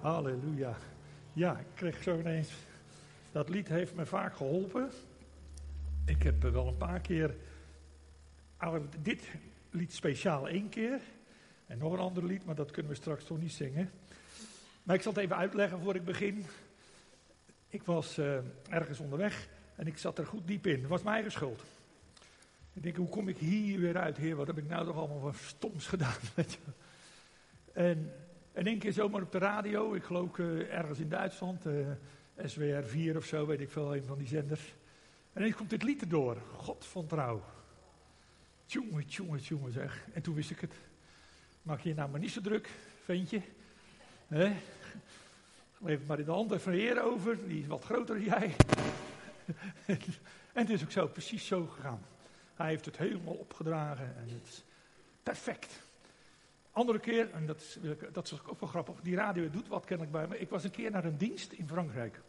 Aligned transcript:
Halleluja. 0.00 0.76
Ja, 1.32 1.58
ik 1.58 1.66
kreeg 1.74 2.02
zo 2.02 2.18
ineens. 2.18 2.52
Dat 3.32 3.48
lied 3.48 3.68
heeft 3.68 3.94
me 3.94 4.06
vaak 4.06 4.36
geholpen. 4.36 4.90
Ik 6.04 6.22
heb 6.22 6.42
wel 6.42 6.66
een 6.66 6.76
paar 6.76 7.00
keer. 7.00 7.34
Dit 9.02 9.22
lied 9.70 9.92
speciaal 9.92 10.48
één 10.48 10.68
keer. 10.68 11.00
En 11.66 11.78
nog 11.78 11.92
een 11.92 11.98
ander 11.98 12.24
lied, 12.24 12.44
maar 12.44 12.54
dat 12.54 12.70
kunnen 12.70 12.92
we 12.92 12.98
straks 12.98 13.24
toch 13.24 13.40
niet 13.40 13.52
zingen. 13.52 13.90
Maar 14.82 14.96
ik 14.96 15.02
zal 15.02 15.12
het 15.12 15.22
even 15.22 15.36
uitleggen 15.36 15.80
voor 15.80 15.94
ik 15.94 16.04
begin. 16.04 16.44
Ik 17.68 17.82
was 17.82 18.18
uh, 18.18 18.38
ergens 18.68 18.98
onderweg 18.98 19.48
en 19.76 19.86
ik 19.86 19.98
zat 19.98 20.18
er 20.18 20.26
goed 20.26 20.46
diep 20.46 20.66
in. 20.66 20.86
Was 20.86 21.02
mijn 21.02 21.14
eigen 21.14 21.32
schuld. 21.32 21.62
Ik 22.72 22.82
denk, 22.82 22.96
hoe 22.96 23.08
kom 23.08 23.28
ik 23.28 23.36
hier 23.36 23.80
weer 23.80 23.98
uit, 23.98 24.16
heer? 24.16 24.36
Wat 24.36 24.46
heb 24.46 24.58
ik 24.58 24.68
nou 24.68 24.84
toch 24.84 24.96
allemaal 24.96 25.20
van 25.20 25.34
stoms 25.34 25.86
gedaan? 25.86 26.14
Je? 26.34 26.44
En 27.72 28.12
in 28.58 28.66
één 28.66 28.78
keer 28.78 28.92
zomaar 28.92 29.22
op 29.22 29.32
de 29.32 29.38
radio, 29.38 29.94
ik 29.94 30.04
geloof 30.04 30.38
uh, 30.38 30.74
ergens 30.74 30.98
in 30.98 31.08
Duitsland, 31.08 31.66
uh, 31.66 31.86
SWR 32.44 32.82
4 32.82 33.16
of 33.16 33.24
zo, 33.24 33.46
weet 33.46 33.60
ik 33.60 33.70
veel, 33.70 33.96
een 33.96 34.04
van 34.04 34.18
die 34.18 34.26
zenders. 34.26 34.74
En 35.32 35.40
ineens 35.40 35.56
komt 35.56 35.70
dit 35.70 35.82
lied 35.82 36.00
erdoor, 36.00 36.36
God 36.56 36.86
van 36.86 37.06
trouw. 37.06 37.42
Tjonge, 38.66 39.04
tjonge, 39.04 39.40
tjonge 39.40 39.70
zeg. 39.70 40.06
En 40.12 40.22
toen 40.22 40.34
wist 40.34 40.50
ik 40.50 40.60
het. 40.60 40.74
Maak 41.62 41.80
je 41.80 41.94
nou 41.94 42.10
maar 42.10 42.20
niet 42.20 42.30
zo 42.30 42.40
druk, 42.40 42.70
ventje. 43.04 43.42
He? 44.28 44.52
Leef 45.78 46.06
maar 46.06 46.18
in 46.18 46.24
de 46.24 46.30
handen 46.30 46.60
van 46.60 46.72
de 46.72 46.78
Heer 46.78 47.02
over, 47.02 47.48
die 47.48 47.60
is 47.60 47.66
wat 47.66 47.84
groter 47.84 48.14
dan 48.14 48.24
jij. 48.24 48.54
en 49.86 50.66
het 50.66 50.70
is 50.70 50.82
ook 50.82 50.90
zo, 50.90 51.06
precies 51.06 51.46
zo 51.46 51.66
gegaan. 51.66 52.00
Hij 52.54 52.68
heeft 52.68 52.84
het 52.84 52.96
helemaal 52.96 53.34
opgedragen 53.34 54.16
en 54.16 54.28
het 54.28 54.48
is 54.48 54.64
perfect. 55.22 55.87
Andere 56.78 56.98
keer, 56.98 57.30
en 57.30 57.46
dat 57.46 57.60
is, 57.60 57.78
dat 58.12 58.24
is 58.24 58.32
ook 58.46 58.60
wel 58.60 58.68
grappig, 58.68 59.00
die 59.00 59.16
radio 59.16 59.50
doet 59.50 59.68
wat 59.68 59.84
kennelijk 59.84 60.12
bij 60.16 60.26
me. 60.26 60.38
Ik 60.38 60.48
was 60.48 60.64
een 60.64 60.70
keer 60.70 60.90
naar 60.90 61.04
een 61.04 61.16
dienst 61.16 61.52
in 61.52 61.68
Frankrijk. 61.68 62.20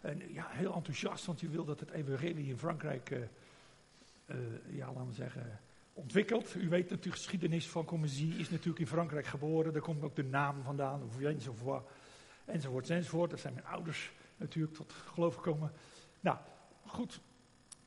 En 0.00 0.32
ja, 0.32 0.46
heel 0.48 0.74
enthousiast, 0.74 1.26
want 1.26 1.40
je 1.40 1.48
wil 1.48 1.64
dat 1.64 1.80
het 1.80 1.90
evangelie 1.90 2.48
in 2.48 2.58
Frankrijk, 2.58 3.10
uh, 3.10 4.36
ja, 4.68 4.86
laten 4.86 5.06
we 5.06 5.12
zeggen, 5.12 5.60
ontwikkelt. 5.92 6.54
U 6.54 6.68
weet 6.68 6.82
natuurlijk, 6.82 7.02
de 7.02 7.10
geschiedenis 7.10 7.68
van 7.68 7.84
Commissie 7.84 8.38
is 8.38 8.50
natuurlijk 8.50 8.78
in 8.78 8.86
Frankrijk 8.86 9.26
geboren. 9.26 9.72
Daar 9.72 9.82
komt 9.82 10.02
ook 10.02 10.16
de 10.16 10.24
naam 10.24 10.62
vandaan, 10.62 11.02
of 11.02 11.20
enzovoort, 11.20 11.88
enzovoort, 12.44 12.90
enzovoort. 12.90 13.30
Dat 13.30 13.40
zijn 13.40 13.54
mijn 13.54 13.66
ouders 13.66 14.12
natuurlijk 14.36 14.74
tot 14.74 14.92
geloof 14.92 15.34
gekomen. 15.34 15.72
Nou, 16.20 16.38
goed, 16.86 17.20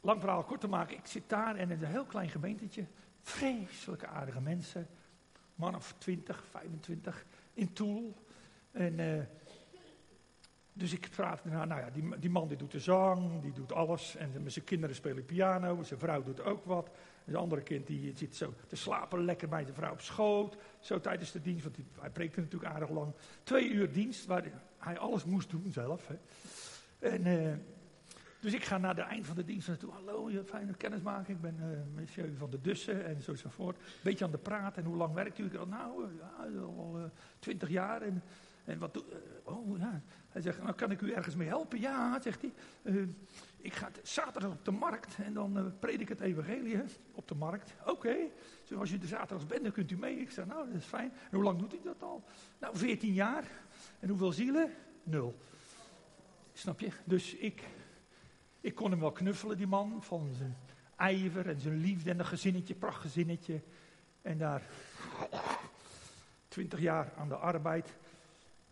lang 0.01 0.19
verhaal 0.19 0.43
kort 0.43 0.61
te 0.61 0.67
maken. 0.67 0.97
Ik 0.97 1.05
zit 1.05 1.29
daar 1.29 1.55
en 1.55 1.69
in 1.69 1.83
een 1.83 1.89
heel 1.89 2.05
klein 2.05 2.29
gemeentetje. 2.29 2.85
Vreselijke 3.21 4.07
aardige 4.07 4.41
mensen 4.41 4.87
man 5.57 5.75
of 5.75 5.95
20, 5.97 6.43
25 6.49 7.25
in 7.53 7.73
Toul. 7.73 8.13
En, 8.71 8.99
uh, 8.99 9.23
dus 10.73 10.93
ik 10.93 11.09
praat 11.09 11.45
nou, 11.45 11.67
nou 11.67 11.81
ja, 11.81 11.89
die, 11.89 12.19
die, 12.19 12.29
man 12.29 12.47
die 12.47 12.57
doet 12.57 12.71
de 12.71 12.79
zang, 12.79 13.41
die 13.41 13.51
doet 13.51 13.71
alles. 13.71 14.15
En 14.15 14.43
met 14.43 14.53
zijn 14.53 14.65
kinderen 14.65 14.95
spelen 14.95 15.25
piano, 15.25 15.83
zijn 15.83 15.99
vrouw 15.99 16.23
doet 16.23 16.41
ook 16.41 16.65
wat. 16.65 16.87
En 16.87 17.33
zijn 17.33 17.43
andere 17.43 17.61
kind 17.61 17.87
die 17.87 18.13
zit 18.15 18.35
zo 18.35 18.53
te 18.67 18.75
slapen 18.75 19.25
lekker 19.25 19.47
bij 19.47 19.65
de 19.65 19.73
vrouw 19.73 19.91
op 19.91 20.01
schoot. 20.01 20.57
Zo 20.79 20.99
tijdens 20.99 21.31
de 21.31 21.41
dienst, 21.41 21.63
want 21.63 21.77
hij 21.99 22.09
preekte 22.09 22.39
natuurlijk 22.39 22.73
aardig 22.73 22.89
lang. 22.89 23.13
Twee 23.43 23.69
uur 23.69 23.91
dienst, 23.91 24.25
waar 24.25 24.43
hij 24.77 24.97
alles 24.97 25.25
moest 25.25 25.49
doen 25.49 25.71
zelf. 25.71 26.07
Hè. 26.07 26.15
En... 27.09 27.27
Uh, 27.27 27.53
dus 28.39 28.53
ik 28.53 28.63
ga 28.63 28.77
naar 28.77 28.95
de 28.95 29.01
eind 29.01 29.25
van 29.25 29.35
de 29.35 29.45
dienst 29.45 29.67
naartoe. 29.67 29.91
Hallo, 29.91 30.29
fijne 30.45 30.73
kennismaking. 30.73 31.37
Ik 31.37 31.41
ben 31.41 31.57
uh, 31.59 31.95
monsieur 31.95 32.37
van 32.37 32.49
de 32.49 32.61
Dussen 32.61 33.05
en 33.05 33.21
zo 33.21 33.31
enzovoort. 33.31 33.77
Beetje 34.03 34.25
aan 34.25 34.31
de 34.31 34.37
praten. 34.37 34.83
En 34.83 34.89
hoe 34.89 34.97
lang 34.97 35.13
werkt 35.13 35.37
u? 35.37 35.45
Ik 35.45 35.53
dacht, 35.53 35.69
nou, 35.69 36.03
uh, 36.03 36.09
ja, 36.19 36.59
al 36.59 36.93
uh, 36.97 37.03
twintig 37.39 37.69
jaar. 37.69 38.01
En, 38.01 38.23
en 38.65 38.79
wat 38.79 39.03
Oh 39.43 39.77
ja. 39.77 40.01
Hij 40.29 40.41
zegt, 40.41 40.63
nou 40.63 40.75
kan 40.75 40.91
ik 40.91 41.01
u 41.01 41.11
ergens 41.11 41.35
mee 41.35 41.47
helpen? 41.47 41.79
Ja, 41.79 42.21
zegt 42.21 42.41
hij. 42.41 42.53
ik 43.57 43.73
ga 43.73 43.89
zaterdag 44.03 44.51
op 44.51 44.65
de 44.65 44.71
markt 44.71 45.17
en 45.23 45.33
dan 45.33 45.73
predik 45.79 46.01
ik 46.01 46.09
het 46.09 46.19
evangelie 46.19 46.81
op 47.11 47.27
de 47.27 47.35
markt. 47.35 47.73
Oké. 47.81 47.91
Okay. 47.91 48.31
als 48.79 48.91
u 48.91 48.97
de 48.97 49.07
zaterdags 49.07 49.45
bent, 49.45 49.63
dan 49.63 49.71
kunt 49.71 49.91
u 49.91 49.97
mee. 49.97 50.19
Ik 50.19 50.31
zeg, 50.31 50.45
nou, 50.45 50.67
dat 50.67 50.75
is 50.75 50.85
fijn. 50.85 51.11
En 51.11 51.35
hoe 51.35 51.43
lang 51.43 51.59
doet 51.59 51.71
hij 51.71 51.81
dat 51.83 52.03
al? 52.03 52.23
Nou, 52.59 52.77
veertien 52.77 53.13
jaar. 53.13 53.43
En 53.99 54.09
hoeveel 54.09 54.31
zielen? 54.31 54.71
Nul. 55.03 55.35
Snap 56.53 56.79
je? 56.79 56.89
Dus 57.03 57.35
ik 57.35 57.63
ik 58.61 58.75
kon 58.75 58.91
hem 58.91 58.99
wel 58.99 59.11
knuffelen, 59.11 59.57
die 59.57 59.67
man, 59.67 60.03
van 60.03 60.29
zijn 60.37 60.55
ijver 60.95 61.49
en 61.49 61.59
zijn 61.59 61.77
liefde 61.77 62.09
en 62.09 62.19
een 62.19 62.25
gezinnetje, 62.25 62.75
prachtgezinnetje. 62.75 63.61
En 64.21 64.37
daar 64.37 64.61
twintig 66.47 66.79
jaar 66.79 67.13
aan 67.17 67.27
de 67.27 67.35
arbeid 67.35 67.93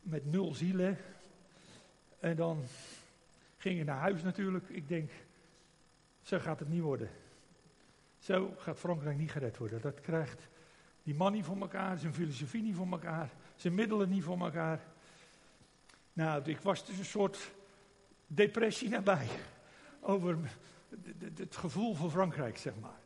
met 0.01 0.31
nul 0.31 0.53
zielen. 0.53 0.97
En 2.19 2.35
dan 2.35 2.63
ging 3.57 3.75
hij 3.75 3.85
naar 3.85 3.99
huis 3.99 4.23
natuurlijk. 4.23 4.69
Ik 4.69 4.87
denk, 4.87 5.11
zo 6.21 6.39
gaat 6.39 6.59
het 6.59 6.69
niet 6.69 6.81
worden. 6.81 7.09
Zo 8.19 8.53
gaat 8.57 8.79
Frankrijk 8.79 9.17
niet 9.17 9.31
gered 9.31 9.57
worden. 9.57 9.81
Dat 9.81 10.01
krijgt 10.01 10.47
die 11.03 11.15
man 11.15 11.31
niet 11.31 11.45
voor 11.45 11.61
elkaar, 11.61 11.97
zijn 11.97 12.13
filosofie 12.13 12.61
niet 12.61 12.75
voor 12.75 12.91
elkaar, 12.91 13.29
zijn 13.55 13.75
middelen 13.75 14.09
niet 14.09 14.23
voor 14.23 14.39
elkaar. 14.39 14.79
Nou, 16.13 16.43
ik 16.43 16.59
was 16.59 16.85
dus 16.85 16.97
een 16.97 17.05
soort 17.05 17.51
depressie 18.27 18.89
nabij 18.89 19.27
over 20.05 20.37
het 21.35 21.55
gevoel 21.55 21.95
voor 21.95 22.09
Frankrijk, 22.09 22.57
zeg 22.57 22.73
maar. 22.81 22.99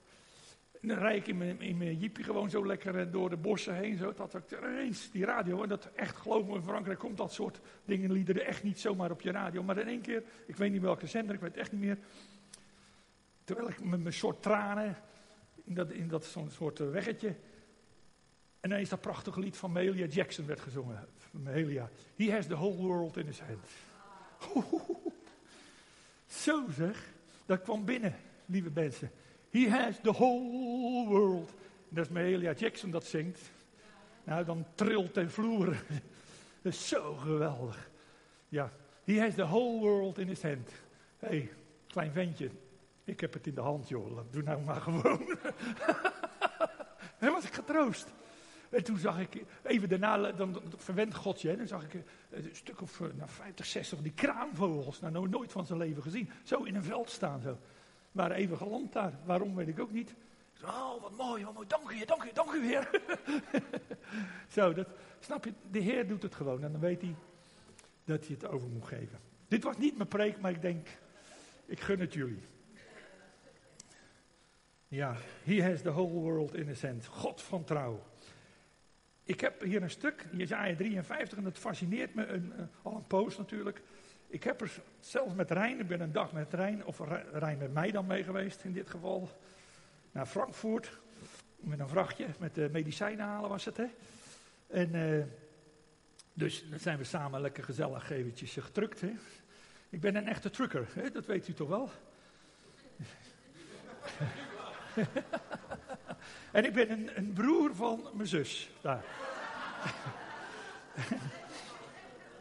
En 0.82 0.88
dan 0.88 0.98
rijd 0.98 1.18
ik 1.18 1.28
in 1.28 1.38
mijn, 1.38 1.62
in 1.62 1.78
mijn 1.78 1.98
jeepje 1.98 2.24
gewoon 2.24 2.50
zo 2.50 2.66
lekker 2.66 3.00
eh, 3.00 3.12
door 3.12 3.30
de 3.30 3.38
bossen 3.38 3.76
heen. 3.76 3.98
Zo, 3.98 4.14
dat 4.14 4.34
ik 4.34 4.58
ineens 4.58 5.12
die 5.12 5.26
radio. 5.26 5.64
En 5.64 5.70
dat 5.70 5.90
echt, 5.96 6.16
geloof 6.16 6.48
me, 6.48 6.56
in 6.56 6.64
Frankrijk 6.64 7.00
komt 7.00 7.18
dat 7.18 7.34
soort 7.34 7.60
dingen, 7.86 8.12
liederen 8.12 8.46
echt 8.46 8.64
niet 8.64 8.80
zomaar 8.80 9.12
op 9.12 9.22
je 9.22 9.32
radio. 9.32 9.64
Maar 9.64 9.78
in 9.78 9.88
één 9.88 10.02
keer, 10.02 10.24
ik 10.46 10.56
weet 10.56 10.72
niet 10.72 10.82
welke 10.82 11.08
zender, 11.08 11.36
ik 11.36 11.42
weet 11.42 11.52
het 11.52 11.60
echt 11.60 11.72
niet 11.72 11.82
meer. 11.82 11.98
Terwijl 13.44 13.70
ik 13.70 13.84
met 13.84 14.02
mijn 14.02 14.14
soort 14.14 14.42
tranen 14.42 14.98
in 15.64 15.74
dat, 15.74 15.92
in 15.92 16.08
dat 16.08 16.38
soort 16.50 16.80
eh, 16.80 16.90
weggetje. 16.90 17.36
En 18.60 18.70
ineens 18.70 18.90
dat 18.90 19.02
prachtige 19.02 19.40
lied 19.40 19.58
van 19.58 19.72
Mahalia 19.72 20.06
Jackson 20.06 20.46
werd 20.46 20.60
gezongen. 20.60 21.08
Mahalia. 21.32 21.90
He 22.16 22.32
has 22.32 22.46
the 22.46 22.56
whole 22.56 22.76
world 22.76 23.18
in 23.18 23.26
his 23.26 23.42
hand. 23.42 23.68
Zo 26.30 26.66
zeg, 26.78 27.14
dat 27.46 27.62
kwam 27.62 27.86
binnen, 27.86 28.16
lieve 28.46 28.70
mensen. 28.74 29.12
He 29.50 29.70
has 29.70 29.96
the 30.02 30.12
whole 30.12 31.08
world. 31.08 31.54
Dat 31.90 32.06
is 32.06 32.12
Mahalia 32.12 32.54
Jackson 32.54 32.92
dat 32.92 33.06
zingt. 33.06 33.40
Nou, 34.24 34.46
dan 34.46 34.66
trilt 34.76 35.18
en 35.18 35.32
vloer. 35.32 35.68
dat 36.62 36.74
is 36.74 36.88
zo 36.88 37.16
geweldig. 37.16 37.90
Ja, 38.50 38.72
he 39.04 39.20
has 39.20 39.36
the 39.36 39.46
whole 39.46 39.80
world 39.80 40.18
in 40.18 40.28
his 40.28 40.42
hand. 40.42 40.70
Hé, 41.20 41.28
hey, 41.28 41.52
klein 41.88 42.12
ventje, 42.12 42.50
ik 43.04 43.20
heb 43.20 43.34
het 43.34 43.48
in 43.48 43.54
de 43.54 43.62
hand, 43.62 43.88
joh. 43.88 44.20
Doe 44.32 44.44
nou 44.44 44.62
maar 44.62 44.82
gewoon. 44.82 45.38
Hij 47.20 47.32
was 47.32 47.44
ik 47.44 47.54
getroost. 47.54 48.08
En 48.70 48.84
toen 48.84 48.98
zag 48.98 49.20
ik, 49.20 49.44
even 49.64 49.90
daarna, 49.90 50.32
dan, 50.32 50.62
verwend 50.76 51.16
God 51.16 51.42
je, 51.42 51.58
dan 51.58 51.68
zag 51.68 51.84
ik 51.84 52.04
een 52.30 52.50
stuk 52.52 52.82
of 52.82 53.00
nou, 53.00 53.30
50, 53.30 53.66
60 53.66 54.02
die 54.02 54.14
kraanvogels. 54.14 55.00
Nou, 55.00 55.30
nooit 55.30 55.52
van 55.52 55.66
zijn 55.66 55.80
leven 55.80 56.04
gezien. 56.04 56.30
Zo 56.44 56.64
in 56.64 56.76
een 56.76 56.84
veld 56.84 57.10
staan 57.10 57.42
zo. 57.42 57.58
Waren 58.12 58.36
even 58.36 58.58
geland 58.58 58.94
daar. 58.94 59.14
Waarom 59.26 59.56
weet 59.56 59.68
ik 59.68 59.80
ook 59.80 59.92
niet. 59.92 60.16
Oh, 60.64 61.02
wat 61.02 61.18
mooi, 61.18 61.46
wat 61.46 61.54
mooi. 61.54 61.68
Dank 61.68 61.92
u, 61.92 62.06
dank 62.06 62.24
u, 62.24 62.30
dank 62.34 62.52
u 62.52 62.62
weer. 62.62 62.90
zo, 64.56 64.74
dat, 64.74 64.88
snap 65.20 65.46
je, 65.46 65.54
de 65.72 65.80
Heer 65.80 66.08
doet 66.08 66.24
het 66.24 66.36
gewoon. 66.36 66.64
En 66.64 66.72
dan 66.72 66.82
weet 66.82 67.02
hij 67.02 67.16
dat 68.04 68.26
hij 68.26 68.36
het 68.40 68.48
over 68.48 68.70
moet 68.70 68.88
geven. 68.88 69.20
Dit 69.48 69.64
was 69.64 69.78
niet 69.78 69.98
mijn 69.98 70.10
preek, 70.10 70.42
maar 70.42 70.52
ik 70.52 70.62
denk, 70.62 70.88
ik 71.66 71.80
gun 71.80 72.00
het 72.00 72.14
jullie. 72.14 72.42
Ja, 74.88 75.16
he 75.44 75.64
has 75.64 75.82
the 75.82 75.92
whole 75.92 76.20
world 76.20 76.54
in 76.56 76.68
his 76.68 76.82
hand. 76.82 77.06
God 77.06 77.42
van 77.42 77.64
trouw. 77.64 78.04
Ik 79.30 79.42
heb 79.42 79.62
hier 79.62 79.82
een 79.82 79.90
stuk, 79.90 80.26
Jezaja 80.32 80.76
53, 80.76 81.38
en 81.38 81.44
dat 81.44 81.58
fascineert 81.58 82.14
me 82.14 82.26
een, 82.26 82.54
uh, 82.58 82.64
al 82.82 82.96
een 82.96 83.08
poos 83.08 83.38
natuurlijk. 83.38 83.82
Ik 84.28 84.44
heb 84.44 84.62
er 84.62 84.72
zelfs 85.00 85.34
met 85.34 85.52
Rijn, 85.52 85.80
ik 85.80 85.88
ben 85.88 86.02
een 86.02 86.12
dag 86.12 86.32
met 86.32 86.54
Rijn, 86.54 86.86
of 86.86 87.00
Rijn 87.34 87.58
met 87.58 87.74
mij 87.74 87.92
dan 87.92 88.08
mee 88.08 88.24
geweest 88.24 88.64
in 88.64 88.74
dit 88.74 88.90
geval, 88.90 89.30
naar 90.12 90.26
Frankfurt. 90.26 91.00
Met 91.56 91.80
een 91.80 91.90
vrachtje, 91.90 92.26
met 92.40 92.56
de 92.56 92.70
medicijnen 92.72 93.26
halen 93.26 93.50
was 93.50 93.66
het, 93.66 93.78
hè. 93.78 93.86
En 94.68 94.96
uh, 94.96 95.24
dus 96.34 96.70
dan 96.70 96.80
zijn 96.80 96.98
we 96.98 97.04
samen 97.04 97.42
lekker 97.42 97.64
gezellig 97.64 98.10
eventjes 98.10 98.54
getrukt, 98.54 99.02
hè. 99.02 99.12
Ik 99.90 100.02
ben 100.02 100.16
een 100.16 100.28
echte 100.28 100.50
trucker, 100.50 100.88
hè? 100.94 101.12
dat 101.12 101.26
weet 101.26 101.48
u 101.48 101.54
toch 101.54 101.70
wel? 101.70 101.90
En 106.52 106.66
ik 106.66 106.74
ben 106.74 106.92
een, 106.92 107.10
een 107.16 107.34
broer 107.34 107.76
van 107.76 108.08
mijn 108.14 108.28
zus. 108.28 108.70
Daar. 108.82 109.04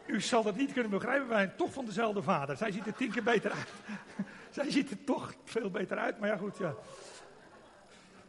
U 0.06 0.20
zal 0.20 0.42
dat 0.42 0.56
niet 0.56 0.72
kunnen 0.72 0.90
begrijpen, 0.90 1.28
wij 1.28 1.44
zijn 1.44 1.56
toch 1.56 1.72
van 1.72 1.84
dezelfde 1.84 2.22
vader. 2.22 2.56
Zij 2.56 2.70
ziet 2.70 2.86
er 2.86 2.94
tien 2.94 3.10
keer 3.10 3.22
beter 3.22 3.50
uit. 3.50 3.68
Zij 4.50 4.70
ziet 4.70 4.90
er 4.90 5.04
toch 5.04 5.34
veel 5.44 5.70
beter 5.70 5.98
uit, 5.98 6.18
maar 6.18 6.28
ja 6.28 6.36
goed, 6.36 6.58
ja. 6.58 6.74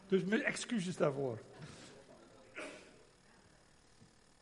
Dus 0.08 0.24
mijn 0.24 0.44
excuses 0.44 0.98
daarvoor. 0.98 1.40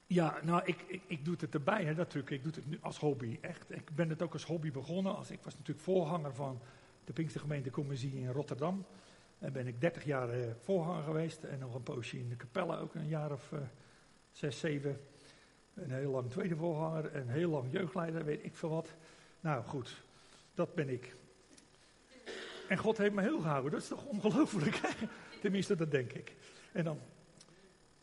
Ja, 0.07 0.39
nou, 0.43 0.61
ik, 0.65 0.83
ik, 0.87 1.01
ik 1.07 1.25
doe 1.25 1.35
het 1.39 1.53
erbij, 1.53 1.83
hè, 1.83 2.05
truc. 2.05 2.29
Ik 2.29 2.43
doe 2.43 2.51
het 2.55 2.67
nu 2.67 2.77
als 2.81 2.99
hobby, 2.99 3.37
echt. 3.41 3.71
Ik 3.75 3.95
ben 3.95 4.09
het 4.09 4.21
ook 4.21 4.33
als 4.33 4.45
hobby 4.45 4.71
begonnen. 4.71 5.15
Als, 5.15 5.31
ik 5.31 5.39
was 5.43 5.53
natuurlijk 5.53 5.85
voorganger 5.85 6.33
van 6.33 6.61
de 7.05 7.13
Pinkstergemeente 7.13 7.69
Commissie 7.69 8.19
in 8.19 8.31
Rotterdam. 8.31 8.85
En 9.39 9.53
ben 9.53 9.67
ik 9.67 9.81
30 9.81 10.03
jaar 10.03 10.39
uh, 10.39 10.45
voorganger 10.63 11.03
geweest. 11.03 11.43
En 11.43 11.59
nog 11.59 11.75
een 11.75 11.83
poosje 11.83 12.19
in 12.19 12.29
de 12.29 12.35
Capelle, 12.35 12.77
ook 12.77 12.95
een 12.95 13.07
jaar 13.07 13.31
of 13.31 13.51
uh, 13.51 13.59
zes, 14.37 14.59
zeven. 14.59 14.99
Een 15.73 15.91
heel 15.91 16.11
lang 16.11 16.29
tweede 16.29 16.55
voorganger. 16.55 17.11
En 17.11 17.27
heel 17.27 17.49
lang 17.49 17.71
jeugdleider, 17.71 18.25
weet 18.25 18.43
ik 18.43 18.55
veel 18.55 18.69
wat. 18.69 18.95
Nou, 19.39 19.63
goed. 19.63 20.03
Dat 20.53 20.75
ben 20.75 20.89
ik. 20.89 21.15
En 22.67 22.77
God 22.77 22.97
heeft 22.97 23.13
me 23.13 23.21
heel 23.21 23.39
gehouden. 23.39 23.71
Dat 23.71 23.81
is 23.81 23.87
toch 23.87 24.05
ongelooflijk? 24.05 24.79
Tenminste, 25.41 25.75
dat 25.75 25.91
denk 25.91 26.13
ik. 26.13 26.35
En 26.71 26.83
dan... 26.83 26.99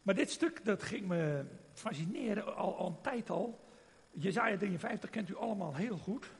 Maar 0.03 0.15
dit 0.15 0.31
stuk, 0.31 0.65
dat 0.65 0.83
ging 0.83 1.07
me 1.07 1.45
fascineren, 1.73 2.57
al, 2.57 2.77
al 2.77 2.87
een 2.87 3.01
tijd 3.01 3.31
al. 3.31 3.65
Jezaja 4.11 4.57
53 4.57 5.11
kent 5.11 5.29
u 5.29 5.37
allemaal 5.37 5.75
heel 5.75 5.97
goed. 5.97 6.31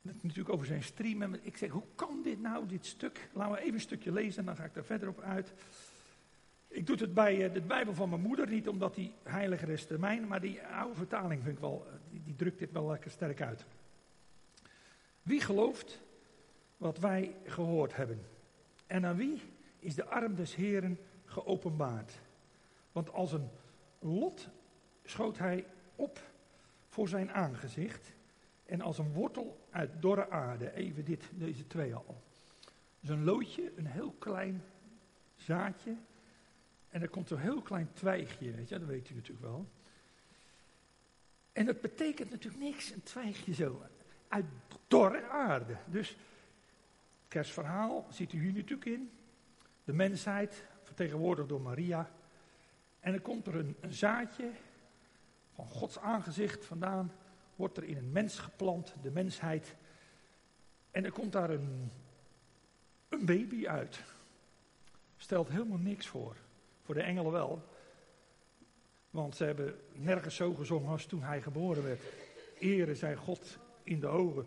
Natuurlijk 0.00 0.54
over 0.54 0.66
zijn 0.66 0.82
stream. 0.82 1.34
ik 1.34 1.56
zeg, 1.56 1.70
hoe 1.70 1.86
kan 1.94 2.22
dit 2.22 2.40
nou, 2.40 2.66
dit 2.66 2.86
stuk? 2.86 3.28
Laten 3.32 3.52
we 3.52 3.60
even 3.60 3.74
een 3.74 3.80
stukje 3.80 4.12
lezen 4.12 4.38
en 4.38 4.44
dan 4.44 4.56
ga 4.56 4.64
ik 4.64 4.76
er 4.76 4.84
verder 4.84 5.08
op 5.08 5.20
uit. 5.20 5.52
Ik 6.74 6.86
doe 6.86 6.96
het 6.96 7.14
bij 7.14 7.44
eh, 7.44 7.52
de 7.52 7.60
Bijbel 7.60 7.94
van 7.94 8.08
mijn 8.08 8.20
moeder, 8.20 8.48
niet 8.48 8.68
omdat 8.68 8.94
die 8.94 9.12
heiliger 9.22 9.68
is 9.68 9.86
dan 9.86 10.00
mijn, 10.00 10.26
maar 10.26 10.40
die 10.40 10.62
oude 10.62 10.94
vertaling 10.94 11.42
vind 11.42 11.54
ik 11.54 11.60
wel, 11.60 11.86
eh, 11.86 12.20
die, 12.24 12.36
drukt 12.36 12.58
dit 12.58 12.72
wel 12.72 12.86
lekker 12.86 13.10
sterk 13.10 13.42
uit. 13.42 13.64
Wie 15.22 15.40
gelooft 15.40 16.02
wat 16.76 16.98
wij 16.98 17.36
gehoord 17.44 17.96
hebben? 17.96 18.20
En 18.86 19.06
aan 19.06 19.16
wie 19.16 19.40
is 19.78 19.94
de 19.94 20.04
arm 20.04 20.34
des 20.34 20.54
Heren 20.54 20.98
geopenbaard? 21.24 22.20
Want 22.92 23.12
als 23.12 23.32
een 23.32 23.48
lot 23.98 24.48
schoot 25.04 25.38
hij 25.38 25.66
op 25.96 26.20
voor 26.88 27.08
zijn 27.08 27.32
aangezicht. 27.32 28.12
En 28.66 28.80
als 28.80 28.98
een 28.98 29.12
wortel 29.12 29.66
uit 29.70 29.90
dorre 30.00 30.30
aarde. 30.30 30.74
Even 30.74 31.04
dit, 31.04 31.30
deze 31.34 31.66
twee 31.66 31.94
al. 31.94 32.22
Dus 33.00 33.08
een 33.10 33.24
loodje, 33.24 33.72
een 33.76 33.86
heel 33.86 34.14
klein 34.18 34.62
zaadje. 35.36 35.96
En 36.94 37.02
er 37.02 37.08
komt 37.08 37.28
zo'n 37.28 37.38
heel 37.38 37.62
klein 37.62 37.92
twijgje, 37.92 38.52
weet 38.52 38.68
je, 38.68 38.78
dat 38.78 38.88
weet 38.88 39.10
u 39.10 39.14
natuurlijk 39.14 39.46
wel. 39.46 39.68
En 41.52 41.66
dat 41.66 41.80
betekent 41.80 42.30
natuurlijk 42.30 42.62
niks, 42.62 42.90
een 42.90 43.02
twijgje 43.02 43.54
zo. 43.54 43.82
Uit 44.28 44.44
dorre 44.88 45.28
aarde. 45.28 45.76
Dus 45.86 46.08
het 46.08 46.18
kerstverhaal 47.28 48.06
ziet 48.10 48.32
u 48.32 48.40
hier 48.40 48.52
natuurlijk 48.52 48.84
in. 48.84 49.10
De 49.84 49.92
mensheid, 49.92 50.64
vertegenwoordigd 50.82 51.48
door 51.48 51.60
Maria. 51.60 52.10
En 53.00 53.12
dan 53.12 53.22
komt 53.22 53.46
er 53.46 53.54
een, 53.54 53.76
een 53.80 53.92
zaadje 53.92 54.50
van 55.54 55.66
Gods 55.66 55.98
aangezicht 55.98 56.64
vandaan, 56.64 57.12
wordt 57.56 57.76
er 57.76 57.84
in 57.84 57.96
een 57.96 58.12
mens 58.12 58.38
geplant, 58.38 58.94
de 59.02 59.10
mensheid. 59.10 59.74
En 60.90 61.04
er 61.04 61.12
komt 61.12 61.32
daar 61.32 61.50
een, 61.50 61.90
een 63.08 63.24
baby 63.24 63.68
uit. 63.68 64.02
Stelt 65.16 65.48
helemaal 65.48 65.78
niks 65.78 66.06
voor. 66.06 66.36
Voor 66.84 66.94
de 66.94 67.02
engelen 67.02 67.32
wel. 67.32 67.62
Want 69.10 69.36
ze 69.36 69.44
hebben 69.44 69.80
nergens 69.92 70.36
zo 70.36 70.54
gezongen 70.54 70.90
als 70.90 71.06
toen 71.06 71.22
hij 71.22 71.42
geboren 71.42 71.84
werd. 71.84 72.02
Ere 72.58 72.94
zij 72.94 73.16
God 73.16 73.58
in 73.82 74.00
de 74.00 74.06
ogen. 74.06 74.46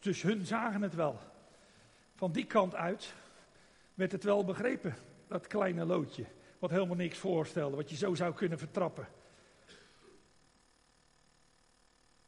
Dus 0.00 0.22
hun 0.22 0.46
zagen 0.46 0.82
het 0.82 0.94
wel. 0.94 1.18
Van 2.14 2.32
die 2.32 2.46
kant 2.46 2.74
uit 2.74 3.14
werd 3.94 4.12
het 4.12 4.24
wel 4.24 4.44
begrepen, 4.44 4.94
dat 5.28 5.46
kleine 5.46 5.84
loodje. 5.84 6.24
Wat 6.58 6.70
helemaal 6.70 6.96
niks 6.96 7.18
voorstelde, 7.18 7.76
wat 7.76 7.90
je 7.90 7.96
zo 7.96 8.14
zou 8.14 8.34
kunnen 8.34 8.58
vertrappen. 8.58 9.08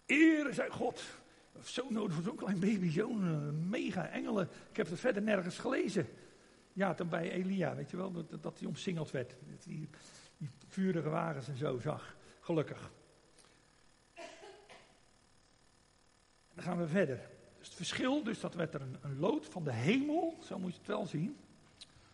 Ere 0.07 0.53
zij 0.53 0.69
God. 0.69 1.03
Zo 1.63 1.87
nodig 1.89 2.15
voor 2.15 2.23
zo'n 2.23 2.37
klein 2.37 2.61
baby, 2.61 2.91
zo'n 2.91 3.25
uh, 3.25 3.69
mega 3.69 4.09
engelen. 4.09 4.49
Ik 4.71 4.77
heb 4.77 4.89
het 4.91 5.01
verder 5.01 5.23
nergens 5.23 5.59
gelezen. 5.59 6.09
Ja, 6.77 6.95
dan 6.95 7.09
bij 7.09 7.31
Elia, 7.31 7.75
weet 7.75 7.91
je 7.91 7.97
wel, 7.97 8.13
dat, 8.41 8.59
hij 8.59 8.69
omsingeld 8.69 9.11
werd. 9.11 9.37
Die, 9.65 9.89
die 10.37 10.51
vurige 10.67 11.09
wagens 11.09 11.49
en 11.49 11.57
zo 11.57 11.79
zag. 11.79 12.17
Gelukkig. 12.41 12.91
Dan 16.55 16.65
gaan 16.65 16.79
we 16.79 16.89
verder. 16.89 17.21
Dus 17.59 17.67
het 17.67 17.77
verschil, 17.77 18.23
dus 18.23 18.41
dat 18.41 18.55
werd 18.55 18.75
er 18.75 18.81
een, 18.81 18.97
een 19.03 19.19
lood 19.19 19.47
van 19.47 19.65
de 19.65 19.73
hemel, 19.73 20.37
zo 20.43 20.59
moet 20.59 20.73
je 20.73 20.79
het 20.79 20.87
wel 20.87 21.07
zien. 21.07 21.37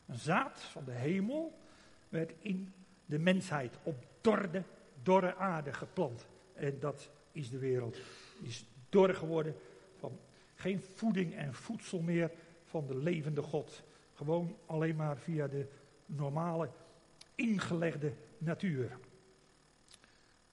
Een 0.06 0.18
zaad 0.18 0.60
van 0.60 0.84
de 0.84 0.92
hemel 0.92 1.58
werd 2.08 2.32
in 2.38 2.72
de 3.06 3.18
mensheid 3.18 3.78
op 3.82 4.06
dorre, 4.20 4.62
dorre 5.02 5.36
aarde 5.36 5.72
geplant. 5.72 6.26
En 6.54 6.78
dat 6.80 7.10
is 7.32 7.50
de 7.50 7.58
wereld. 7.58 7.98
Die 8.38 8.48
is 8.48 8.64
dor 8.88 9.14
geworden 9.14 9.54
van 9.98 10.18
geen 10.54 10.80
voeding 10.80 11.34
en 11.34 11.54
voedsel 11.54 12.00
meer 12.00 12.30
van 12.64 12.86
de 12.86 12.96
levende 12.96 13.42
God. 13.42 13.82
Gewoon 14.24 14.56
alleen 14.66 14.96
maar 14.96 15.16
via 15.16 15.46
de 15.46 15.66
normale 16.06 16.70
ingelegde 17.34 18.12
natuur. 18.38 18.98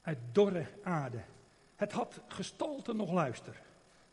Uit 0.02 0.18
dorre 0.32 0.68
aarde. 0.84 1.22
Het 1.76 1.92
had 1.92 2.22
gestalte 2.28 2.94
nog 2.94 3.12
luister. 3.12 3.62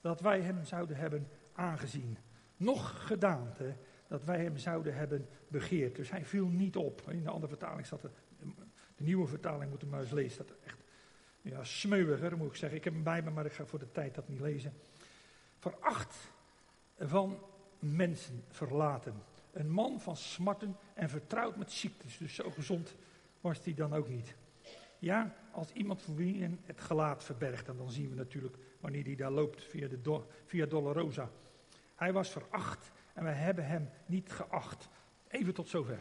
Dat 0.00 0.20
wij 0.20 0.41
hem 0.41 0.64
zouden 0.64 0.97
hebben 0.97 1.29
aangezien. 1.53 2.19
Nog 2.56 3.06
gedaante 3.06 3.76
dat 4.06 4.25
wij 4.25 4.43
hem 4.43 4.56
zouden 4.56 4.94
hebben 4.94 5.29
begeerd. 5.49 5.97
Dus 5.97 6.11
hij 6.11 6.25
viel 6.25 6.47
niet 6.47 6.76
op. 6.76 7.11
In 7.11 7.23
de 7.23 7.31
andere 7.31 7.49
vertaling 7.49 7.87
staat 7.87 8.02
er, 8.02 8.11
de 8.97 9.05
nieuwe 9.05 9.26
vertaling 9.26 9.70
moet 9.70 9.82
u 9.82 9.87
maar 9.87 10.00
eens 10.00 10.11
lezen, 10.11 10.47
dat 10.47 10.56
echt 10.64 10.79
ja, 11.43 11.64
smeuiger 11.64 12.37
moet 12.37 12.49
ik 12.49 12.56
zeggen. 12.56 12.79
Ik 12.79 12.85
heb 12.85 12.93
hem 12.93 13.02
bij 13.02 13.23
me, 13.23 13.31
maar 13.31 13.47
ik 13.47 13.52
ga 13.52 13.67
voor 13.67 13.79
de 13.79 13.93
tijd 13.93 14.14
dat 14.14 14.29
niet 14.29 14.41
lezen. 14.41 14.73
Veracht 15.59 16.17
van 16.99 17.38
mensen 17.79 18.44
verlaten. 18.49 19.14
Een 19.56 19.70
man 19.70 20.00
van 20.00 20.17
smarten 20.17 20.76
en 20.94 21.08
vertrouwd 21.08 21.56
met 21.56 21.73
ziektes. 21.73 22.19
Dus 22.19 22.35
zo 22.35 22.50
gezond 22.50 22.97
was 23.41 23.64
hij 23.64 23.75
dan 23.75 23.94
ook 23.94 24.08
niet. 24.08 24.35
Ja, 24.99 25.35
als 25.50 25.73
iemand 25.73 26.03
voor 26.03 26.14
wie 26.14 26.58
het 26.64 26.81
gelaat 26.81 27.25
verbergt, 27.25 27.69
en 27.69 27.76
dan 27.76 27.91
zien 27.91 28.08
we 28.11 28.14
natuurlijk 28.14 28.56
wanneer 28.81 29.05
hij 29.05 29.14
daar 29.14 29.31
loopt 29.31 29.62
via, 29.64 29.88
de 29.88 30.20
via 30.44 30.67
Dolorosa. 30.67 31.31
Hij 31.94 32.12
was 32.12 32.31
veracht 32.31 32.91
en 33.14 33.25
wij 33.25 33.32
hebben 33.35 33.67
hem 33.67 33.91
niet 34.06 34.32
geacht. 34.32 34.88
Even 35.29 35.55
tot 35.55 35.69
zover. 35.69 35.99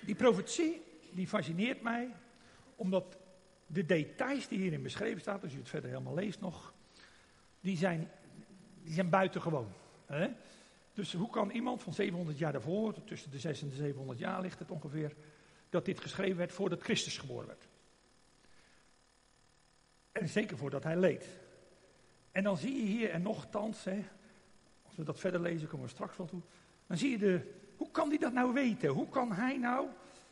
Die 0.00 0.14
profetie, 0.14 0.82
die 1.12 1.28
fascineert 1.28 1.82
mij, 1.82 2.08
omdat 2.76 3.16
de 3.66 3.86
details 3.86 4.48
die 4.48 4.58
hierin 4.58 4.82
beschreven 4.82 5.20
staan, 5.20 5.40
als 5.40 5.54
u 5.54 5.58
het 5.58 5.68
verder 5.68 5.90
helemaal 5.90 6.14
leest 6.14 6.40
nog, 6.40 6.74
die 7.60 7.76
zijn, 7.76 8.10
die 8.82 8.94
zijn 8.94 9.10
buitengewoon. 9.10 9.72
Hè? 10.06 10.28
Dus 10.92 11.12
hoe 11.12 11.30
kan 11.30 11.50
iemand 11.50 11.82
van 11.82 11.92
700 11.92 12.38
jaar 12.38 12.52
daarvoor, 12.52 13.04
tussen 13.04 13.30
de 13.30 13.38
600 13.38 13.62
en 13.62 13.68
de 13.78 13.84
700 13.84 14.18
jaar 14.18 14.40
ligt 14.40 14.58
het 14.58 14.70
ongeveer, 14.70 15.14
dat 15.70 15.84
dit 15.84 16.00
geschreven 16.00 16.36
werd 16.36 16.52
voordat 16.52 16.82
Christus 16.82 17.18
geboren 17.18 17.46
werd? 17.46 17.68
En 20.12 20.28
zeker 20.28 20.56
voordat 20.56 20.84
hij 20.84 20.96
leed. 20.96 21.26
En 22.32 22.42
dan 22.42 22.56
zie 22.56 22.76
je 22.76 22.82
hier, 22.82 23.10
en 23.10 23.22
nogthans, 23.22 23.84
hè, 23.84 24.04
als 24.82 24.96
we 24.96 25.04
dat 25.04 25.20
verder 25.20 25.40
lezen, 25.40 25.68
komen 25.68 25.86
we 25.86 25.92
straks 25.92 26.16
wel 26.16 26.26
toe. 26.26 26.40
Dan 26.86 26.96
zie 26.96 27.10
je 27.10 27.18
de, 27.18 27.52
hoe 27.76 27.90
kan 27.90 28.08
hij 28.08 28.18
dat 28.18 28.32
nou 28.32 28.52
weten? 28.52 28.88
Hoe 28.88 29.08
kan 29.08 29.32
hij 29.32 29.56
nou, 29.56 29.86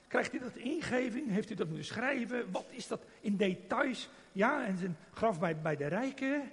krijgt 0.06 0.30
hij 0.30 0.40
dat 0.40 0.56
ingeving? 0.56 1.30
Heeft 1.30 1.48
hij 1.48 1.56
dat 1.56 1.66
moeten 1.66 1.84
schrijven? 1.84 2.50
Wat 2.50 2.66
is 2.70 2.86
dat 2.86 3.04
in 3.20 3.36
details? 3.36 4.08
Ja, 4.32 4.66
en 4.66 4.78
zijn 4.78 4.96
graf 5.12 5.40
bij, 5.40 5.60
bij 5.60 5.76
de 5.76 5.86
rijken. 5.86 6.50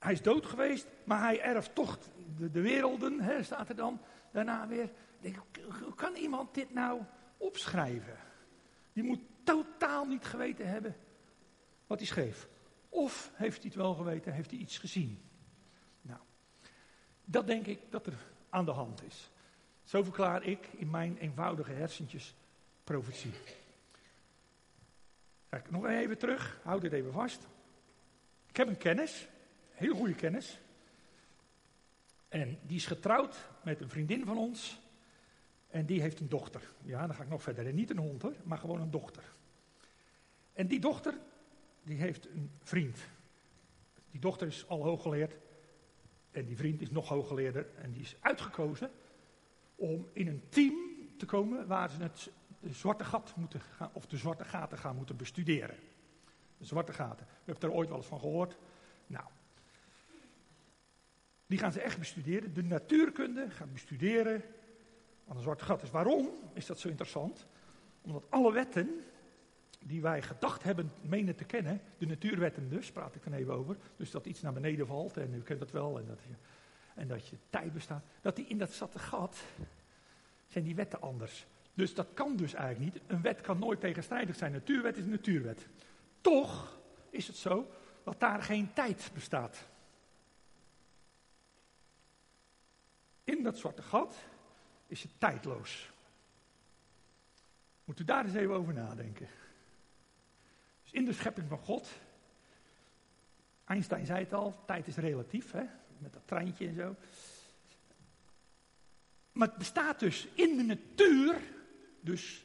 Hij 0.00 0.12
is 0.12 0.22
dood 0.22 0.46
geweest, 0.46 0.86
maar 1.04 1.20
hij 1.20 1.40
erft 1.40 1.74
toch 1.74 1.98
de, 2.36 2.50
de 2.50 2.60
werelden, 2.60 3.20
hè, 3.20 3.42
staat 3.42 3.68
er 3.68 3.76
dan 3.76 4.00
daarna 4.32 4.68
weer. 4.68 4.90
Hoe 5.82 5.94
kan 5.94 6.14
iemand 6.14 6.54
dit 6.54 6.74
nou 6.74 7.02
opschrijven? 7.36 8.16
Die 8.92 9.02
moet 9.02 9.20
totaal 9.44 10.04
niet 10.04 10.24
geweten 10.24 10.68
hebben 10.68 10.96
wat 11.86 11.98
hij 11.98 12.06
schreef. 12.06 12.48
Of 12.88 13.30
heeft 13.34 13.56
hij 13.56 13.66
het 13.66 13.74
wel 13.74 13.94
geweten, 13.94 14.32
heeft 14.32 14.50
hij 14.50 14.60
iets 14.60 14.78
gezien? 14.78 15.30
Dat 17.30 17.46
denk 17.46 17.66
ik 17.66 17.80
dat 17.90 18.06
er 18.06 18.14
aan 18.48 18.64
de 18.64 18.70
hand 18.70 19.02
is. 19.02 19.30
Zo 19.84 20.02
verklaar 20.02 20.42
ik 20.42 20.66
in 20.76 20.90
mijn 20.90 21.18
eenvoudige 21.18 21.72
hersentjes 21.72 22.34
profetie. 22.84 23.32
Kijk, 25.48 25.70
nog 25.70 25.86
even 25.86 26.18
terug, 26.18 26.60
houd 26.62 26.80
dit 26.80 26.92
even 26.92 27.12
vast. 27.12 27.46
Ik 28.46 28.56
heb 28.56 28.68
een 28.68 28.76
kennis, 28.76 29.28
heel 29.80 29.94
goede 29.94 30.14
kennis. 30.14 30.60
En 32.28 32.58
die 32.66 32.76
is 32.76 32.86
getrouwd 32.86 33.48
met 33.64 33.80
een 33.80 33.88
vriendin 33.88 34.24
van 34.24 34.38
ons. 34.38 34.80
En 35.68 35.86
die 35.86 36.00
heeft 36.00 36.20
een 36.20 36.28
dochter. 36.28 36.72
Ja, 36.82 37.06
dan 37.06 37.16
ga 37.16 37.22
ik 37.22 37.28
nog 37.28 37.42
verder. 37.42 37.66
En 37.66 37.74
niet 37.74 37.90
een 37.90 37.98
hond 37.98 38.22
hoor, 38.22 38.34
maar 38.44 38.58
gewoon 38.58 38.80
een 38.80 38.90
dochter. 38.90 39.22
En 40.52 40.66
die 40.66 40.80
dochter, 40.80 41.14
die 41.82 41.96
heeft 41.96 42.26
een 42.26 42.50
vriend. 42.62 42.98
Die 44.10 44.20
dochter 44.20 44.46
is 44.46 44.68
al 44.68 44.82
hooggeleerd. 44.82 45.34
En 46.30 46.44
die 46.44 46.56
vriend 46.56 46.80
is 46.80 46.90
nog 46.90 47.08
hooggeleerder 47.08 47.66
en 47.76 47.92
die 47.92 48.02
is 48.02 48.16
uitgekozen 48.20 48.90
om 49.74 50.08
in 50.12 50.28
een 50.28 50.42
team 50.48 50.74
te 51.16 51.26
komen 51.26 51.66
waar 51.66 51.90
ze 51.90 52.02
het 52.02 52.30
zwarte 52.70 53.04
gat 53.04 53.32
moeten 53.36 53.60
gaan, 53.60 53.90
of 53.92 54.06
de 54.06 54.16
zwarte 54.16 54.44
gaten 54.44 54.78
gaan 54.78 54.96
moeten 54.96 55.16
bestuderen. 55.16 55.76
De 56.58 56.64
zwarte 56.64 56.92
gaten. 56.92 57.26
U 57.26 57.50
hebt 57.50 57.62
er 57.62 57.72
ooit 57.72 57.88
wel 57.88 57.96
eens 57.96 58.06
van 58.06 58.20
gehoord. 58.20 58.56
Nou, 59.06 59.24
die 61.50 61.58
gaan 61.58 61.72
ze 61.72 61.80
echt 61.80 61.98
bestuderen. 61.98 62.54
De 62.54 62.62
natuurkunde 62.62 63.50
gaat 63.50 63.72
bestuderen 63.72 64.42
wat 65.24 65.36
een 65.36 65.42
zwarte 65.42 65.64
gat 65.64 65.82
is. 65.82 65.90
Waarom 65.90 66.28
is 66.52 66.66
dat 66.66 66.78
zo 66.78 66.88
interessant? 66.88 67.46
Omdat 68.02 68.24
alle 68.28 68.52
wetten 68.52 69.00
die 69.84 70.00
wij 70.00 70.22
gedacht 70.22 70.62
hebben 70.62 70.92
menen 71.00 71.34
te 71.34 71.44
kennen, 71.44 71.80
de 71.98 72.06
natuurwetten 72.06 72.68
dus, 72.68 72.92
praat 72.92 73.14
ik 73.14 73.24
dan 73.24 73.32
even 73.32 73.54
over, 73.54 73.76
dus 73.96 74.10
dat 74.10 74.26
iets 74.26 74.40
naar 74.40 74.52
beneden 74.52 74.86
valt, 74.86 75.16
en 75.16 75.34
u 75.34 75.42
kent 75.42 75.58
dat 75.58 75.70
wel, 75.70 75.98
en 75.98 76.06
dat 76.06 76.18
je, 76.22 76.34
en 76.94 77.08
dat 77.08 77.28
je 77.28 77.36
tijd 77.50 77.72
bestaat, 77.72 78.04
dat 78.20 78.36
die 78.36 78.46
in 78.46 78.58
dat 78.58 78.72
zwarte 78.72 78.98
gat 78.98 79.36
zijn 80.46 80.64
die 80.64 80.74
wetten 80.74 81.00
anders. 81.00 81.46
Dus 81.74 81.94
dat 81.94 82.08
kan 82.14 82.36
dus 82.36 82.54
eigenlijk 82.54 82.94
niet. 82.94 83.02
Een 83.06 83.22
wet 83.22 83.40
kan 83.40 83.58
nooit 83.58 83.80
tegenstrijdig 83.80 84.36
zijn. 84.36 84.52
Natuurwet 84.52 84.96
is 84.96 85.04
natuurwet. 85.04 85.68
Toch 86.20 86.80
is 87.10 87.26
het 87.26 87.36
zo 87.36 87.70
dat 88.04 88.20
daar 88.20 88.42
geen 88.42 88.72
tijd 88.72 89.10
bestaat. 89.14 89.68
In 93.24 93.42
dat 93.42 93.58
zwarte 93.58 93.82
gat 93.82 94.16
is 94.86 95.02
het 95.02 95.12
tijdloos. 95.18 95.90
Moet 97.84 98.00
u 98.00 98.04
daar 98.04 98.24
eens 98.24 98.34
even 98.34 98.54
over 98.54 98.74
nadenken. 98.74 99.28
Dus 100.82 100.92
in 100.92 101.04
de 101.04 101.12
schepping 101.12 101.48
van 101.48 101.58
God, 101.58 101.88
Einstein 103.64 104.06
zei 104.06 104.24
het 104.24 104.32
al, 104.32 104.64
tijd 104.66 104.86
is 104.86 104.96
relatief, 104.96 105.50
hè? 105.50 105.64
met 105.98 106.12
dat 106.12 106.22
treintje 106.24 106.66
en 106.66 106.74
zo. 106.74 106.96
Maar 109.32 109.48
het 109.48 109.58
bestaat 109.58 109.98
dus 109.98 110.28
in 110.34 110.56
de 110.56 110.62
natuur, 110.62 111.40
dus 112.00 112.44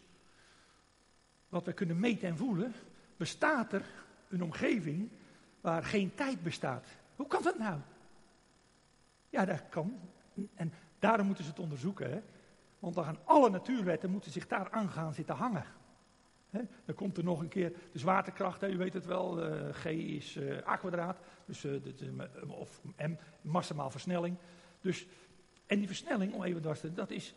wat 1.49 1.65
we 1.65 1.73
kunnen 1.73 1.99
meten 1.99 2.27
en 2.27 2.37
voelen, 2.37 2.73
bestaat 3.17 3.73
er 3.73 3.85
een 4.29 4.43
omgeving 4.43 5.09
waar 5.61 5.83
geen 5.83 6.15
tijd 6.15 6.43
bestaat. 6.43 6.87
Hoe 7.15 7.27
kan 7.27 7.43
dat 7.43 7.57
nou? 7.57 7.79
Ja, 9.29 9.45
dat 9.45 9.69
kan. 9.69 9.99
En 10.53 10.73
daarom 10.99 11.25
moeten 11.25 11.43
ze 11.43 11.49
het 11.49 11.59
onderzoeken. 11.59 12.11
Hè? 12.11 12.21
Want 12.79 12.95
dan 12.95 13.03
gaan 13.03 13.19
alle 13.23 13.49
natuurwetten 13.49 14.09
moeten 14.09 14.31
zich 14.31 14.47
daar 14.47 14.71
aan 14.71 14.89
gaan 14.89 15.13
zitten 15.13 15.35
hangen. 15.35 15.65
He, 16.49 16.61
dan 16.85 16.95
komt 16.95 17.17
er 17.17 17.23
nog 17.23 17.39
een 17.39 17.47
keer 17.47 17.73
de 17.91 17.99
zwaartekracht, 17.99 18.63
u 18.63 18.77
weet 18.77 18.93
het 18.93 19.05
wel, 19.05 19.53
uh, 19.53 19.73
G 19.73 19.85
is 19.85 20.35
uh, 20.35 20.67
A 20.67 20.75
kwadraat, 20.75 21.19
dus, 21.45 21.65
uh, 21.65 21.83
de, 21.83 22.29
of 22.47 22.81
M, 22.97 23.15
maximaal 23.41 23.89
versnelling. 23.89 24.37
Dus, 24.81 25.07
en 25.65 25.77
die 25.77 25.87
versnelling, 25.87 26.33
om 26.33 26.43
even 26.43 26.75
te 26.75 26.93
dat 26.93 27.11
is 27.11 27.33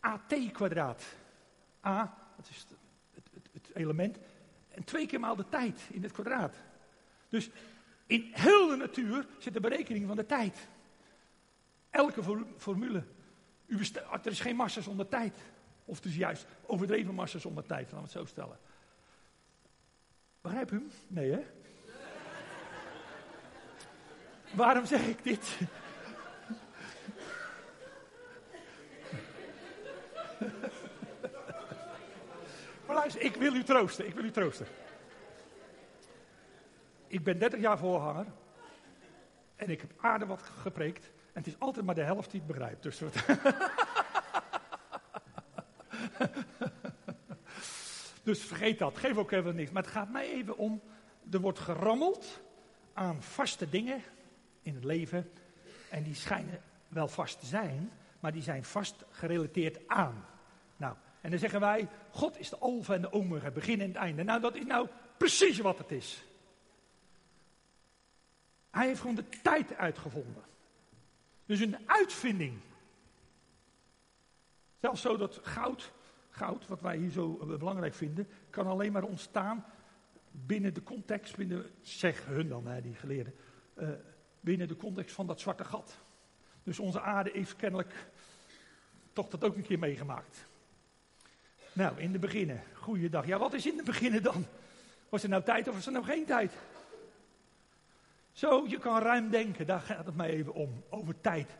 AT 0.00 0.34
kwadraat. 0.52 1.04
A, 1.86 2.14
dat 2.36 2.48
is 2.48 2.66
het, 3.14 3.24
het, 3.32 3.48
het, 3.52 3.70
element, 3.74 4.18
en 4.68 4.84
twee 4.84 5.06
keer 5.06 5.20
maal 5.20 5.36
de 5.36 5.48
tijd 5.48 5.88
in 5.92 6.02
het 6.02 6.12
kwadraat. 6.12 6.56
Dus 7.28 7.50
in 8.06 8.30
heel 8.32 8.68
de 8.68 8.76
natuur 8.76 9.26
zit 9.38 9.52
de 9.52 9.60
berekening 9.60 10.06
van 10.06 10.16
de 10.16 10.26
tijd. 10.26 10.68
Elke 11.90 12.22
formule. 12.56 13.04
U 13.66 13.78
er 14.22 14.26
is 14.26 14.40
geen 14.40 14.56
massa 14.56 14.80
zonder 14.80 15.08
tijd. 15.08 15.36
Of 15.84 16.00
dus 16.00 16.16
juist 16.16 16.46
overdreven 16.66 17.14
massa 17.14 17.38
zonder 17.38 17.66
tijd, 17.66 17.82
laten 17.82 17.96
we 17.96 18.02
het 18.02 18.12
zo 18.12 18.24
stellen. 18.24 18.58
Begrijp 20.40 20.70
u 20.70 20.76
hem? 20.76 20.90
Nee, 21.06 21.30
hè? 21.30 21.40
Waarom 24.62 24.86
zeg 24.86 25.06
ik 25.06 25.22
dit? 25.22 25.58
maar 32.86 32.96
luister, 32.96 33.22
ik 33.22 33.34
wil 33.34 33.54
u 33.54 33.64
troosten, 33.64 34.06
ik 34.06 34.14
wil 34.14 34.24
u 34.24 34.30
troosten. 34.30 34.66
Ik 37.06 37.24
ben 37.24 37.38
30 37.38 37.60
jaar 37.60 37.78
voorhanger 37.78 38.26
en 39.56 39.70
ik 39.70 39.80
heb 39.80 39.92
aardig 39.96 40.28
wat 40.28 40.42
gepreekt. 40.42 41.10
En 41.32 41.42
het 41.42 41.46
is 41.46 41.58
altijd 41.58 41.86
maar 41.86 41.94
de 41.94 42.02
helft 42.02 42.30
die 42.30 42.40
het 42.40 42.48
begrijpt. 42.48 42.82
Dus 42.82 43.00
Dus 48.22 48.44
vergeet 48.44 48.78
dat, 48.78 48.98
geef 48.98 49.16
ook 49.16 49.30
even 49.30 49.54
niks. 49.54 49.70
Maar 49.70 49.82
het 49.82 49.92
gaat 49.92 50.10
mij 50.10 50.32
even 50.32 50.56
om, 50.56 50.80
er 51.30 51.40
wordt 51.40 51.58
gerammeld 51.58 52.40
aan 52.92 53.22
vaste 53.22 53.68
dingen 53.68 54.02
in 54.62 54.74
het 54.74 54.84
leven. 54.84 55.30
En 55.90 56.02
die 56.02 56.14
schijnen 56.14 56.62
wel 56.88 57.08
vast 57.08 57.40
te 57.40 57.46
zijn, 57.46 57.92
maar 58.20 58.32
die 58.32 58.42
zijn 58.42 58.64
vast 58.64 59.04
gerelateerd 59.10 59.88
aan. 59.88 60.24
Nou, 60.76 60.94
en 61.20 61.30
dan 61.30 61.38
zeggen 61.38 61.60
wij, 61.60 61.88
God 62.10 62.38
is 62.38 62.48
de 62.48 62.58
alfa 62.58 62.94
en 62.94 63.00
de 63.00 63.12
omega, 63.12 63.50
begin 63.50 63.80
en 63.80 63.88
het 63.88 63.96
einde. 63.96 64.22
Nou, 64.22 64.40
dat 64.40 64.54
is 64.54 64.64
nou 64.64 64.88
precies 65.16 65.58
wat 65.58 65.78
het 65.78 65.90
is. 65.90 66.24
Hij 68.70 68.86
heeft 68.86 69.00
gewoon 69.00 69.14
de 69.14 69.28
tijd 69.42 69.76
uitgevonden. 69.76 70.44
Dus 71.50 71.60
een 71.60 71.76
uitvinding. 71.86 72.58
Zelfs 74.80 75.00
zo 75.00 75.16
dat 75.16 75.40
goud 75.42 75.92
goud, 76.30 76.66
wat 76.66 76.80
wij 76.80 76.96
hier 76.96 77.10
zo 77.10 77.38
eh, 77.40 77.58
belangrijk 77.58 77.94
vinden, 77.94 78.28
kan 78.50 78.66
alleen 78.66 78.92
maar 78.92 79.02
ontstaan 79.02 79.64
binnen 80.30 80.74
de 80.74 80.82
context, 80.82 81.36
binnen, 81.36 81.70
zeg 81.80 82.24
hun 82.26 82.48
dan, 82.48 82.66
hè, 82.66 82.80
die 82.80 82.94
geleerden, 82.94 83.34
uh, 83.78 83.88
binnen 84.40 84.68
de 84.68 84.76
context 84.76 85.14
van 85.14 85.26
dat 85.26 85.40
zwarte 85.40 85.64
gat. 85.64 85.98
Dus 86.62 86.78
onze 86.78 87.00
aarde 87.00 87.30
heeft 87.32 87.56
kennelijk 87.56 87.94
toch 89.12 89.28
dat 89.28 89.44
ook 89.44 89.56
een 89.56 89.62
keer 89.62 89.78
meegemaakt. 89.78 90.44
Nou, 91.72 92.00
in 92.00 92.12
de 92.12 92.18
beginnen, 92.18 92.62
goeiedag. 92.74 93.26
Ja, 93.26 93.38
wat 93.38 93.52
is 93.52 93.66
in 93.66 93.76
de 93.76 93.82
beginnen 93.82 94.22
dan? 94.22 94.46
Was 95.08 95.22
er 95.22 95.28
nou 95.28 95.42
tijd 95.42 95.68
of 95.68 95.74
was 95.74 95.86
er 95.86 95.92
nou 95.92 96.04
geen 96.04 96.24
tijd? 96.24 96.52
Zo, 98.40 98.64
je 98.68 98.78
kan 98.78 99.02
ruim 99.02 99.30
denken, 99.30 99.66
daar 99.66 99.80
gaat 99.80 100.06
het 100.06 100.16
mij 100.16 100.30
even 100.30 100.54
om, 100.54 100.82
over 100.88 101.20
tijd. 101.20 101.50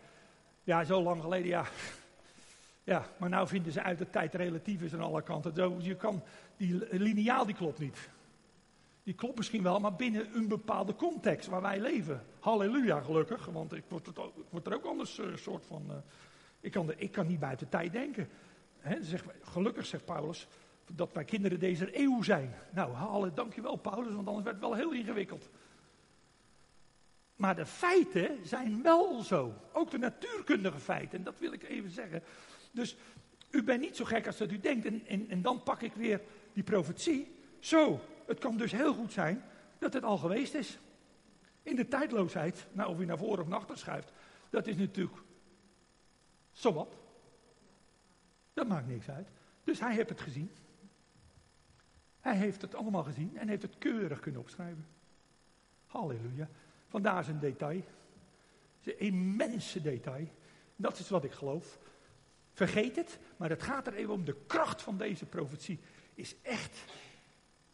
Ja, 0.62 0.84
zo 0.84 1.02
lang 1.02 1.22
geleden, 1.22 1.48
ja, 1.48 1.64
ja, 2.84 3.06
maar 3.16 3.28
nou 3.28 3.48
vinden 3.48 3.72
ze 3.72 3.82
uit 3.82 3.98
dat 3.98 4.12
tijd 4.12 4.34
relatief 4.34 4.82
is 4.82 4.94
aan 4.94 5.00
alle 5.00 5.22
kanten. 5.22 5.54
Zo, 5.54 5.76
je 5.80 5.96
kan, 5.96 6.22
die 6.56 6.98
lineaal 6.98 7.46
die 7.46 7.54
klopt 7.54 7.78
niet. 7.78 8.08
Die 9.02 9.14
klopt 9.14 9.36
misschien 9.36 9.62
wel, 9.62 9.80
maar 9.80 9.94
binnen 9.94 10.34
een 10.34 10.48
bepaalde 10.48 10.94
context 10.94 11.48
waar 11.48 11.62
wij 11.62 11.80
leven. 11.80 12.24
Halleluja, 12.38 13.00
gelukkig, 13.00 13.46
want 13.46 13.72
ik 13.72 13.84
word, 13.88 14.06
het 14.50 14.66
er 14.66 14.74
ook 14.74 14.84
anders 14.84 15.18
een 15.18 15.30
uh, 15.30 15.36
soort 15.36 15.66
van... 15.66 15.84
Uh, 15.88 15.94
ik, 16.60 16.72
kan 16.72 16.86
de, 16.86 16.94
ik 16.96 17.12
kan 17.12 17.26
niet 17.26 17.40
buiten 17.40 17.68
tijd 17.68 17.92
denken. 17.92 18.28
He, 18.78 19.02
zeg, 19.02 19.24
gelukkig, 19.42 19.86
zegt 19.86 20.04
Paulus, 20.04 20.46
dat 20.92 21.12
wij 21.12 21.24
kinderen 21.24 21.58
deze 21.58 21.98
eeuw 21.98 22.22
zijn. 22.22 22.54
Nou, 22.70 22.92
halle, 22.92 23.32
dankjewel 23.34 23.76
Paulus, 23.76 24.14
want 24.14 24.26
anders 24.26 24.44
werd 24.44 24.56
het 24.56 24.68
wel 24.68 24.74
heel 24.74 24.92
ingewikkeld. 24.92 25.48
Maar 27.40 27.56
de 27.56 27.66
feiten 27.66 28.46
zijn 28.46 28.82
wel 28.82 29.22
zo. 29.22 29.54
Ook 29.72 29.90
de 29.90 29.98
natuurkundige 29.98 30.78
feiten, 30.78 31.18
en 31.18 31.24
dat 31.24 31.38
wil 31.38 31.52
ik 31.52 31.62
even 31.62 31.90
zeggen. 31.90 32.22
Dus 32.72 32.96
u 33.50 33.62
bent 33.62 33.80
niet 33.80 33.96
zo 33.96 34.04
gek 34.04 34.26
als 34.26 34.36
dat 34.36 34.50
u 34.50 34.60
denkt. 34.60 34.86
En, 34.86 35.06
en, 35.06 35.30
en 35.30 35.42
dan 35.42 35.62
pak 35.62 35.82
ik 35.82 35.94
weer 35.94 36.20
die 36.52 36.62
profetie. 36.62 37.34
Zo, 37.58 38.00
het 38.26 38.38
kan 38.38 38.56
dus 38.56 38.72
heel 38.72 38.94
goed 38.94 39.12
zijn 39.12 39.44
dat 39.78 39.92
het 39.92 40.04
al 40.04 40.18
geweest 40.18 40.54
is. 40.54 40.78
In 41.62 41.76
de 41.76 41.88
tijdloosheid, 41.88 42.66
nou 42.72 42.90
of 42.90 43.00
u 43.00 43.04
naar 43.04 43.18
voren 43.18 43.42
of 43.42 43.48
naar 43.48 43.58
achter 43.58 43.78
schuift, 43.78 44.12
dat 44.50 44.66
is 44.66 44.76
natuurlijk 44.76 45.18
zo 46.52 46.72
wat. 46.72 46.96
Dat 48.52 48.68
maakt 48.68 48.86
niks 48.86 49.10
uit. 49.10 49.28
Dus 49.64 49.80
hij 49.80 49.94
heeft 49.94 50.08
het 50.08 50.20
gezien. 50.20 50.50
Hij 52.20 52.36
heeft 52.36 52.62
het 52.62 52.74
allemaal 52.74 53.04
gezien 53.04 53.36
en 53.36 53.48
heeft 53.48 53.62
het 53.62 53.78
keurig 53.78 54.20
kunnen 54.20 54.40
opschrijven. 54.40 54.86
Halleluja. 55.86 56.48
Vandaar 56.90 57.24
zijn 57.24 57.38
detail. 57.38 57.82
Zijn 58.80 58.98
immense 58.98 59.82
detail. 59.82 60.28
Dat 60.76 60.98
is 60.98 61.08
wat 61.08 61.24
ik 61.24 61.32
geloof. 61.32 61.78
Vergeet 62.52 62.96
het, 62.96 63.18
maar 63.36 63.48
het 63.48 63.62
gaat 63.62 63.86
er 63.86 63.94
even 63.94 64.12
om. 64.12 64.24
De 64.24 64.36
kracht 64.46 64.82
van 64.82 64.96
deze 64.96 65.26
profetie 65.26 65.78
is 66.14 66.34
echt 66.42 66.84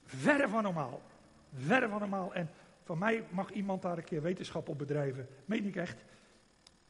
verre 0.05 0.49
van 0.49 0.63
normaal. 0.63 1.03
Verre 1.55 1.89
van 1.89 2.01
normaal. 2.01 2.35
En 2.35 2.51
van 2.85 2.99
mij 2.99 3.25
mag 3.31 3.51
iemand 3.51 3.83
daar 3.83 3.99
een 3.99 4.05
keer 4.05 4.23
wetenschap 4.23 4.69
op 4.69 4.79
bedrijven. 4.79 5.29
Meen 5.45 5.67
ik 5.67 5.77
echt. 5.77 6.05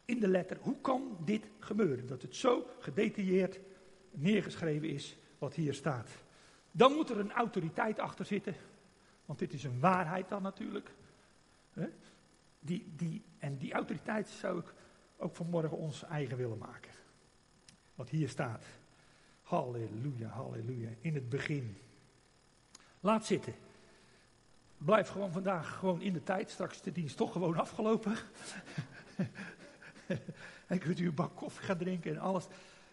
In 0.05 0.21
de 0.21 0.29
letter. 0.29 0.57
Hoe 0.61 0.81
kan 0.81 1.17
dit 1.25 1.49
gebeuren? 1.59 2.07
Dat 2.07 2.23
het 2.23 2.37
zo 2.37 2.67
gedetailleerd 2.79 3.61
neergeschreven 4.11 4.89
is 4.89 5.17
wat 5.39 5.55
hier 5.55 5.75
staat. 5.75 6.11
Dan 6.71 6.93
moet 6.93 7.11
er 7.11 7.19
een 7.19 7.33
autoriteit 7.33 7.99
achter 7.99 8.25
zitten. 8.25 8.55
Want 9.25 9.39
dit 9.39 9.53
is 9.53 9.65
een 9.65 9.81
waarheid 9.81 10.29
dan 10.29 10.43
natuurlijk. 10.43 10.91
Die, 12.61 12.93
die, 12.97 13.25
en 13.39 13.57
die 13.57 13.73
autoriteit 13.73 14.29
zou 14.29 14.59
ik 14.59 14.75
ook 15.17 15.37
vanmorgen 15.37 15.77
ons 15.77 16.03
eigen 16.03 16.37
willen 16.37 16.59
maken. 16.59 16.91
Wat 17.95 18.09
hier 18.09 18.29
staat. 18.29 18.65
Halleluja, 19.43 20.29
halleluja. 20.29 20.89
In 21.01 21.15
het 21.15 21.29
begin. 21.29 21.77
Laat 23.01 23.27
zitten. 23.27 23.55
Blijf 24.79 25.09
gewoon 25.09 25.33
vandaag 25.33 25.79
gewoon 25.79 26.01
in 26.01 26.13
de 26.13 26.23
tijd. 26.23 26.51
Straks 26.51 26.83
de 26.83 26.93
dienst 26.93 27.17
toch 27.17 27.33
gewoon 27.33 27.57
afgelopen. 27.57 28.17
en 30.67 30.79
kunt 30.79 30.99
u 30.99 31.07
een 31.07 31.15
bak 31.15 31.37
koffie 31.37 31.67
gaan 31.67 31.79
drinken 31.79 32.11
en 32.11 32.19
alles. 32.19 32.47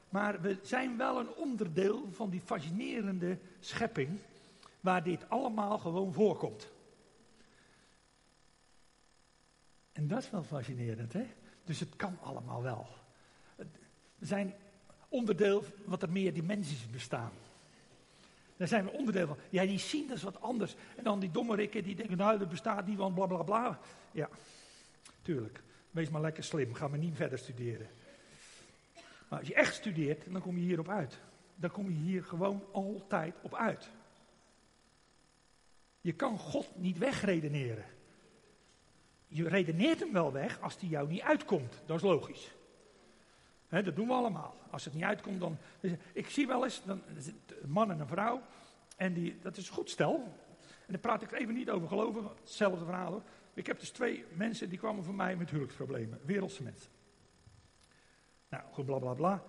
Maar 0.09 0.41
we 0.41 0.57
zijn 0.61 0.97
wel 0.97 1.19
een 1.19 1.33
onderdeel 1.33 2.07
van 2.11 2.29
die 2.29 2.41
fascinerende 2.41 3.37
schepping, 3.59 4.19
waar 4.79 5.03
dit 5.03 5.29
allemaal 5.29 5.77
gewoon 5.77 6.13
voorkomt. 6.13 6.71
En 9.93 10.07
dat 10.07 10.23
is 10.23 10.29
wel 10.29 10.43
fascinerend, 10.43 11.13
hè? 11.13 11.27
Dus 11.63 11.79
het 11.79 11.95
kan 11.95 12.17
allemaal 12.21 12.63
wel. 12.63 12.87
We 14.15 14.25
zijn 14.25 14.53
onderdeel 15.09 15.63
wat 15.85 16.01
er 16.01 16.11
meer 16.11 16.33
dimensies 16.33 16.89
bestaan. 16.89 17.31
Daar 18.57 18.67
zijn 18.67 18.85
we 18.85 18.91
onderdeel 18.91 19.27
van. 19.27 19.37
Ja, 19.49 19.65
die 19.65 19.79
zien 19.79 20.07
dat 20.07 20.17
is 20.17 20.23
wat 20.23 20.41
anders. 20.41 20.75
En 20.95 21.03
dan 21.03 21.19
die 21.19 21.31
domme 21.31 21.55
rikken 21.55 21.83
die 21.83 21.95
denken, 21.95 22.17
nou, 22.17 22.39
dat 22.39 22.49
bestaat 22.49 22.87
niet, 22.87 22.97
want 22.97 23.15
bla 23.15 23.25
bla 23.25 23.43
bla. 23.43 23.79
Ja, 24.11 24.29
tuurlijk. 25.21 25.63
Wees 25.91 26.09
maar 26.09 26.21
lekker 26.21 26.43
slim, 26.43 26.73
ga 26.73 26.87
maar 26.87 26.99
niet 26.99 27.15
verder 27.15 27.37
studeren. 27.37 27.87
Maar 29.29 29.39
als 29.39 29.47
je 29.47 29.53
echt 29.53 29.75
studeert, 29.75 30.31
dan 30.31 30.41
kom 30.41 30.57
je 30.57 30.63
hierop 30.63 30.89
uit. 30.89 31.19
Dan 31.55 31.71
kom 31.71 31.89
je 31.89 31.95
hier 31.95 32.23
gewoon 32.23 32.63
altijd 32.71 33.35
op 33.41 33.55
uit. 33.55 33.89
Je 36.01 36.13
kan 36.13 36.37
God 36.37 36.75
niet 36.75 36.97
wegredeneren. 36.97 37.85
Je 39.33 39.47
redeneert 39.47 39.99
hem 39.99 40.11
wel 40.11 40.31
weg 40.31 40.61
als 40.61 40.77
die 40.77 40.89
jou 40.89 41.07
niet 41.07 41.21
uitkomt. 41.21 41.81
Dat 41.85 41.97
is 41.97 42.03
logisch. 42.03 42.51
dat 43.69 43.95
doen 43.95 44.07
we 44.07 44.13
allemaal. 44.13 44.55
Als 44.69 44.85
het 44.85 44.93
niet 44.93 45.03
uitkomt, 45.03 45.39
dan. 45.39 45.57
Ik 46.13 46.29
zie 46.29 46.47
wel 46.47 46.63
eens 46.63 46.81
dan, 46.85 47.01
een 47.61 47.69
man 47.69 47.91
en 47.91 47.99
een 47.99 48.07
vrouw. 48.07 48.41
En 48.97 49.13
die, 49.13 49.39
dat 49.41 49.57
is 49.57 49.67
een 49.67 49.73
goed 49.73 49.89
stel. 49.89 50.13
En 50.59 50.87
daar 50.87 50.99
praat 50.99 51.21
ik 51.21 51.31
even 51.31 51.53
niet 51.53 51.69
over 51.69 51.87
geloven. 51.87 52.29
Hetzelfde 52.39 52.85
verhaal 52.85 53.11
hoor. 53.11 53.23
Ik 53.53 53.67
heb 53.67 53.79
dus 53.79 53.89
twee 53.89 54.25
mensen 54.33 54.69
die 54.69 54.77
kwamen 54.77 55.03
voor 55.03 55.13
mij 55.13 55.35
met 55.35 55.49
huwelijksproblemen. 55.49 56.19
Wereldse 56.25 56.63
mensen. 56.63 56.91
Nou, 58.49 58.63
goed, 58.71 58.85
bla 58.85 58.97
bla 58.97 59.13
bla. 59.13 59.43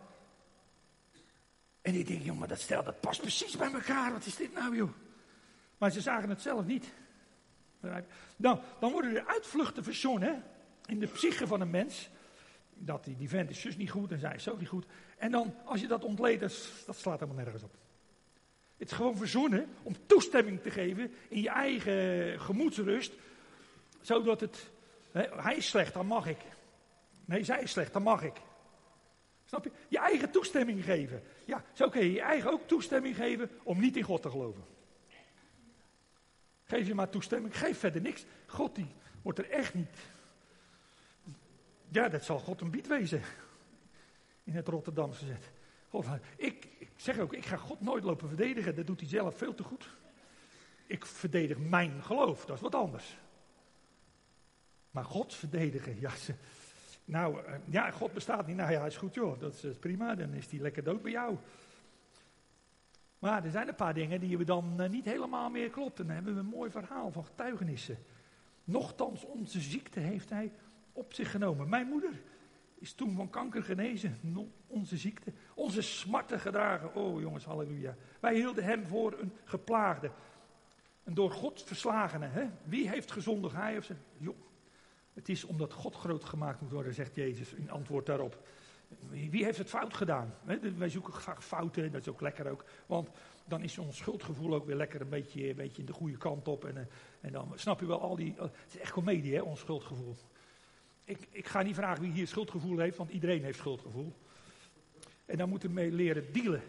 En 1.82 1.94
ik 1.94 2.06
denk, 2.06 2.22
jongen, 2.22 2.48
dat 2.48 2.60
stel 2.60 2.82
dat 2.84 3.00
past 3.00 3.20
precies 3.20 3.56
bij 3.56 3.72
elkaar. 3.72 4.12
Wat 4.12 4.26
is 4.26 4.36
dit 4.36 4.54
nou, 4.54 4.76
joh? 4.76 4.90
Maar 5.78 5.90
ze 5.90 6.00
zagen 6.00 6.28
het 6.28 6.40
zelf 6.40 6.64
niet. 6.64 6.92
Dan 8.36 8.60
worden 8.78 9.16
er 9.16 9.26
uitvluchten 9.26 9.84
verzonnen 9.84 10.42
in 10.86 10.98
de 10.98 11.06
psyche 11.06 11.46
van 11.46 11.60
een 11.60 11.70
mens. 11.70 12.08
Dat 12.74 13.04
die, 13.04 13.16
die 13.16 13.28
vent 13.28 13.50
is 13.50 13.60
zus 13.60 13.76
niet 13.76 13.90
goed 13.90 14.12
en 14.12 14.18
zij 14.18 14.34
is 14.34 14.42
zo 14.42 14.56
niet 14.56 14.68
goed. 14.68 14.86
En 15.18 15.30
dan, 15.30 15.54
als 15.64 15.80
je 15.80 15.86
dat 15.86 16.04
ontleedt, 16.04 16.40
dat, 16.86 16.96
slaat 16.96 17.20
helemaal 17.20 17.42
nergens 17.42 17.62
op. 17.62 17.74
Het 18.76 18.90
is 18.90 18.96
gewoon 18.96 19.16
verzonnen 19.16 19.66
om 19.82 19.94
toestemming 20.06 20.62
te 20.62 20.70
geven 20.70 21.12
in 21.28 21.42
je 21.42 21.48
eigen 21.48 22.40
gemoedsrust. 22.40 23.12
Zodat 24.00 24.40
het, 24.40 24.70
hij 25.12 25.56
is 25.56 25.68
slecht, 25.68 25.94
dan 25.94 26.06
mag 26.06 26.26
ik. 26.26 26.38
Nee, 27.24 27.44
zij 27.44 27.62
is 27.62 27.70
slecht, 27.70 27.92
dan 27.92 28.02
mag 28.02 28.22
ik. 28.22 28.40
Snap 29.44 29.64
je? 29.64 29.70
Je 29.88 29.98
eigen 29.98 30.30
toestemming 30.30 30.84
geven. 30.84 31.22
Ja, 31.44 31.64
zo 31.72 31.88
kun 31.88 32.04
je 32.04 32.12
je 32.12 32.20
eigen 32.20 32.52
ook 32.52 32.66
toestemming 32.66 33.16
geven 33.16 33.50
om 33.62 33.80
niet 33.80 33.96
in 33.96 34.02
God 34.02 34.22
te 34.22 34.30
geloven. 34.30 34.64
Geef 36.75 36.87
je 36.87 36.95
maar 36.95 37.11
toestemming, 37.11 37.59
geef 37.59 37.78
verder 37.78 38.00
niks. 38.00 38.25
God 38.47 38.75
die 38.75 38.95
wordt 39.23 39.38
er 39.38 39.50
echt 39.50 39.75
niet. 39.75 39.97
Ja, 41.88 42.09
dat 42.09 42.25
zal 42.25 42.38
God 42.38 42.61
een 42.61 42.71
bied 42.71 42.87
wezen. 42.87 43.23
In 44.45 44.54
het 44.54 44.69
Rotterdamse 44.69 45.26
zet. 45.26 45.50
Ik, 46.37 46.69
ik 46.78 46.90
zeg 46.97 47.19
ook, 47.19 47.33
ik 47.33 47.45
ga 47.45 47.57
God 47.57 47.81
nooit 47.81 48.04
lopen 48.04 48.28
verdedigen. 48.28 48.75
Dat 48.75 48.87
doet 48.87 49.00
hij 49.00 49.09
zelf 49.09 49.37
veel 49.37 49.54
te 49.54 49.62
goed. 49.62 49.88
Ik 50.87 51.07
verdedig 51.07 51.59
mijn 51.59 52.02
geloof, 52.02 52.45
dat 52.45 52.57
is 52.57 52.62
wat 52.62 52.75
anders. 52.75 53.16
Maar 54.90 55.04
God 55.04 55.35
verdedigen, 55.35 56.00
ja, 56.00 56.11
nou, 57.04 57.45
eh, 57.45 57.54
ja, 57.64 57.90
God 57.90 58.12
bestaat 58.12 58.47
niet. 58.47 58.57
Nou 58.57 58.73
ja, 58.73 58.87
is 58.87 58.97
goed 58.97 59.14
joh, 59.14 59.40
dat 59.40 59.64
is 59.64 59.76
prima, 59.76 60.14
dan 60.14 60.33
is 60.33 60.50
hij 60.50 60.61
lekker 60.61 60.85
dood 60.85 61.02
bij 61.02 61.12
jou. 61.12 61.37
Maar 63.25 63.45
er 63.45 63.50
zijn 63.50 63.69
een 63.69 63.75
paar 63.75 63.95
dingen 63.95 64.21
die 64.21 64.38
we 64.38 64.45
dan 64.45 64.81
eh, 64.81 64.90
niet 64.90 65.04
helemaal 65.04 65.50
meer 65.50 65.71
kloppen. 65.71 66.07
Dan 66.07 66.14
hebben 66.14 66.35
we 66.35 66.40
een 66.40 66.47
mooi 66.47 66.71
verhaal 66.71 67.12
van 67.12 67.25
getuigenissen. 67.25 67.99
Nochtans, 68.65 69.25
onze 69.25 69.60
ziekte 69.60 70.00
heeft 70.00 70.30
hij 70.30 70.52
op 70.93 71.13
zich 71.13 71.30
genomen. 71.30 71.69
Mijn 71.69 71.87
moeder 71.87 72.23
is 72.78 72.93
toen 72.93 73.15
van 73.17 73.30
kanker 73.30 73.63
genezen. 73.63 74.19
onze 74.67 74.97
ziekte, 74.97 75.32
onze 75.54 75.82
smarten 75.82 76.41
gedragen. 76.41 76.95
Oh 76.95 77.21
jongens, 77.21 77.45
halleluja. 77.45 77.97
Wij 78.21 78.34
hielden 78.34 78.65
hem 78.65 78.87
voor 78.87 79.17
een 79.21 79.32
geplaagde. 79.45 80.10
Een 81.04 81.15
door 81.15 81.30
God 81.30 81.63
verslagene. 81.63 82.26
Hè? 82.26 82.50
Wie 82.65 82.89
heeft 82.89 83.13
gezondigd? 83.13 83.54
Hij 83.54 83.78
of 83.78 83.84
ze? 83.84 83.95
Jong. 84.17 84.39
Het 85.15 85.28
is 85.28 85.45
omdat 85.45 85.73
God 85.73 85.95
groot 85.95 86.25
gemaakt 86.25 86.60
moet 86.60 86.73
worden, 86.73 86.95
zegt 86.95 87.15
Jezus 87.15 87.52
in 87.52 87.71
antwoord 87.71 88.06
daarop. 88.06 88.47
Wie 89.09 89.45
heeft 89.45 89.59
het 89.59 89.69
fout 89.69 89.95
gedaan? 89.95 90.35
Wij 90.76 90.89
zoeken 90.89 91.13
graag 91.13 91.45
fouten, 91.45 91.93
dat 91.93 92.00
is 92.00 92.09
ook 92.09 92.21
lekker 92.21 92.50
ook. 92.50 92.65
Want 92.87 93.09
dan 93.45 93.63
is 93.63 93.78
ons 93.78 93.97
schuldgevoel 93.97 94.54
ook 94.54 94.67
weer 94.67 94.76
lekker 94.76 95.00
een 95.00 95.09
beetje, 95.09 95.49
een 95.49 95.57
beetje 95.57 95.85
de 95.85 95.93
goede 95.93 96.17
kant 96.17 96.49
op. 96.49 96.65
En, 96.65 96.76
eh, 96.76 96.85
en 97.21 97.33
dan 97.33 97.52
snap 97.54 97.80
je 97.80 97.87
wel 97.87 98.00
al 98.00 98.17
die... 98.17 98.35
Het 98.37 98.52
is 98.69 98.78
echt 98.78 98.93
comedie, 98.93 99.35
hè, 99.35 99.41
ons 99.41 99.61
schuldgevoel. 99.61 100.17
Ik, 101.04 101.19
ik 101.30 101.47
ga 101.47 101.63
niet 101.63 101.75
vragen 101.75 102.02
wie 102.02 102.13
hier 102.13 102.26
schuldgevoel 102.26 102.78
heeft, 102.78 102.97
want 102.97 103.11
iedereen 103.11 103.45
heeft 103.45 103.59
schuldgevoel. 103.59 104.13
En 105.25 105.37
dan 105.37 105.49
moeten 105.49 105.69
we 105.69 105.75
mee 105.75 105.93
leren 105.93 106.33
dealen. 106.33 106.63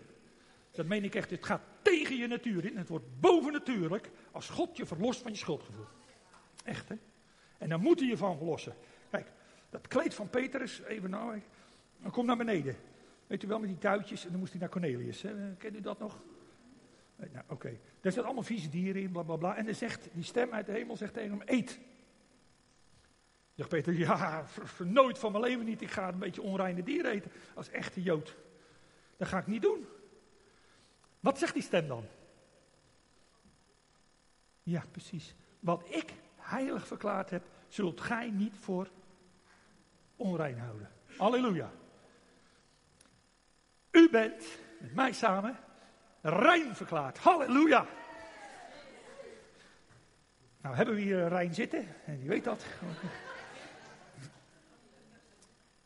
Dat 0.72 0.86
meen 0.86 1.04
ik 1.04 1.16
echt, 1.16 1.30
het 1.30 1.46
gaat 1.46 1.62
tegen 1.82 2.16
je 2.16 2.28
natuur 2.28 2.66
in. 2.66 2.78
Het 2.78 2.90
wordt 2.90 3.20
bovennatuurlijk 3.20 4.10
als 4.32 4.50
God 4.50 4.78
je 4.78 4.86
verlost 4.86 5.22
van 5.22 5.32
je 5.32 5.38
schuldgevoel. 5.38 5.86
Echt, 6.64 6.90
hè? 6.90 6.96
En 7.58 7.70
dan 7.70 7.82
moet 7.82 8.00
hij 8.00 8.10
je 8.10 8.18
van 8.18 8.38
verlossen. 8.38 8.76
Kijk, 9.10 9.32
dat 9.70 9.88
kleed 9.88 10.14
van 10.14 10.30
Petrus, 10.30 10.82
even 10.82 11.10
nou, 11.10 11.42
dan 12.02 12.12
kom 12.12 12.26
naar 12.26 12.38
beneden. 12.38 12.76
Weet 13.28 13.44
u 13.44 13.48
wel, 13.48 13.60
met 13.60 13.70
die 13.70 13.78
tuitjes. 13.78 14.26
En 14.26 14.30
dan 14.30 14.40
moest 14.40 14.52
hij 14.52 14.62
naar 14.62 14.70
Cornelius. 14.70 15.22
Hè? 15.22 15.56
Kent 15.58 15.76
u 15.76 15.82
dat 15.82 16.00
nog? 16.00 16.20
Nou, 17.16 17.30
oké. 17.30 17.54
Okay. 17.54 17.72
Daar 17.72 18.12
zitten 18.12 18.24
allemaal 18.24 18.44
vieze 18.44 18.70
dieren 18.70 19.02
in, 19.02 19.12
bla 19.12 19.24
bla 19.24 19.36
bla. 19.36 19.56
En 19.56 19.66
dan 19.66 19.76
zegt 19.76 20.08
die 20.14 20.24
stem 20.24 20.52
uit 20.52 20.66
de 20.66 20.72
hemel 20.72 20.98
zegt 20.98 21.14
tegen 21.14 21.30
hem: 21.30 21.42
Eet. 21.46 21.80
Zegt 23.56 23.70
Peter: 23.70 23.94
Ja, 23.94 24.46
nooit 24.84 25.20
van 25.20 25.32
mijn 25.32 25.44
leven 25.44 25.66
niet. 25.66 25.82
Ik 25.82 25.92
ga 25.92 26.08
een 26.08 26.20
beetje 26.20 26.42
onreine 26.42 26.84
dieren 26.84 27.12
eten. 27.12 27.32
Als 27.54 27.70
echte 27.70 28.02
Jood. 28.02 28.36
Dat 29.18 29.28
ga 29.28 29.38
ik 29.38 29.48
niet 29.48 29.62
doen. 29.62 29.86
Wat 31.20 31.40
zegt 31.40 31.54
die 31.54 31.64
stem 31.64 31.88
dan? 31.88 32.06
Ja, 34.64 34.84
precies. 34.92 35.36
Wat 35.60 35.84
ik 35.90 36.14
heilig 36.36 36.88
verklaard 36.88 37.30
heb, 37.30 37.44
zult 37.68 38.02
gij 38.02 38.30
niet 38.30 38.56
voor 38.60 38.90
onrein 40.16 40.58
houden. 40.58 40.92
Halleluja. 41.18 41.72
Bent 44.10 44.44
met 44.80 44.96
mij 44.96 45.14
samen 45.14 45.58
rein 46.22 46.76
verklaard. 46.76 47.18
Halleluja. 47.18 47.86
Nou 50.62 50.76
hebben 50.76 50.96
we 50.96 51.02
hier 51.02 51.28
Rijn 51.28 51.54
zitten, 51.54 51.88
en 52.06 52.20
die 52.20 52.30
weet 52.30 52.44
dat. 52.44 52.66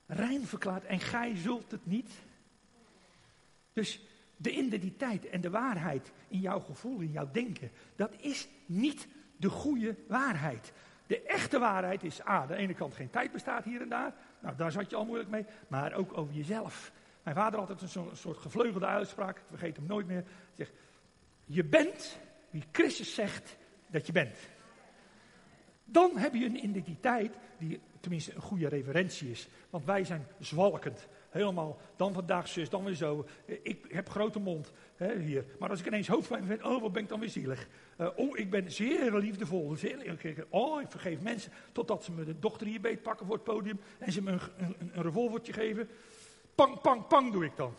Rein 0.06 0.48
verklaard 0.48 0.86
en 0.86 1.00
gij 1.00 1.36
zult 1.36 1.72
het 1.72 1.86
niet. 1.86 2.12
Dus 3.74 4.02
de 4.38 4.52
identiteit 4.52 5.30
en 5.30 5.42
de 5.42 5.50
waarheid 5.50 6.12
in 6.28 6.40
jouw 6.40 6.60
gevoel, 6.60 7.00
in 7.00 7.12
jouw 7.12 7.30
denken, 7.32 7.72
dat 7.96 8.12
is 8.18 8.48
niet 8.66 9.08
de 9.38 9.50
goede 9.50 9.96
waarheid. 10.08 10.74
De 11.08 11.22
echte 11.22 11.60
waarheid 11.60 12.04
is 12.04 12.22
aan 12.22 12.48
de 12.48 12.56
ene 12.56 12.74
kant 12.74 12.94
geen 12.94 13.10
tijd 13.10 13.32
bestaat 13.32 13.64
hier 13.64 13.82
en 13.82 13.90
daar. 13.90 14.14
Nou, 14.40 14.56
daar 14.56 14.72
zat 14.72 14.90
je 14.90 14.96
al 14.96 15.06
moeilijk 15.06 15.30
mee. 15.30 15.46
Maar 15.68 15.94
ook 15.94 16.18
over 16.18 16.34
jezelf. 16.34 16.92
Mijn 17.30 17.42
vader 17.42 17.60
altijd 17.60 17.82
een 17.82 18.16
soort 18.16 18.38
gevleugelde 18.38 18.86
uitspraak, 18.86 19.42
vergeet 19.50 19.76
hem 19.76 19.86
nooit 19.86 20.08
meer. 20.08 20.24
Zegt, 20.54 20.72
je 21.46 21.64
bent 21.64 22.20
wie 22.50 22.64
Christus 22.72 23.14
zegt 23.14 23.58
dat 23.88 24.06
je 24.06 24.12
bent. 24.12 24.38
Dan 25.84 26.18
heb 26.18 26.34
je 26.34 26.46
een 26.46 26.64
identiteit 26.64 27.36
die 27.58 27.80
tenminste 28.00 28.36
een 28.36 28.42
goede 28.42 28.68
referentie 28.68 29.32
is. 29.32 29.48
Want 29.70 29.86
wij 29.86 30.04
zijn 30.04 30.28
zwalkend. 30.40 31.08
Helemaal, 31.30 31.80
dan 31.96 32.14
vandaag 32.14 32.48
zus, 32.48 32.70
dan 32.70 32.84
weer 32.84 32.96
zo. 32.96 33.26
Ik 33.46 33.86
heb 33.90 34.10
grote 34.10 34.40
mond 34.40 34.72
hè, 34.96 35.20
hier. 35.20 35.46
Maar 35.60 35.70
als 35.70 35.80
ik 35.80 35.88
ineens 35.88 36.08
hoofdpijn 36.08 36.46
vind, 36.46 36.64
oh, 36.64 36.82
wat 36.82 36.92
ben 36.92 37.04
ik 37.04 37.10
dan 37.10 37.20
weer 37.20 37.30
zielig. 37.30 37.68
Uh, 37.98 38.08
oh, 38.16 38.38
ik 38.38 38.50
ben 38.50 38.72
zeer 38.72 39.14
liefdevol. 39.18 39.76
Zeer, 39.76 40.46
oh, 40.50 40.82
ik 40.82 40.92
vergeef 40.92 41.22
mensen. 41.22 41.52
Totdat 41.72 42.04
ze 42.04 42.12
me 42.12 42.24
de 42.24 42.40
dochter 42.40 42.68
hier 42.68 42.82
beet 42.82 43.02
pakken 43.02 43.26
voor 43.26 43.36
het 43.36 43.44
podium. 43.44 43.80
En 44.00 44.12
ze 44.12 44.22
me 44.22 44.32
een, 44.32 44.40
een, 44.58 44.92
een 44.94 45.02
revolvertje 45.04 45.54
geven. 45.54 45.90
Pang, 46.60 46.82
pang, 46.82 47.08
pang 47.08 47.32
doe 47.32 47.46
ik 47.46 47.56
dan. 47.56 47.74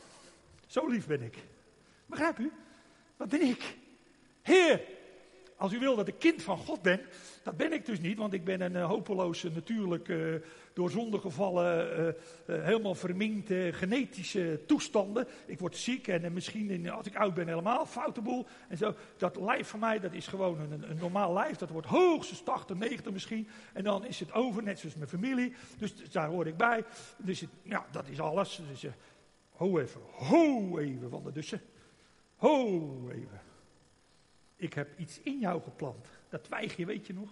Zo 0.67 0.87
lief 0.87 1.07
ben 1.07 1.23
ik. 1.23 1.37
Begrijp 2.07 2.39
u? 2.39 2.53
Wat 3.17 3.29
ben 3.29 3.41
ik? 3.41 3.77
Heer, 4.43 4.81
als 5.61 5.73
u 5.73 5.79
wil 5.79 5.97
dat 5.97 6.09
ik 6.09 6.19
kind 6.19 6.43
van 6.43 6.59
God 6.59 6.83
ben, 6.83 7.01
dat 7.43 7.57
ben 7.57 7.73
ik 7.73 7.87
dus 7.87 8.01
niet, 8.01 8.19
want 8.19 8.33
ik 8.33 8.45
ben 8.45 8.61
een 8.61 8.73
uh, 8.73 8.87
hopeloze, 8.87 9.51
natuurlijk 9.51 10.09
uh, 10.09 10.35
door 10.73 10.91
zonde 10.91 11.19
gevallen, 11.19 11.99
uh, 12.47 12.65
helemaal 12.65 12.95
verminkte 12.95 13.71
genetische 13.73 14.61
toestanden. 14.67 15.27
Ik 15.47 15.59
word 15.59 15.77
ziek 15.77 16.09
en 16.09 16.33
misschien 16.33 16.91
als 16.91 17.07
ik 17.07 17.17
oud 17.17 17.35
ben 17.35 17.49
helemaal 17.49 17.87
foute 17.87 18.21
boel. 18.21 18.47
En 18.69 18.77
zo, 18.77 18.95
dat 19.17 19.37
lijf 19.37 19.69
van 19.69 19.81
mij, 19.81 20.01
dat 20.01 20.13
is 20.13 20.27
gewoon 20.27 20.61
een, 20.61 20.91
een 20.91 20.99
normaal 21.01 21.33
lijf. 21.33 21.57
Dat 21.57 21.71
wordt 21.71 21.87
hoogstens 21.87 22.43
80, 22.43 22.77
90 22.77 23.13
misschien. 23.13 23.49
En 23.73 23.85
dan 23.85 24.05
is 24.05 24.21
het 24.21 24.33
over, 24.33 24.63
net 24.63 24.79
zoals 24.79 24.95
mijn 24.97 25.09
familie. 25.09 25.55
Dus 25.79 26.11
daar 26.11 26.29
hoor 26.29 26.47
ik 26.47 26.57
bij. 26.57 26.85
Dus 27.17 27.45
ja, 27.63 27.87
dat 27.91 28.09
is 28.09 28.21
alles. 28.21 28.61
Dus, 28.69 28.85
Ho 29.51 29.79
even, 29.79 30.01
ho 30.11 30.79
even 30.79 31.11
van 31.11 31.23
de 31.25 31.33
dussen. 31.33 31.61
Ho 32.37 33.11
even. 33.11 33.50
Ik 34.61 34.75
heb 34.75 34.99
iets 34.99 35.21
in 35.21 35.39
jou 35.39 35.63
geplant. 35.63 36.07
Dat 36.29 36.45
twijgje, 36.45 36.87
weet 36.87 37.07
je 37.07 37.13
nog? 37.13 37.31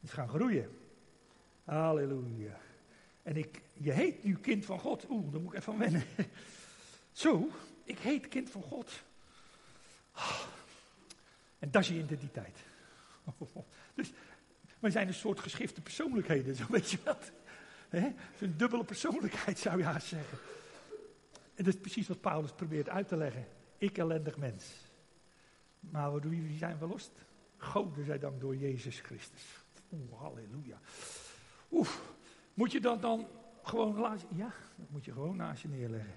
Het 0.00 0.08
is 0.08 0.10
gaan 0.10 0.28
groeien. 0.28 0.78
Halleluja. 1.64 2.60
En 3.22 3.36
ik, 3.36 3.60
je 3.72 3.92
heet 3.92 4.24
nu 4.24 4.36
kind 4.36 4.64
van 4.64 4.78
God. 4.78 5.06
Oeh, 5.08 5.32
daar 5.32 5.40
moet 5.40 5.52
ik 5.52 5.58
even 5.58 5.78
wennen. 5.78 6.04
Zo, 7.12 7.50
ik 7.84 7.98
heet 7.98 8.28
kind 8.28 8.50
van 8.50 8.62
God. 8.62 9.02
En 11.58 11.70
dat 11.70 11.82
is 11.82 11.88
je 11.88 11.98
identiteit. 11.98 12.58
Dus 13.94 14.12
wij 14.78 14.90
zijn 14.90 15.08
een 15.08 15.14
soort 15.14 15.40
geschifte 15.40 15.80
persoonlijkheden, 15.80 16.54
zo 16.54 16.64
weet 16.68 16.90
je 16.90 16.98
wat. 17.04 17.32
Een 18.38 18.56
dubbele 18.56 18.84
persoonlijkheid 18.84 19.58
zou 19.58 19.78
je 19.78 19.84
haast 19.84 20.06
zeggen. 20.06 20.38
En 21.54 21.64
dat 21.64 21.74
is 21.74 21.80
precies 21.80 22.08
wat 22.08 22.20
Paulus 22.20 22.52
probeert 22.52 22.88
uit 22.88 23.08
te 23.08 23.16
leggen. 23.16 23.46
Ik 23.78 23.98
ellendig 23.98 24.36
mens. 24.36 24.83
Maar 25.90 26.10
door 26.10 26.28
wie 26.28 26.56
zijn 26.56 26.78
verlost? 26.78 27.12
Gode 27.56 28.04
zij 28.04 28.18
dank 28.18 28.40
door 28.40 28.56
Jezus 28.56 29.00
Christus. 29.00 29.64
Oeh, 29.92 30.20
halleluja. 30.20 30.80
Oeh, 31.70 31.88
moet 32.54 32.72
je 32.72 32.80
dat 32.80 33.02
dan 33.02 33.28
gewoon 33.62 33.98
laten? 33.98 34.28
Ja, 34.36 34.52
dat 34.76 34.90
moet 34.90 35.04
je 35.04 35.12
gewoon 35.12 35.36
naast 35.36 35.62
je 35.62 35.68
neerleggen. 35.68 36.14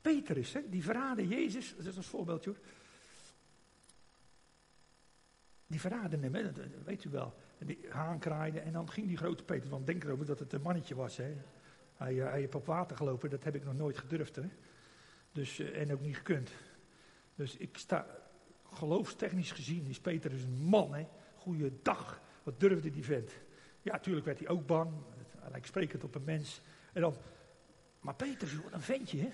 Petrus, 0.00 0.52
hè, 0.52 0.68
die 0.68 0.82
verraden 0.82 1.28
Jezus, 1.28 1.74
dat 1.76 1.86
is 1.86 1.96
een 1.96 2.02
voorbeeldje 2.02 2.50
hoor. 2.50 2.58
Die 5.66 5.80
verraden 5.80 6.22
hem, 6.22 6.34
hè, 6.34 6.52
dat 6.52 6.64
weet 6.84 7.04
u 7.04 7.10
wel. 7.10 7.34
Die 7.58 7.86
haan 7.88 8.18
kraaide 8.18 8.60
en 8.60 8.72
dan 8.72 8.90
ging 8.90 9.06
die 9.06 9.16
grote 9.16 9.44
Peter, 9.44 9.70
want 9.70 9.86
denk 9.86 10.04
erover 10.04 10.26
dat 10.26 10.38
het 10.38 10.52
een 10.52 10.62
mannetje 10.62 10.94
was. 10.94 11.16
Hè. 11.16 11.36
Hij, 11.96 12.20
eh, 12.20 12.30
hij 12.30 12.40
heeft 12.40 12.54
op 12.54 12.66
water 12.66 12.96
gelopen, 12.96 13.30
dat 13.30 13.44
heb 13.44 13.54
ik 13.54 13.64
nog 13.64 13.74
nooit 13.74 13.98
gedurfd. 13.98 14.36
Hè. 14.36 14.48
Dus, 15.32 15.58
eh, 15.58 15.80
en 15.80 15.92
ook 15.92 16.00
niet 16.00 16.16
gekund. 16.16 16.50
Dus 17.34 17.56
ik 17.56 17.76
sta, 17.76 18.06
geloofstechnisch 18.76 19.52
gezien 19.52 19.86
is 19.88 20.00
Peter 20.00 20.30
dus 20.30 20.42
een 20.42 20.64
man. 20.64 20.94
Hè. 20.94 21.06
Goeiedag, 21.36 22.20
wat 22.42 22.60
durfde 22.60 22.90
die 22.90 23.04
vent. 23.04 23.30
Ja, 23.82 23.92
natuurlijk 23.92 24.26
werd 24.26 24.38
hij 24.38 24.48
ook 24.48 24.66
bang. 24.66 24.90
Hij 25.40 25.60
spreekt 25.62 25.92
het 25.92 26.04
op 26.04 26.14
een 26.14 26.24
mens. 26.24 26.60
En 26.92 27.00
dan, 27.00 27.14
maar 28.00 28.14
Peter 28.14 28.48
is 28.48 28.54
een 28.70 28.80
ventje, 28.80 29.18
hè. 29.18 29.28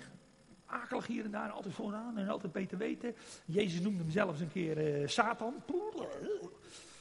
Akelig 0.65 1.07
hier 1.07 1.25
en 1.25 1.31
daar, 1.31 1.49
altijd 1.49 1.73
vooraan 1.73 2.17
en 2.17 2.27
altijd 2.27 2.51
beter 2.51 2.77
weten. 2.77 3.15
Jezus 3.45 3.79
noemde 3.79 3.99
hem 3.99 4.11
zelfs 4.11 4.39
een 4.39 4.51
keer 4.51 5.01
uh, 5.01 5.07
Satan. 5.07 5.63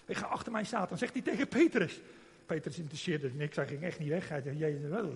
Ik 0.07 0.17
ga 0.17 0.27
achter 0.27 0.53
mij 0.53 0.65
Satan, 0.65 0.99
zegt 0.99 1.13
hij 1.13 1.23
tegen 1.23 1.49
Petrus. 1.49 2.01
Petrus 2.47 2.79
interesseerde 2.79 3.31
niks, 3.35 3.57
hij 3.57 3.67
ging 3.67 3.83
echt 3.83 3.99
niet 3.99 4.09
weg. 4.09 4.29
Hij 4.29 4.41
zei, 4.41 4.57
Jezus, 4.57 4.89
wel. 4.89 5.15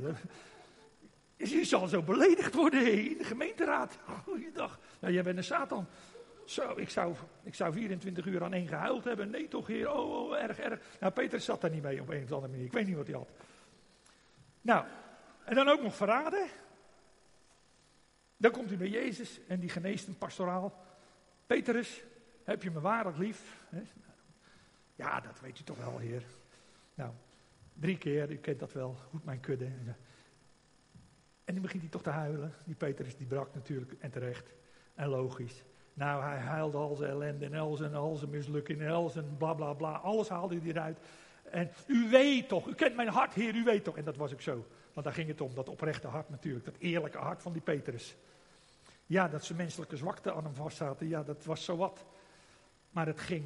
Je 1.37 1.65
zal 1.65 1.87
zo 1.87 2.03
beledigd 2.03 2.55
worden 2.55 3.11
in 3.11 3.19
de 3.19 3.25
gemeenteraad. 3.25 3.99
Goeiedag. 4.25 4.79
Nou, 5.01 5.13
jij 5.13 5.23
bent 5.23 5.37
een 5.37 5.45
Satan. 5.45 5.87
Zo, 6.47 6.77
ik 6.77 6.91
zou, 6.91 7.15
ik 7.43 7.55
zou 7.55 7.73
24 7.73 8.27
uur 8.27 8.45
aan 8.45 8.53
één 8.53 8.69
gehuild 8.69 9.05
hebben. 9.05 9.31
Nee, 9.31 9.49
toch, 9.49 9.67
heer. 9.67 9.93
Oh, 9.93 10.11
oh, 10.11 10.37
erg, 10.37 10.59
erg. 10.59 10.81
Nou, 11.01 11.13
Petrus 11.13 11.45
zat 11.45 11.61
daar 11.61 11.71
niet 11.71 11.83
mee 11.83 12.01
op 12.01 12.09
een 12.09 12.23
of 12.23 12.33
andere 12.33 12.53
manier. 12.53 12.67
Ik 12.67 12.73
weet 12.73 12.87
niet 12.87 12.97
wat 12.97 13.07
hij 13.07 13.17
had. 13.17 13.29
Nou, 14.61 14.85
en 15.45 15.55
dan 15.55 15.69
ook 15.69 15.83
nog 15.83 15.95
verraden. 15.95 16.49
Dan 18.37 18.51
komt 18.51 18.69
hij 18.69 18.79
bij 18.79 18.89
Jezus 18.89 19.41
en 19.47 19.61
die 19.61 19.69
geneest 19.69 20.07
hem 20.07 20.19
pastoraal. 20.19 20.85
Petrus, 21.47 22.03
heb 22.45 22.63
je 22.63 22.71
me 22.71 22.81
waarlijk 22.81 23.17
lief? 23.17 23.67
Ja, 24.95 25.21
dat 25.21 25.41
weet 25.41 25.59
u 25.61 25.63
toch 25.63 25.79
wel, 25.79 25.99
heer. 25.99 26.23
Nou, 26.95 27.13
drie 27.73 27.99
keer, 27.99 28.31
u 28.31 28.37
kent 28.37 28.59
dat 28.59 28.73
wel, 28.73 28.95
goed 28.95 29.25
mijn 29.25 29.41
kudde. 29.41 29.65
En 31.45 31.55
dan 31.55 31.63
begint 31.63 31.83
hij 31.83 31.91
toch 31.91 32.03
te 32.03 32.11
huilen. 32.11 32.55
Die 32.65 32.75
Petrus 32.75 33.17
die 33.17 33.27
brak 33.27 33.55
natuurlijk, 33.55 33.93
en 33.99 34.11
terecht, 34.11 34.53
en 34.95 35.09
logisch. 35.09 35.65
Nou, 35.97 36.23
hij 36.23 36.39
huilde 36.39 36.77
al 36.77 36.97
zijn 36.97 37.11
ellende 37.11 37.45
en 37.45 37.55
al 37.55 37.77
zijn, 37.77 37.95
al 37.95 38.17
zijn 38.17 38.31
mislukking 38.31 38.81
en 38.81 38.91
al 38.91 39.09
zijn 39.09 39.37
bla 39.37 39.55
bla 39.55 39.73
bla. 39.73 39.93
Alles 39.93 40.29
haalde 40.29 40.59
hij 40.59 40.69
eruit. 40.69 40.99
En 41.51 41.71
u 41.87 42.09
weet 42.11 42.49
toch, 42.49 42.67
u 42.67 42.75
kent 42.75 42.97
mijn 42.97 43.09
hart, 43.09 43.35
heer, 43.35 43.55
u 43.55 43.65
weet 43.65 43.85
toch. 43.85 43.97
En 43.97 44.05
dat 44.05 44.17
was 44.17 44.33
ook 44.33 44.41
zo. 44.41 44.67
Want 44.93 45.07
daar 45.07 45.15
ging 45.15 45.29
het 45.29 45.41
om, 45.41 45.55
dat 45.55 45.69
oprechte 45.69 46.07
hart 46.07 46.29
natuurlijk. 46.29 46.65
Dat 46.65 46.77
eerlijke 46.79 47.19
hart 47.19 47.43
van 47.43 47.53
die 47.53 47.63
Petrus. 47.63 48.17
Ja, 49.07 49.29
dat 49.29 49.45
ze 49.45 49.55
menselijke 49.55 49.97
zwakte 49.97 50.33
aan 50.33 50.45
hem 50.45 50.55
vast 50.55 50.77
zaten, 50.77 51.09
ja, 51.09 51.23
dat 51.23 51.45
was 51.45 51.65
zo 51.65 51.77
wat. 51.77 52.05
Maar 52.91 53.07
het 53.07 53.21
ging 53.21 53.45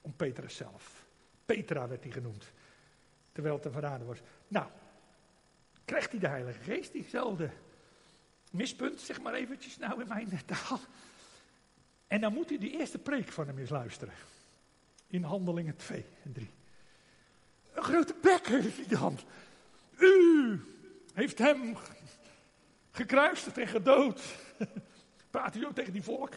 om 0.00 0.12
Petrus 0.16 0.56
zelf. 0.56 1.06
Petra 1.44 1.88
werd 1.88 2.02
hij 2.02 2.12
genoemd. 2.12 2.52
Terwijl 3.32 3.54
het 3.54 3.62
te 3.62 3.70
verraden 3.70 4.06
was. 4.06 4.18
Nou, 4.48 4.66
krijgt 5.84 6.10
hij 6.10 6.20
de 6.20 6.28
Heilige 6.28 6.62
Geest, 6.62 6.92
diezelfde 6.92 7.50
mispunt, 8.50 9.00
zeg 9.00 9.20
maar 9.20 9.34
eventjes 9.34 9.78
nou 9.78 10.00
in 10.00 10.08
mijn 10.08 10.44
taal. 10.46 10.78
En 12.06 12.20
dan 12.20 12.32
moet 12.32 12.50
u 12.50 12.58
die 12.58 12.78
eerste 12.78 12.98
preek 12.98 13.32
van 13.32 13.46
hem 13.46 13.58
eens 13.58 13.70
luisteren. 13.70 14.14
In 15.06 15.22
handelingen 15.22 15.76
2 15.76 16.04
en 16.24 16.32
3. 16.32 16.50
Een 17.72 17.82
grote 17.82 18.14
bek 18.20 18.46
heeft 18.46 18.76
hij 18.76 18.98
dan. 18.98 19.18
U 19.98 20.60
heeft 21.14 21.38
hem 21.38 21.76
gekruisigd 22.90 23.58
en 23.58 23.68
gedood. 23.68 24.22
Praat 25.30 25.54
hij 25.54 25.66
ook 25.66 25.74
tegen 25.74 25.92
die 25.92 26.02
volk. 26.02 26.32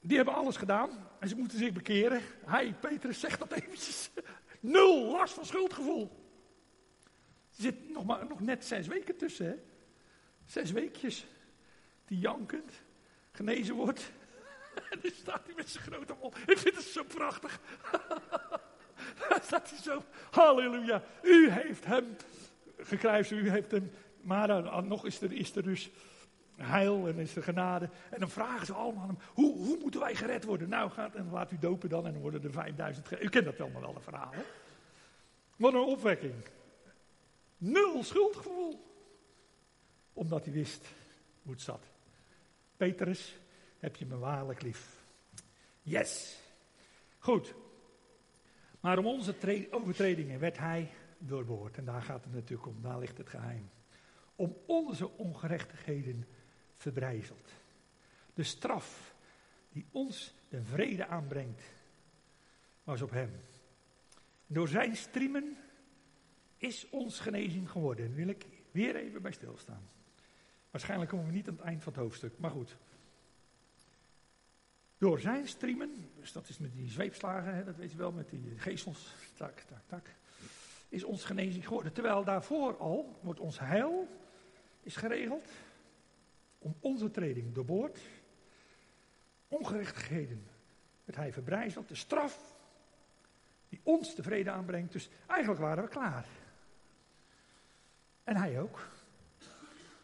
Die 0.00 0.16
hebben 0.16 0.34
alles 0.34 0.56
gedaan 0.56 0.90
en 1.18 1.28
ze 1.28 1.36
moeten 1.36 1.58
zich 1.58 1.72
bekeren. 1.72 2.20
Hij, 2.44 2.74
Petrus, 2.80 3.20
zegt 3.20 3.38
dat 3.38 3.52
eventjes. 3.52 4.10
Nul 4.60 5.10
last 5.10 5.34
van 5.34 5.46
schuldgevoel. 5.46 6.24
Er 7.56 7.62
zit 7.62 7.90
nog, 7.92 8.04
maar, 8.04 8.26
nog 8.26 8.40
net 8.40 8.64
zes 8.64 8.86
weken 8.86 9.16
tussen, 9.16 9.46
hè? 9.46 9.54
Zes 10.44 10.70
weekjes. 10.70 11.26
Die 12.04 12.18
jankend 12.18 12.72
genezen 13.32 13.74
wordt. 13.74 14.10
En 14.90 14.98
dan 15.02 15.10
staat 15.14 15.40
hij 15.44 15.54
met 15.56 15.70
zijn 15.70 15.84
grote 15.84 16.14
mond. 16.20 16.36
Ik 16.46 16.58
vind 16.58 16.76
het 16.76 16.84
zo 16.84 17.02
prachtig. 17.02 17.60
Dan 19.28 19.38
staat 19.42 19.70
hij 19.70 19.78
zo. 19.78 20.02
Halleluja. 20.30 21.02
U 21.22 21.50
heeft 21.50 21.84
hem 21.84 22.16
gekruist. 22.78 23.30
U 23.30 23.50
heeft 23.50 23.70
hem. 23.70 23.90
Maar 24.20 24.46
dan, 24.46 24.88
nog 24.88 25.06
is 25.06 25.20
er, 25.20 25.32
is 25.32 25.56
er 25.56 25.62
dus 25.62 25.90
heil 26.56 27.08
en 27.08 27.18
is 27.18 27.36
er 27.36 27.42
genade. 27.42 27.88
En 28.10 28.20
dan 28.20 28.30
vragen 28.30 28.66
ze 28.66 28.72
allemaal 28.72 29.06
hem, 29.06 29.18
hoe, 29.34 29.56
hoe 29.56 29.78
moeten 29.80 30.00
wij 30.00 30.14
gered 30.14 30.44
worden? 30.44 30.68
Nou, 30.68 30.90
gaat 30.90 31.14
en 31.14 31.30
laat 31.30 31.52
u 31.52 31.58
dopen 31.58 31.88
dan 31.88 32.06
en 32.06 32.12
dan 32.12 32.22
worden 32.22 32.44
er 32.44 32.52
5000 32.52 33.08
gered. 33.08 33.24
U 33.24 33.28
kent 33.28 33.44
dat 33.44 33.60
allemaal 33.60 33.80
wel, 33.80 33.94
de 33.94 34.00
verhalen. 34.00 34.44
Wat 35.56 35.74
een 35.74 35.80
opwekking. 35.80 36.34
Nul 37.56 38.04
schuldgevoel. 38.04 38.84
Omdat 40.12 40.44
hij 40.44 40.52
wist 40.52 40.86
hoe 41.42 41.52
het 41.52 41.62
zat. 41.62 41.82
Petrus, 42.76 43.36
heb 43.78 43.96
je 43.96 44.06
me 44.06 44.16
waarlijk 44.16 44.62
lief. 44.62 45.04
Yes. 45.82 46.40
Goed. 47.18 47.54
Maar 48.80 48.98
om 48.98 49.06
onze 49.06 49.68
overtredingen 49.70 50.40
werd 50.40 50.58
hij 50.58 50.90
doorboord. 51.18 51.76
En 51.76 51.84
daar 51.84 52.02
gaat 52.02 52.24
het 52.24 52.34
natuurlijk 52.34 52.68
om, 52.68 52.82
daar 52.82 52.98
ligt 52.98 53.18
het 53.18 53.28
geheim. 53.28 53.70
Om 54.36 54.56
onze 54.66 55.10
ongerechtigheden 55.10 56.26
verbrijzeld. 56.74 57.50
De 58.34 58.42
straf 58.42 59.14
die 59.72 59.86
ons 59.90 60.34
de 60.48 60.62
vrede 60.62 61.06
aanbrengt, 61.06 61.62
was 62.84 63.02
op 63.02 63.10
hem. 63.10 63.30
Door 64.46 64.68
zijn 64.68 64.96
striemen 64.96 65.56
is 66.56 66.88
ons 66.90 67.20
genezing 67.20 67.70
geworden. 67.70 68.06
Daar 68.06 68.16
wil 68.16 68.28
ik 68.28 68.46
weer 68.70 68.96
even 68.96 69.22
bij 69.22 69.32
stilstaan. 69.32 69.88
Waarschijnlijk 70.70 71.10
komen 71.10 71.26
we 71.26 71.32
niet 71.32 71.48
aan 71.48 71.56
het 71.56 71.64
eind 71.64 71.82
van 71.82 71.92
het 71.92 72.02
hoofdstuk, 72.02 72.38
maar 72.38 72.50
goed. 72.50 72.76
Door 74.98 75.20
zijn 75.20 75.48
striemen, 75.48 76.10
dus 76.20 76.32
dat 76.32 76.48
is 76.48 76.58
met 76.58 76.72
die 76.72 76.90
zweepslagen, 76.90 77.54
hè, 77.54 77.64
dat 77.64 77.76
weet 77.76 77.90
je 77.90 77.96
wel, 77.96 78.12
met 78.12 78.30
die 78.30 78.52
geestels, 78.56 79.14
tak, 79.34 79.60
tak, 79.60 79.82
tak, 79.86 80.06
is 80.88 81.04
ons 81.04 81.24
genezing 81.24 81.64
geworden. 81.66 81.92
Terwijl 81.92 82.24
daarvoor 82.24 82.76
al 82.76 83.18
wordt 83.22 83.40
ons 83.40 83.58
heil 83.58 84.08
is 84.82 84.96
geregeld 84.96 85.44
om 86.58 86.76
onze 86.80 87.10
treding 87.10 87.54
doorboord. 87.54 88.00
Ongerechtigheden 89.48 90.46
werd 91.04 91.18
hij 91.18 91.32
verbrijzeld. 91.32 91.88
De 91.88 91.94
straf 91.94 92.54
die 93.68 93.80
ons 93.82 94.14
de 94.14 94.22
vrede 94.22 94.50
aanbrengt. 94.50 94.92
Dus 94.92 95.08
eigenlijk 95.26 95.60
waren 95.60 95.84
we 95.84 95.90
klaar. 95.90 96.26
En 98.24 98.36
hij 98.36 98.60
ook. 98.60 98.88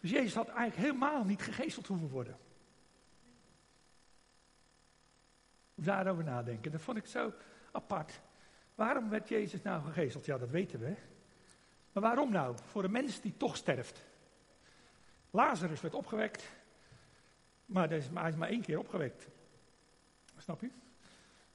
Dus 0.01 0.11
Jezus 0.11 0.35
had 0.35 0.49
eigenlijk 0.49 0.89
helemaal 0.89 1.25
niet 1.25 1.43
gegeesteld 1.43 1.87
hoeven 1.87 2.09
worden. 2.09 2.37
Daarover 5.83 6.25
nadenken. 6.25 6.73
Dat 6.73 6.81
vond 6.81 6.97
ik 6.97 7.07
zo 7.07 7.33
apart. 7.73 8.21
Waarom 8.75 9.09
werd 9.09 9.29
Jezus 9.29 9.63
nou 9.63 9.83
gegeesteld? 9.83 10.25
Ja, 10.25 10.39
dat 10.39 10.51
weten 10.51 10.81
we. 10.81 10.95
Maar 11.93 12.03
waarom 12.03 12.33
nou? 12.33 12.57
Voor 12.65 12.85
een 12.85 12.91
mens 12.91 13.21
die 13.21 13.37
toch 13.37 13.57
sterft. 13.57 14.05
Lazarus 15.31 15.81
werd 15.81 15.95
opgewekt, 15.95 16.45
maar 17.67 17.89
hij 17.89 17.99
is 17.99 18.11
maar 18.11 18.49
één 18.49 18.63
keer 18.63 18.79
opgewekt. 18.79 19.29
Snap 20.39 20.61
je? 20.61 20.71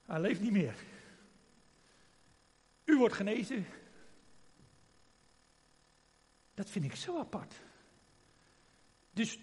Hij 0.05 0.19
leeft 0.19 0.41
niet 0.41 0.51
meer. 0.51 0.75
U 2.83 2.97
wordt 2.97 3.13
genezen. 3.13 3.65
Dat 6.53 6.69
vind 6.69 6.85
ik 6.85 6.95
zo 6.95 7.19
apart. 7.19 7.61
Dus 9.11 9.39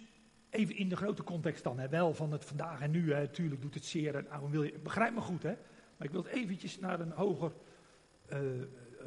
even 0.54 0.76
in 0.76 0.88
de 0.88 0.96
grote 0.96 1.22
context 1.22 1.62
dan, 1.62 1.78
hè, 1.78 1.88
wel 1.88 2.14
van 2.14 2.32
het 2.32 2.44
vandaag 2.44 2.80
en 2.80 2.90
nu, 2.90 3.06
natuurlijk 3.06 3.62
doet 3.62 3.74
het 3.74 3.84
zeer 3.84 4.24
wil 4.50 4.62
je, 4.62 4.78
begrijp 4.78 5.14
me 5.14 5.20
goed, 5.20 5.42
hè? 5.42 5.56
Maar 5.96 6.06
ik 6.06 6.12
wil 6.12 6.22
het 6.22 6.32
eventjes 6.32 6.78
naar 6.78 7.00
een 7.00 7.10
hoger 7.10 7.52
uh, 8.32 8.38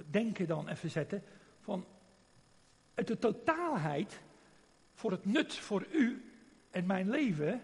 denken 0.10 0.48
dan 0.48 0.68
even 0.68 0.90
zetten, 0.90 1.24
van 1.60 1.86
de 2.94 3.18
totaalheid 3.20 4.22
voor 4.94 5.12
het 5.12 5.26
nut 5.26 5.56
voor 5.56 5.86
u 5.92 6.32
en 6.72 6.86
mijn 6.86 7.10
leven, 7.10 7.62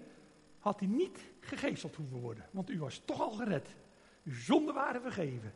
had 0.60 0.80
hij 0.80 0.90
niet 0.90 1.20
gegezeld 1.40 1.96
hoeven 1.96 2.20
worden, 2.20 2.46
want 2.52 2.70
u 2.70 2.80
was 2.80 3.02
toch 3.06 3.22
al 3.22 3.32
gered. 3.32 3.76
Uw 4.24 4.36
zonden 4.36 4.74
waren 4.74 5.02
vergeven. 5.02 5.54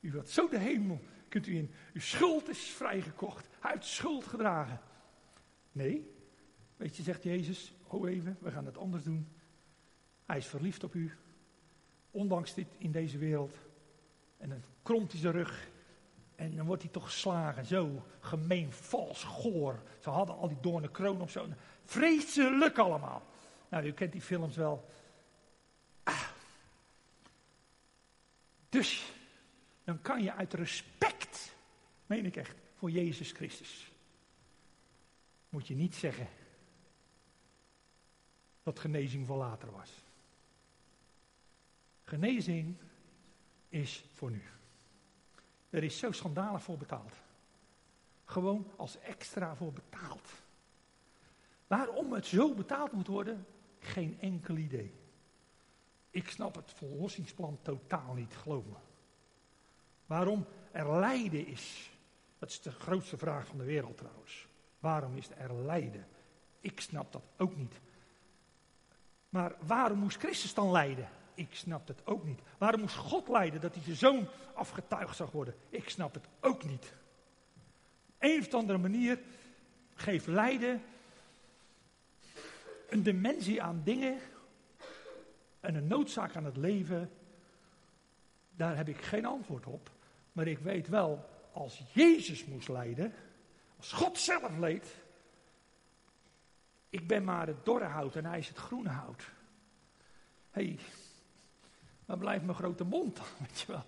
U 0.00 0.16
had 0.16 0.28
zo 0.28 0.48
de 0.48 0.58
hemel, 0.58 1.00
kunt 1.28 1.46
u 1.46 1.56
in, 1.56 1.70
uw 1.92 2.00
schuld 2.00 2.48
is 2.48 2.58
vrijgekocht, 2.58 3.48
uit 3.60 3.84
schuld 3.84 4.26
gedragen. 4.26 4.80
Nee, 5.72 6.10
weet 6.76 6.96
je, 6.96 7.02
zegt 7.02 7.22
Jezus, 7.22 7.72
oh 7.86 8.10
even, 8.10 8.36
we 8.40 8.50
gaan 8.50 8.66
het 8.66 8.78
anders 8.78 9.04
doen. 9.04 9.28
Hij 10.26 10.36
is 10.36 10.46
verliefd 10.46 10.84
op 10.84 10.94
u, 10.94 11.16
ondanks 12.10 12.54
dit 12.54 12.66
in 12.78 12.92
deze 12.92 13.18
wereld. 13.18 13.54
En 14.36 14.48
dan 14.48 14.62
kromt 14.82 15.12
hij 15.12 15.20
zijn 15.20 15.32
rug 15.32 15.70
en 16.34 16.56
dan 16.56 16.66
wordt 16.66 16.82
hij 16.82 16.92
toch 16.92 17.04
geslagen. 17.04 17.66
Zo 17.66 18.02
gemeen, 18.20 18.72
vals, 18.72 19.24
goor. 19.24 19.82
Ze 19.98 20.10
hadden 20.10 20.36
al 20.36 20.48
die 20.48 20.60
doornen 20.60 20.90
kroon 20.90 21.20
op 21.20 21.30
zo. 21.30 21.48
Vreselijk 21.84 22.78
allemaal. 22.78 23.22
Nou, 23.68 23.86
u 23.86 23.92
kent 23.92 24.12
die 24.12 24.20
films 24.20 24.56
wel. 24.56 24.88
Ah. 26.02 26.28
Dus, 28.68 29.12
dan 29.84 30.02
kan 30.02 30.22
je 30.22 30.32
uit 30.32 30.54
respect, 30.54 31.54
meen 32.06 32.26
ik 32.26 32.36
echt, 32.36 32.56
voor 32.74 32.90
Jezus 32.90 33.32
Christus, 33.32 33.92
moet 35.48 35.66
je 35.66 35.74
niet 35.74 35.94
zeggen 35.94 36.28
dat 38.62 38.78
genezing 38.78 39.26
voor 39.26 39.36
later 39.36 39.70
was. 39.70 39.90
Genezing 42.04 42.76
is 43.68 44.04
voor 44.12 44.30
nu. 44.30 44.42
Er 45.70 45.84
is 45.84 45.98
zo 45.98 46.12
schandalig 46.12 46.62
voor 46.62 46.76
betaald. 46.76 47.12
Gewoon 48.24 48.70
als 48.76 48.98
extra 48.98 49.56
voor 49.56 49.72
betaald. 49.72 50.28
Waarom 51.66 52.12
het 52.12 52.26
zo 52.26 52.54
betaald 52.54 52.92
moet 52.92 53.06
worden, 53.06 53.46
geen 53.78 54.20
enkel 54.20 54.56
idee. 54.56 54.92
Ik 56.10 56.30
snap 56.30 56.54
het 56.54 56.72
verlossingsplan 56.72 57.58
totaal 57.62 58.14
niet, 58.14 58.36
geloof 58.36 58.64
me. 58.64 58.76
Waarom 60.06 60.46
er 60.72 60.98
lijden 60.98 61.46
is, 61.46 61.90
dat 62.38 62.48
is 62.50 62.60
de 62.60 62.70
grootste 62.70 63.16
vraag 63.16 63.46
van 63.46 63.58
de 63.58 63.64
wereld 63.64 63.96
trouwens. 63.96 64.46
Waarom 64.78 65.16
is 65.16 65.30
er 65.30 65.54
lijden? 65.54 66.06
Ik 66.60 66.80
snap 66.80 67.12
dat 67.12 67.22
ook 67.36 67.56
niet. 67.56 67.80
Maar 69.32 69.54
waarom 69.66 69.98
moest 69.98 70.18
Christus 70.18 70.54
dan 70.54 70.70
lijden? 70.70 71.08
Ik 71.34 71.48
snap 71.50 71.88
het 71.88 72.06
ook 72.06 72.24
niet. 72.24 72.40
Waarom 72.58 72.80
moest 72.80 72.96
God 72.96 73.28
lijden 73.28 73.60
dat 73.60 73.74
hij 73.74 73.84
de 73.84 73.94
zoon 73.94 74.28
afgetuigd 74.54 75.16
zou 75.16 75.28
worden? 75.32 75.54
Ik 75.68 75.88
snap 75.88 76.14
het 76.14 76.28
ook 76.40 76.64
niet. 76.64 76.92
Een 78.18 78.40
of 78.40 78.54
andere 78.54 78.78
manier 78.78 79.18
geeft 79.94 80.26
lijden 80.26 80.82
een 82.88 83.02
dimensie 83.02 83.62
aan 83.62 83.80
dingen 83.84 84.18
en 85.60 85.74
een 85.74 85.86
noodzaak 85.86 86.36
aan 86.36 86.44
het 86.44 86.56
leven. 86.56 87.10
Daar 88.56 88.76
heb 88.76 88.88
ik 88.88 89.00
geen 89.00 89.26
antwoord 89.26 89.66
op. 89.66 89.90
Maar 90.32 90.46
ik 90.46 90.58
weet 90.58 90.88
wel, 90.88 91.24
als 91.52 91.82
Jezus 91.92 92.44
moest 92.44 92.68
lijden, 92.68 93.14
als 93.76 93.92
God 93.92 94.18
zelf 94.18 94.58
leed, 94.58 94.94
ik 96.92 97.06
ben 97.06 97.24
maar 97.24 97.46
het 97.46 97.64
dorre 97.64 97.84
hout 97.84 98.16
en 98.16 98.24
hij 98.24 98.38
is 98.38 98.48
het 98.48 98.56
groene 98.56 98.88
hout. 98.88 99.30
Hé, 100.50 100.64
hey, 100.64 100.78
waar 102.04 102.18
blijft 102.18 102.44
mijn 102.44 102.56
grote 102.56 102.84
mond 102.84 103.20
weet 103.48 103.60
je 103.60 103.72
wel? 103.72 103.84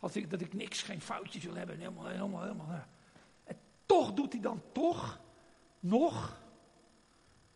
Als 0.00 0.16
ik, 0.16 0.30
dat 0.30 0.40
ik 0.40 0.52
niks, 0.52 0.82
geen 0.82 1.00
foutjes 1.00 1.44
wil 1.44 1.54
hebben, 1.54 1.78
helemaal, 1.78 2.06
helemaal, 2.06 2.42
helemaal. 2.42 2.86
En 3.44 3.56
toch 3.86 4.12
doet 4.12 4.32
hij 4.32 4.42
dan 4.42 4.62
toch, 4.72 5.20
nog, 5.80 6.40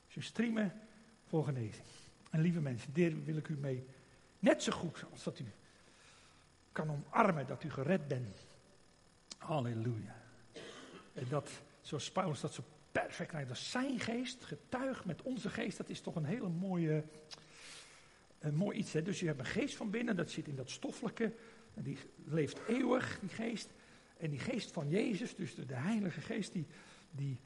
zijn 0.06 0.24
streamen 0.24 0.80
voor 1.26 1.44
genezing. 1.44 1.86
En 2.30 2.40
lieve 2.40 2.60
mensen, 2.60 2.94
daar 2.94 3.24
wil 3.24 3.36
ik 3.36 3.48
u 3.48 3.56
mee 3.56 3.86
net 4.38 4.62
zo 4.62 4.72
goed 4.72 5.04
als 5.10 5.22
dat 5.22 5.38
u 5.38 5.52
kan 6.72 6.90
omarmen 6.90 7.46
dat 7.46 7.64
u 7.64 7.70
gered 7.70 8.08
bent. 8.08 8.46
Halleluja. 9.38 10.16
En 11.14 11.28
dat, 11.28 11.50
zoals 11.80 12.10
Paulus 12.12 12.40
dat 12.40 12.54
zo 12.54 12.62
perfect 13.04 13.28
krijgt, 13.28 13.48
dat 13.48 13.58
zijn 13.58 14.00
geest 14.00 14.44
getuigt 14.44 15.04
met 15.04 15.22
onze 15.22 15.50
geest, 15.50 15.76
dat 15.76 15.88
is 15.88 16.00
toch 16.00 16.14
een 16.16 16.24
hele 16.24 16.48
mooie, 16.48 17.04
een 18.38 18.54
mooi 18.54 18.78
iets. 18.78 18.92
Hè? 18.92 19.02
Dus 19.02 19.20
je 19.20 19.26
hebt 19.26 19.38
een 19.38 19.44
geest 19.44 19.76
van 19.76 19.90
binnen, 19.90 20.16
dat 20.16 20.30
zit 20.30 20.48
in 20.48 20.56
dat 20.56 20.70
stoffelijke, 20.70 21.32
en 21.74 21.82
die 21.82 21.98
leeft 22.24 22.60
eeuwig, 22.68 23.18
die 23.20 23.28
geest. 23.28 23.70
En 24.16 24.30
die 24.30 24.38
geest 24.38 24.72
van 24.72 24.88
Jezus, 24.88 25.34
dus 25.34 25.54
de, 25.54 25.66
de 25.66 25.74
Heilige 25.74 26.20
Geest, 26.20 26.52
die, 26.52 26.66
die 27.10 27.38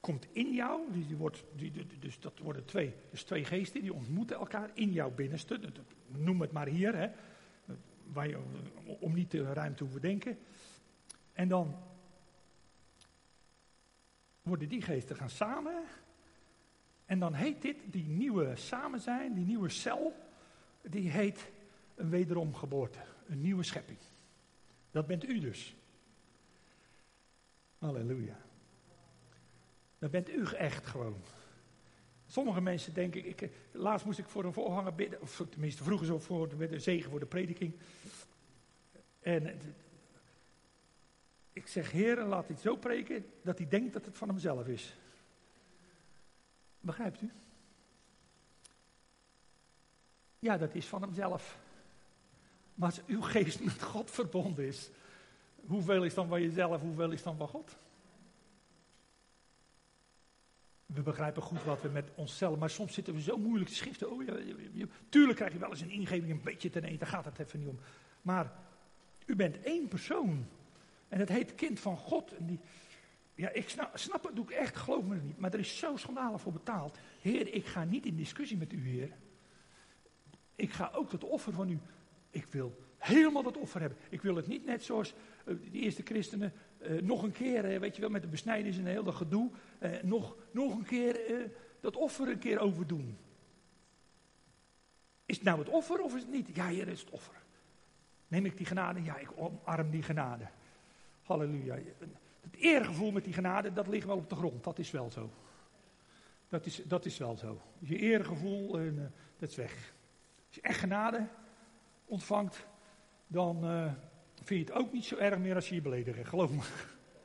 komt 0.00 0.26
in 0.32 0.52
jou. 0.52 0.92
Die, 0.92 1.06
die 1.06 1.16
wordt, 1.16 1.44
die, 1.56 1.86
dus 1.98 2.20
dat 2.20 2.38
worden 2.38 2.64
twee, 2.64 2.94
dus 3.10 3.22
twee 3.22 3.44
geesten, 3.44 3.80
die 3.80 3.92
ontmoeten 3.92 4.36
elkaar 4.36 4.70
in 4.74 4.92
jouw 4.92 5.10
binnenste. 5.10 5.60
Noem 6.06 6.40
het 6.40 6.52
maar 6.52 6.66
hier, 6.66 6.96
hè, 6.96 7.08
waar 8.12 8.28
je, 8.28 8.38
om 9.00 9.14
niet 9.14 9.30
de 9.30 9.52
ruimte 9.52 9.76
te 9.76 9.82
hoeven 9.82 10.00
denken. 10.00 10.38
En 11.32 11.48
dan 11.48 11.76
worden 14.46 14.68
die 14.68 14.82
geesten 14.82 15.16
gaan 15.16 15.30
samen. 15.30 15.84
En 17.04 17.18
dan 17.18 17.34
heet 17.34 17.62
dit, 17.62 17.76
die 17.84 18.06
nieuwe 18.06 18.56
samen 18.56 19.00
zijn, 19.00 19.34
die 19.34 19.44
nieuwe 19.44 19.68
cel, 19.68 20.16
die 20.82 21.10
heet 21.10 21.50
een 21.94 22.10
wederomgeboorte, 22.10 22.98
een 23.26 23.40
nieuwe 23.40 23.62
schepping. 23.62 23.98
Dat 24.90 25.06
bent 25.06 25.28
u 25.28 25.38
dus. 25.38 25.76
Halleluja. 27.78 28.36
Dat 29.98 30.10
bent 30.10 30.30
u 30.30 30.44
echt 30.44 30.86
gewoon. 30.86 31.20
Sommige 32.26 32.60
mensen 32.60 32.94
denken, 32.94 33.26
ik, 33.26 33.50
laatst 33.72 34.06
moest 34.06 34.18
ik 34.18 34.28
voor 34.28 34.44
een 34.44 34.52
voorganger 34.52 34.94
bidden, 34.94 35.20
of 35.20 35.44
tenminste 35.50 35.84
vroeger 35.84 36.06
zo 36.06 36.18
voor 36.18 36.56
de 36.56 36.78
zegen 36.78 37.10
voor 37.10 37.20
de 37.20 37.26
prediking. 37.26 37.74
En 39.20 39.60
ik 41.56 41.66
zeg, 41.66 41.90
Heer, 41.90 42.22
laat 42.24 42.48
hij 42.48 42.56
zo 42.56 42.76
preken 42.76 43.26
dat 43.42 43.58
hij 43.58 43.68
denkt 43.68 43.92
dat 43.92 44.04
het 44.04 44.16
van 44.16 44.28
hemzelf 44.28 44.66
is. 44.66 44.96
Begrijpt 46.80 47.22
u? 47.22 47.30
Ja, 50.38 50.56
dat 50.56 50.74
is 50.74 50.86
van 50.86 51.02
hemzelf. 51.02 51.58
Maar 52.74 52.88
als 52.88 53.04
uw 53.06 53.20
geest 53.20 53.60
met 53.60 53.82
God 53.82 54.10
verbonden 54.10 54.66
is, 54.66 54.90
hoeveel 55.66 56.04
is 56.04 56.14
dan 56.14 56.28
van 56.28 56.42
jezelf, 56.42 56.80
hoeveel 56.80 57.10
is 57.10 57.22
dan 57.22 57.36
van 57.36 57.48
God? 57.48 57.76
We 60.86 61.02
begrijpen 61.02 61.42
goed 61.42 61.64
wat 61.64 61.82
we 61.82 61.88
met 61.88 62.10
onszelf, 62.14 62.58
maar 62.58 62.70
soms 62.70 62.94
zitten 62.94 63.14
we 63.14 63.20
zo 63.20 63.38
moeilijk 63.38 63.68
te 63.70 63.76
schriften. 63.76 64.10
Oh, 64.10 64.24
ja, 64.72 64.86
tuurlijk 65.08 65.36
krijg 65.36 65.52
je 65.52 65.58
wel 65.58 65.70
eens 65.70 65.80
een 65.80 65.90
ingeving, 65.90 66.30
een 66.30 66.42
beetje 66.42 66.70
ten 66.70 66.84
eten, 66.84 66.98
daar 66.98 67.08
gaat 67.08 67.24
het 67.24 67.38
even 67.38 67.58
niet 67.58 67.68
om. 67.68 67.78
Maar 68.22 68.52
u 69.26 69.36
bent 69.36 69.60
één 69.60 69.88
persoon. 69.88 70.46
En 71.08 71.18
het 71.18 71.28
heet 71.28 71.54
kind 71.54 71.80
van 71.80 71.96
God. 71.96 72.36
En 72.36 72.46
die, 72.46 72.60
ja, 73.34 73.50
ik 73.50 73.68
snap, 73.68 73.98
snap 73.98 74.24
het, 74.24 74.36
doe 74.36 74.44
ik 74.44 74.50
echt, 74.50 74.76
geloof 74.76 75.04
me 75.04 75.16
niet. 75.16 75.38
Maar 75.38 75.52
er 75.52 75.58
is 75.58 75.78
zo 75.78 75.96
schandalig 75.96 76.40
voor 76.40 76.52
betaald. 76.52 76.98
Heer, 77.20 77.54
ik 77.54 77.66
ga 77.66 77.84
niet 77.84 78.06
in 78.06 78.16
discussie 78.16 78.56
met 78.56 78.72
u, 78.72 78.88
Heer. 78.88 79.10
Ik 80.54 80.72
ga 80.72 80.90
ook 80.94 81.12
het 81.12 81.24
offer 81.24 81.52
van 81.52 81.70
u. 81.70 81.78
Ik 82.30 82.46
wil 82.46 82.84
helemaal 82.98 83.42
dat 83.42 83.56
offer 83.56 83.80
hebben. 83.80 83.98
Ik 84.08 84.22
wil 84.22 84.36
het 84.36 84.46
niet 84.46 84.64
net 84.64 84.84
zoals 84.84 85.14
uh, 85.46 85.56
de 85.72 85.78
eerste 85.78 86.02
christenen 86.02 86.52
uh, 86.82 87.02
nog 87.02 87.22
een 87.22 87.32
keer, 87.32 87.72
uh, 87.72 87.78
weet 87.78 87.94
je 87.94 88.00
wel, 88.00 88.10
met 88.10 88.22
de 88.22 88.28
besnijdenis 88.28 88.78
en 88.78 88.86
heel 88.86 89.04
dat 89.04 89.14
gedoe. 89.14 89.50
nog, 90.02 90.36
nog 90.50 90.74
een 90.74 90.84
keer 90.84 91.20
dat 91.80 91.96
offer 91.96 92.28
een 92.28 92.38
keer 92.38 92.58
overdoen. 92.58 93.18
Is 95.26 95.36
het 95.36 95.44
nou 95.44 95.58
het 95.58 95.68
offer 95.68 96.00
of 96.00 96.14
is 96.14 96.22
het 96.22 96.30
niet? 96.30 96.48
Ja, 96.54 96.68
hier 96.68 96.88
is 96.88 97.00
het 97.00 97.10
offer. 97.10 97.34
Neem 98.28 98.46
ik 98.46 98.56
die 98.56 98.66
genade? 98.66 99.02
Ja, 99.02 99.16
ik 99.16 99.28
omarm 99.36 99.90
die 99.90 100.02
genade. 100.02 100.48
Halleluja. 101.26 101.74
Het 102.40 102.56
eergevoel 102.56 103.10
met 103.10 103.24
die 103.24 103.32
genade, 103.32 103.72
dat 103.72 103.86
ligt 103.86 104.06
wel 104.06 104.16
op 104.16 104.28
de 104.28 104.36
grond. 104.36 104.64
Dat 104.64 104.78
is 104.78 104.90
wel 104.90 105.10
zo. 105.10 105.30
Dat 106.48 106.66
is, 106.66 106.82
dat 106.84 107.04
is 107.04 107.18
wel 107.18 107.36
zo. 107.36 107.60
Je 107.78 107.96
eergevoel, 107.96 108.80
uh, 108.80 109.02
dat 109.38 109.48
is 109.48 109.56
weg. 109.56 109.94
Als 110.46 110.54
je 110.54 110.60
echt 110.60 110.78
genade 110.78 111.26
ontvangt, 112.04 112.66
dan 113.26 113.64
uh, 113.64 113.92
vind 114.34 114.66
je 114.66 114.72
het 114.72 114.82
ook 114.82 114.92
niet 114.92 115.04
zo 115.04 115.16
erg 115.16 115.38
meer 115.38 115.54
als 115.54 115.68
je 115.68 115.74
je 115.74 115.80
beledigen. 115.80 116.26
Geloof 116.26 116.50
me. 116.50 116.62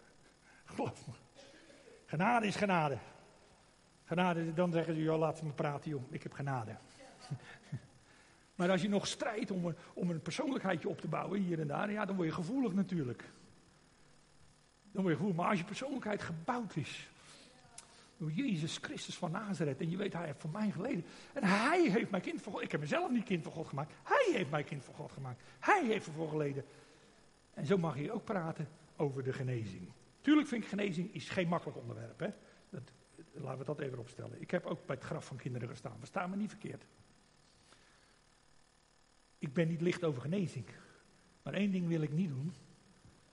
Geloof 0.73 1.07
me. 1.07 1.13
Genade 2.05 2.47
is 2.47 2.55
genade. 2.55 2.97
Genade, 4.03 4.53
dan 4.53 4.71
zeggen 4.71 4.95
ze, 4.95 5.01
joh, 5.01 5.19
laat 5.19 5.41
me 5.41 5.51
praten, 5.51 5.89
joh. 5.89 6.03
Ik 6.09 6.23
heb 6.23 6.33
genade. 6.33 6.75
maar 8.55 8.69
als 8.69 8.81
je 8.81 8.89
nog 8.89 9.07
strijdt 9.07 9.51
om 9.51 9.65
een, 9.65 9.75
om 9.93 10.09
een 10.09 10.21
persoonlijkheidje 10.21 10.89
op 10.89 11.01
te 11.01 11.07
bouwen, 11.07 11.41
hier 11.41 11.59
en 11.59 11.67
daar, 11.67 11.91
ja, 11.91 12.05
dan 12.05 12.15
word 12.15 12.27
je 12.27 12.33
gevoelig 12.33 12.73
natuurlijk. 12.73 13.29
Dan 14.91 15.03
je 15.05 15.11
gevoelig. 15.11 15.35
Maar 15.35 15.49
als 15.49 15.59
je 15.59 15.65
persoonlijkheid 15.65 16.21
gebouwd 16.21 16.75
is, 16.75 17.09
Door 18.17 18.31
Jezus 18.31 18.77
Christus 18.77 19.17
van 19.17 19.31
Nazareth. 19.31 19.81
En 19.81 19.89
je 19.89 19.97
weet, 19.97 20.13
hij 20.13 20.25
heeft 20.25 20.39
voor 20.41 20.49
mij 20.49 20.71
geleden. 20.71 21.05
En 21.33 21.43
hij 21.43 21.89
heeft 21.89 22.11
mij 22.11 22.19
kind 22.19 22.41
van 22.41 22.53
God. 22.53 22.61
Ik 22.61 22.71
heb 22.71 22.79
mezelf 22.79 23.11
niet 23.11 23.23
kind 23.23 23.43
van 23.43 23.51
God 23.51 23.67
gemaakt. 23.67 23.93
Hij 24.03 24.31
heeft 24.33 24.49
mij 24.49 24.63
kind 24.63 24.83
van 24.83 24.93
God 24.93 25.11
gemaakt. 25.11 25.41
Hij 25.59 25.85
heeft 25.85 26.07
ervoor 26.07 26.29
geleden. 26.29 26.65
En 27.53 27.65
zo 27.65 27.77
mag 27.77 27.97
je 27.97 28.11
ook 28.11 28.23
praten 28.23 28.67
over 28.95 29.23
de 29.23 29.33
genezing. 29.33 29.91
Tuurlijk 30.21 30.47
vind 30.47 30.63
ik 30.63 30.69
genezing 30.69 31.13
is 31.13 31.29
geen 31.29 31.47
makkelijk 31.47 31.77
onderwerp. 31.77 32.19
Hè? 32.19 32.29
Dat, 32.69 32.91
laten 33.33 33.59
we 33.59 33.65
dat 33.65 33.79
even 33.79 33.99
opstellen. 33.99 34.41
Ik 34.41 34.51
heb 34.51 34.65
ook 34.65 34.85
bij 34.85 34.95
het 34.95 35.05
graf 35.05 35.25
van 35.25 35.37
kinderen 35.37 35.69
gestaan. 35.69 35.97
We 35.99 36.05
staan 36.05 36.29
me 36.29 36.35
niet 36.35 36.49
verkeerd. 36.49 36.85
Ik 39.37 39.53
ben 39.53 39.67
niet 39.67 39.81
licht 39.81 40.03
over 40.03 40.21
genezing. 40.21 40.65
Maar 41.43 41.53
één 41.53 41.71
ding 41.71 41.87
wil 41.87 42.01
ik 42.01 42.11
niet 42.11 42.29
doen. 42.29 42.53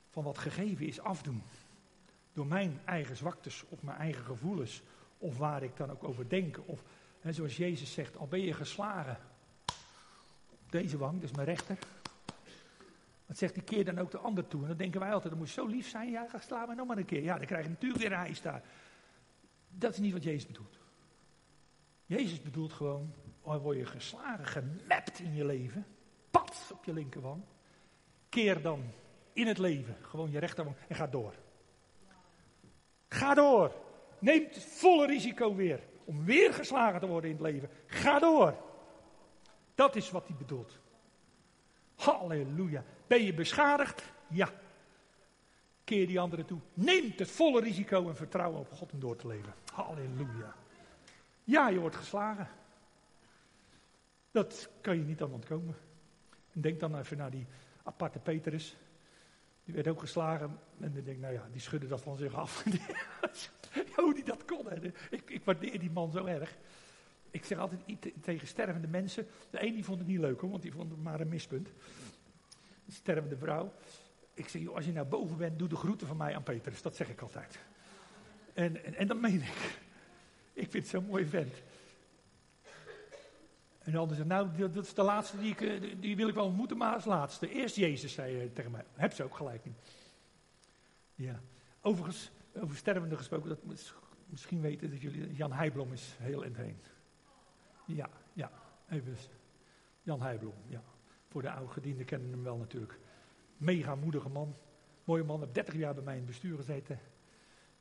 Van 0.09 0.23
wat 0.23 0.37
gegeven 0.37 0.87
is 0.87 0.99
afdoen. 0.99 1.43
Door 2.33 2.47
mijn 2.47 2.79
eigen 2.85 3.15
zwaktes 3.15 3.63
of 3.69 3.81
mijn 3.81 3.97
eigen 3.97 4.23
gevoelens. 4.23 4.81
Of 5.17 5.37
waar 5.37 5.63
ik 5.63 5.77
dan 5.77 5.91
ook 5.91 6.03
over 6.03 6.29
denk. 6.29 6.59
Of 6.65 6.83
hè, 7.19 7.33
zoals 7.33 7.57
Jezus 7.57 7.93
zegt, 7.93 8.17
al 8.17 8.27
ben 8.27 8.41
je 8.41 8.53
geslagen. 8.53 9.17
Op 10.49 10.71
deze 10.71 10.97
wang, 10.97 11.21
dus 11.21 11.31
mijn 11.31 11.47
rechter. 11.47 11.77
Dat 13.25 13.37
zegt 13.37 13.53
die 13.53 13.63
keer 13.63 13.85
dan 13.85 13.99
ook 13.99 14.11
de 14.11 14.17
ander 14.17 14.47
toe. 14.47 14.61
En 14.61 14.67
dan 14.67 14.77
denken 14.77 14.99
wij 14.99 15.13
altijd, 15.13 15.29
dat 15.29 15.39
moet 15.41 15.49
zo 15.49 15.65
lief 15.65 15.89
zijn. 15.89 16.11
Ja, 16.11 16.27
ga 16.27 16.39
sla 16.39 16.65
mij 16.65 16.75
nog 16.75 16.87
maar 16.87 16.97
een 16.97 17.05
keer. 17.05 17.23
Ja, 17.23 17.37
dan 17.37 17.45
krijg 17.45 17.63
je 17.63 17.69
natuurlijk 17.69 18.01
weer 18.01 18.11
een 18.11 18.17
hijs 18.17 18.41
daar. 18.41 18.63
Dat 19.69 19.91
is 19.91 19.99
niet 19.99 20.13
wat 20.13 20.23
Jezus 20.23 20.47
bedoelt. 20.47 20.77
Jezus 22.05 22.41
bedoelt 22.41 22.73
gewoon, 22.73 23.13
dan 23.43 23.57
word 23.57 23.77
je 23.77 23.85
geslagen, 23.85 24.45
gemapt 24.45 25.19
in 25.19 25.35
je 25.35 25.45
leven. 25.45 25.85
Pat 26.31 26.71
op 26.73 26.85
je 26.85 26.93
linkerwang. 26.93 27.43
Keer 28.29 28.61
dan 28.61 28.83
in 29.33 29.47
het 29.47 29.57
leven 29.57 29.97
gewoon 30.01 30.31
je 30.31 30.39
rechterwang 30.39 30.75
en 30.87 30.95
ga 30.95 31.07
door. 31.07 31.33
Ga 33.09 33.33
door. 33.33 33.75
Neem 34.19 34.43
het 34.43 34.63
volle 34.63 35.05
risico 35.05 35.55
weer 35.55 35.79
om 36.05 36.25
weer 36.25 36.53
geslagen 36.53 36.99
te 36.99 37.07
worden 37.07 37.29
in 37.29 37.35
het 37.35 37.45
leven. 37.45 37.69
Ga 37.85 38.19
door. 38.19 38.55
Dat 39.75 39.95
is 39.95 40.11
wat 40.11 40.27
hij 40.27 40.35
bedoelt. 40.35 40.79
Halleluja. 41.95 42.83
Ben 43.07 43.23
je 43.23 43.33
beschadigd? 43.33 44.03
Ja. 44.27 44.49
Keer 45.83 46.07
die 46.07 46.19
anderen 46.19 46.45
toe. 46.45 46.59
Neem 46.73 47.13
het 47.15 47.31
volle 47.31 47.61
risico 47.61 48.07
en 48.07 48.15
vertrouwen 48.15 48.59
op 48.59 48.71
God 48.71 48.91
om 48.91 48.99
door 48.99 49.15
te 49.15 49.27
leven. 49.27 49.53
Halleluja. 49.73 50.55
Ja, 51.43 51.69
je 51.69 51.79
wordt 51.79 51.95
geslagen. 51.95 52.47
Dat 54.31 54.69
kan 54.81 54.97
je 54.97 55.03
niet 55.03 55.21
aan 55.21 55.33
ontkomen. 55.33 55.75
En 56.53 56.61
denk 56.61 56.79
dan 56.79 56.97
even 56.97 57.17
naar 57.17 57.31
die 57.31 57.47
aparte 57.83 58.19
Petrus. 58.19 58.77
Die 59.69 59.77
werd 59.77 59.87
ook 59.87 59.99
geslagen. 59.99 60.59
En 60.79 60.93
dan 60.93 61.03
denk 61.03 61.19
nou 61.19 61.33
ja, 61.33 61.47
die 61.51 61.61
schudde 61.61 61.87
dat 61.87 62.01
van 62.01 62.17
zich 62.17 62.33
af. 62.33 62.63
Hoe 63.95 64.13
die 64.13 64.23
dat 64.23 64.45
kon. 64.45 64.65
Hè. 64.69 64.75
Ik, 65.09 65.29
ik 65.29 65.43
waardeer 65.43 65.79
die 65.79 65.91
man 65.91 66.11
zo 66.11 66.25
erg. 66.25 66.57
Ik 67.31 67.45
zeg 67.45 67.57
altijd 67.57 67.81
tegen 68.21 68.47
stervende 68.47 68.87
mensen. 68.87 69.27
De 69.49 69.65
een 69.65 69.73
die 69.73 69.83
vond 69.83 69.99
het 69.99 70.07
niet 70.07 70.19
leuk 70.19 70.41
hoor, 70.41 70.49
want 70.49 70.61
die 70.61 70.71
vond 70.71 70.91
het 70.91 71.03
maar 71.03 71.19
een 71.19 71.27
mispunt. 71.27 71.67
Een 72.85 72.93
stervende 72.93 73.37
vrouw. 73.37 73.73
Ik 74.33 74.47
zeg, 74.47 74.61
joh, 74.61 74.75
als 74.75 74.85
je 74.85 74.91
naar 74.91 75.07
boven 75.07 75.37
bent, 75.37 75.59
doe 75.59 75.67
de 75.67 75.75
groeten 75.75 76.07
van 76.07 76.17
mij 76.17 76.35
aan 76.35 76.43
Petrus. 76.43 76.81
Dat 76.81 76.95
zeg 76.95 77.09
ik 77.09 77.21
altijd. 77.21 77.59
En, 78.53 78.85
en, 78.85 78.95
en 78.95 79.07
dat 79.07 79.19
meen 79.19 79.41
ik. 79.41 79.79
Ik 80.53 80.71
vind 80.71 80.73
het 80.73 80.87
zo'n 80.87 81.05
mooi 81.05 81.25
vent. 81.25 81.53
En 83.79 83.91
de 83.91 83.97
ander 83.97 84.15
zegt, 84.15 84.27
nou, 84.27 84.69
dat 84.71 84.85
is 84.85 84.93
de 84.93 85.03
laatste 85.03 85.37
die, 85.37 85.51
ik, 85.51 85.61
eh, 85.61 85.95
die 85.99 86.15
wil 86.15 86.27
ik 86.27 86.35
wel 86.35 86.45
ontmoeten, 86.45 86.77
maar 86.77 86.93
als 86.93 87.05
laatste. 87.05 87.49
Eerst 87.49 87.75
Jezus, 87.75 88.13
zei 88.13 88.37
hij 88.37 88.47
tegen 88.47 88.71
mij. 88.71 88.83
Heb 88.93 89.13
ze 89.13 89.23
ook 89.23 89.35
gelijk. 89.35 89.65
Ja. 91.15 91.39
Overigens, 91.81 92.31
over 92.55 92.75
stervende 92.75 93.17
gesproken, 93.17 93.49
dat 93.49 93.63
misschien 94.25 94.61
weten 94.61 94.89
dat 94.89 95.01
jullie, 95.01 95.33
Jan 95.33 95.51
Heijblom 95.51 95.93
is 95.93 96.15
heel 96.19 96.41
in 96.41 96.55
heen. 96.55 96.77
Ja, 97.85 98.09
ja, 98.33 98.51
even. 98.89 99.15
Jan 100.01 100.21
Heijblom, 100.21 100.53
ja. 100.67 100.83
Voor 101.27 101.41
de 101.41 101.51
oude 101.51 101.71
gedienden 101.71 102.05
kennen 102.05 102.31
hem 102.31 102.43
wel 102.43 102.57
natuurlijk. 102.57 102.99
Mega 103.57 103.95
moedige 103.95 104.29
man. 104.29 104.55
Mooie 105.03 105.23
man, 105.23 105.41
heb 105.41 105.53
30 105.53 105.75
jaar 105.75 105.93
bij 105.93 106.03
mij 106.03 106.13
in 106.13 106.19
het 106.19 106.29
bestuur 106.29 106.55
gezeten. 106.57 106.99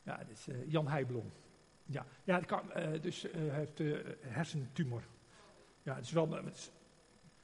Ja, 0.02 0.16
dat 0.16 0.30
is 0.30 0.48
uh, 0.48 0.70
Jan 0.70 0.88
Heijblom. 0.88 1.32
Ja, 1.84 2.06
ja 2.24 2.40
kan, 2.40 2.62
uh, 2.76 3.00
dus 3.00 3.22
hij 3.22 3.40
heeft 3.40 3.78
hersentumor. 4.20 5.02
Ja, 5.88 5.94
het 5.94 6.04
is 6.04 6.12
wel, 6.12 6.30
het 6.30 6.72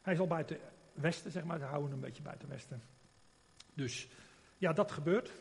hij 0.02 0.12
is 0.12 0.20
al 0.20 0.26
buiten 0.26 0.58
Westen, 0.92 1.30
zeg 1.30 1.44
maar. 1.44 1.58
Ze 1.58 1.64
houden 1.64 1.90
hem 1.90 1.98
een 1.98 2.04
beetje 2.04 2.22
buiten 2.22 2.48
Westen. 2.48 2.82
Dus 3.74 4.08
ja, 4.58 4.72
dat 4.72 4.92
gebeurt. 4.92 5.32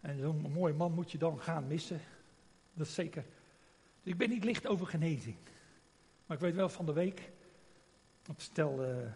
En 0.00 0.18
zo'n 0.18 0.52
mooie 0.52 0.74
man 0.74 0.92
moet 0.92 1.12
je 1.12 1.18
dan 1.18 1.40
gaan 1.40 1.66
missen. 1.66 2.00
Dat 2.74 2.86
is 2.86 2.94
zeker. 2.94 3.24
Dus 4.02 4.12
ik 4.12 4.18
ben 4.18 4.28
niet 4.28 4.44
licht 4.44 4.66
over 4.66 4.86
genezing. 4.86 5.36
Maar 6.26 6.36
ik 6.36 6.42
weet 6.42 6.54
wel 6.54 6.68
van 6.68 6.86
de 6.86 6.92
week. 6.92 7.30
Want 8.24 8.40
stel, 8.40 8.88
uh, 8.88 9.10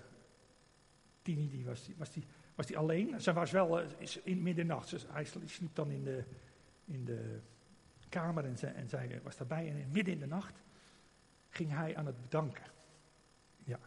Tini 1.23 1.49
die 1.49 1.65
was, 1.65 1.85
die, 1.85 1.95
was, 1.99 2.11
die, 2.11 2.25
was 2.55 2.67
die 2.67 2.79
alleen. 2.79 3.21
Ze 3.21 3.33
was 3.33 3.51
wel 3.51 3.83
uh, 3.83 3.89
in 4.23 4.43
middernacht. 4.43 5.07
Hij 5.09 5.25
sliep 5.25 5.75
dan 5.75 5.91
in 5.91 6.05
de, 6.05 6.25
in 6.85 7.05
de 7.05 7.41
kamer 8.09 8.45
en, 8.45 8.59
ze, 8.59 8.67
en 8.67 8.89
zij 8.89 9.21
was 9.23 9.37
daarbij. 9.37 9.69
En 9.69 9.91
midden 9.91 10.15
in 10.15 10.21
de 10.21 10.27
nacht 10.27 10.65
ging 11.57 11.73
hij 11.73 11.97
aan 11.97 12.07
het 12.07 12.23
bedanken. 12.23 12.65
Ja. 13.65 13.79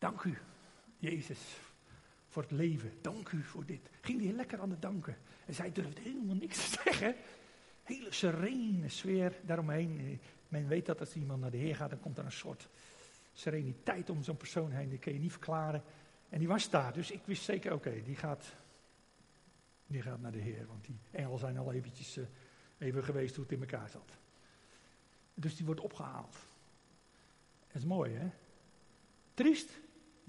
Dank 0.00 0.22
u, 0.22 0.38
Jezus, 0.98 1.56
voor 2.28 2.42
het 2.42 2.50
leven. 2.50 2.92
Dank 3.00 3.30
u 3.30 3.42
voor 3.42 3.64
dit. 3.64 3.90
Ging 4.00 4.22
hij 4.22 4.32
lekker 4.32 4.60
aan 4.60 4.70
het 4.70 4.82
danken. 4.82 5.16
En 5.46 5.54
zij 5.54 5.72
durfde 5.72 6.00
helemaal 6.00 6.34
niks 6.34 6.70
te 6.70 6.80
zeggen. 6.84 7.14
Hele 7.82 8.12
serene 8.12 8.88
sfeer 8.88 9.40
daaromheen. 9.42 10.20
Men 10.48 10.68
weet 10.68 10.86
dat 10.86 11.00
als 11.00 11.14
iemand 11.14 11.40
naar 11.40 11.50
de 11.50 11.56
Heer 11.56 11.76
gaat, 11.76 11.90
dan 11.90 12.00
komt 12.00 12.18
er 12.18 12.24
een 12.24 12.32
soort 12.32 12.68
sereniteit 13.32 14.10
om 14.10 14.22
zo'n 14.22 14.36
persoon 14.36 14.70
heen. 14.70 14.88
Die 14.88 14.98
kun 14.98 15.12
je 15.12 15.18
niet 15.18 15.32
verklaren. 15.32 15.82
En 16.28 16.38
die 16.38 16.48
was 16.48 16.70
daar, 16.70 16.92
dus 16.92 17.10
ik 17.10 17.22
wist 17.24 17.42
zeker, 17.42 17.72
oké, 17.72 18.02
die, 18.02 18.16
gaat, 18.16 18.54
die 19.86 20.02
gaat 20.02 20.20
naar 20.20 20.32
de 20.32 20.38
Heer. 20.38 20.66
Want 20.66 20.84
die 20.84 20.98
engelen 21.10 21.38
zijn 21.38 21.58
al 21.58 21.72
eventjes 21.72 22.16
uh, 22.16 22.24
even 22.78 23.04
geweest 23.04 23.34
hoe 23.34 23.44
het 23.44 23.52
in 23.52 23.60
elkaar 23.60 23.88
zat. 23.88 24.18
Dus 25.34 25.56
die 25.56 25.66
wordt 25.66 25.80
opgehaald. 25.80 26.36
Dat 27.66 27.82
is 27.82 27.84
mooi, 27.84 28.14
hè? 28.14 28.30
Triest, 29.34 29.80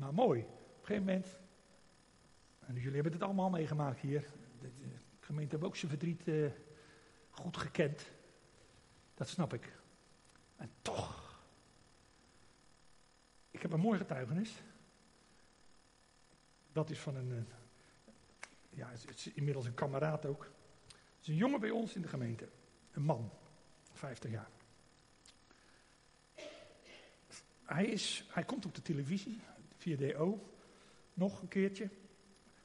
maar 0.02 0.14
mooi. 0.14 0.42
Op 0.42 0.80
een 0.80 0.86
gegeven 0.86 1.06
moment, 1.06 1.40
en 2.60 2.74
jullie 2.74 2.94
hebben 2.94 3.12
het 3.12 3.22
allemaal 3.22 3.50
meegemaakt 3.50 4.00
hier. 4.00 4.30
De, 4.62 4.70
gemeente 5.20 5.56
heeft 5.56 5.68
ook 5.68 5.76
zijn 5.76 5.92
verdriet 5.92 6.28
uh, 6.28 6.52
goed 7.30 7.58
gekend. 7.58 8.12
Dat 9.14 9.28
snap 9.28 9.54
ik. 9.54 9.74
En 10.56 10.70
toch, 10.82 11.40
ik 13.52 13.62
heb 13.62 13.74
een 13.74 13.80
mooi 13.80 13.98
getuigenis. 13.98 14.64
Dat 16.72 16.90
is 16.90 17.00
van 17.00 17.16
een, 17.16 17.32
eh, 17.32 17.44
ja, 18.70 18.90
het 18.90 19.32
inmiddels 19.34 19.66
een 19.66 19.74
kameraad 19.74 20.26
ook. 20.26 20.44
Het 20.44 21.22
is 21.22 21.28
een 21.28 21.36
jongen 21.36 21.60
bij 21.60 21.70
ons 21.70 21.96
in 21.96 22.02
de 22.02 22.08
gemeente. 22.08 22.50
Een 22.92 23.04
man, 23.04 23.32
50 23.94 24.32
jaar. 24.32 24.50
Hij, 27.64 27.86
is, 27.86 28.26
hij 28.30 28.44
komt 28.44 28.66
op 28.66 28.76
de 28.76 28.82
televisie, 28.82 29.42
via 29.82 29.98
DO, 29.98 30.50
nog 31.14 31.42
een 31.42 31.48
keertje. 31.48 31.90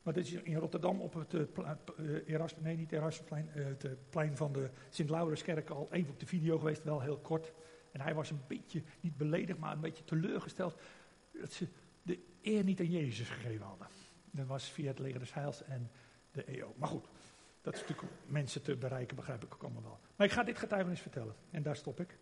Maar 0.02 0.14
dat 0.14 0.24
is 0.24 0.33
in 0.33 0.57
Rotterdam 0.57 1.00
op 1.00 1.14
het 1.14 1.33
uh, 1.35 2.44
nee 2.61 2.76
niet 2.76 2.92
Erasmusplein, 2.92 3.50
uh, 3.55 3.66
het 3.66 4.11
plein 4.11 4.37
van 4.37 4.52
de 4.52 4.70
Sint-Laurenskerk 4.90 5.70
al 5.70 5.88
even 5.90 6.12
op 6.12 6.20
de 6.20 6.26
video 6.26 6.59
geweest, 6.59 6.85
wel 6.85 7.00
heel 7.00 7.18
kort. 7.18 7.52
En 7.92 8.00
hij 8.00 8.14
was 8.14 8.31
een 8.31 8.40
beetje, 8.46 8.83
niet 9.00 9.16
beledigd, 9.16 9.59
maar 9.59 9.72
een 9.72 9.81
beetje 9.81 10.05
teleurgesteld 10.05 10.81
dat 11.33 11.52
ze 11.52 11.68
de 12.02 12.18
eer 12.42 12.64
niet 12.64 12.81
aan 12.81 12.90
Jezus 12.90 13.29
gegeven 13.29 13.66
hadden. 13.66 13.87
Dat 14.31 14.46
was 14.46 14.70
via 14.70 14.88
het 14.88 14.98
leger 14.98 15.18
des 15.18 15.35
Heils 15.35 15.62
en 15.62 15.90
de 16.33 16.44
EO. 16.44 16.74
Maar 16.76 16.88
goed, 16.88 17.09
dat 17.62 17.74
is 17.74 17.81
natuurlijk 17.81 18.12
mensen 18.26 18.62
te 18.62 18.76
bereiken, 18.76 19.16
begrijp 19.16 19.45
ik 19.45 19.55
ook 19.55 19.62
allemaal 19.62 19.82
wel. 19.82 19.99
Maar 20.16 20.26
ik 20.26 20.32
ga 20.32 20.43
dit 20.43 20.59
getuigenis 20.59 21.01
vertellen 21.01 21.34
en 21.51 21.62
daar 21.62 21.76
stop 21.76 22.01
ik. 22.01 22.18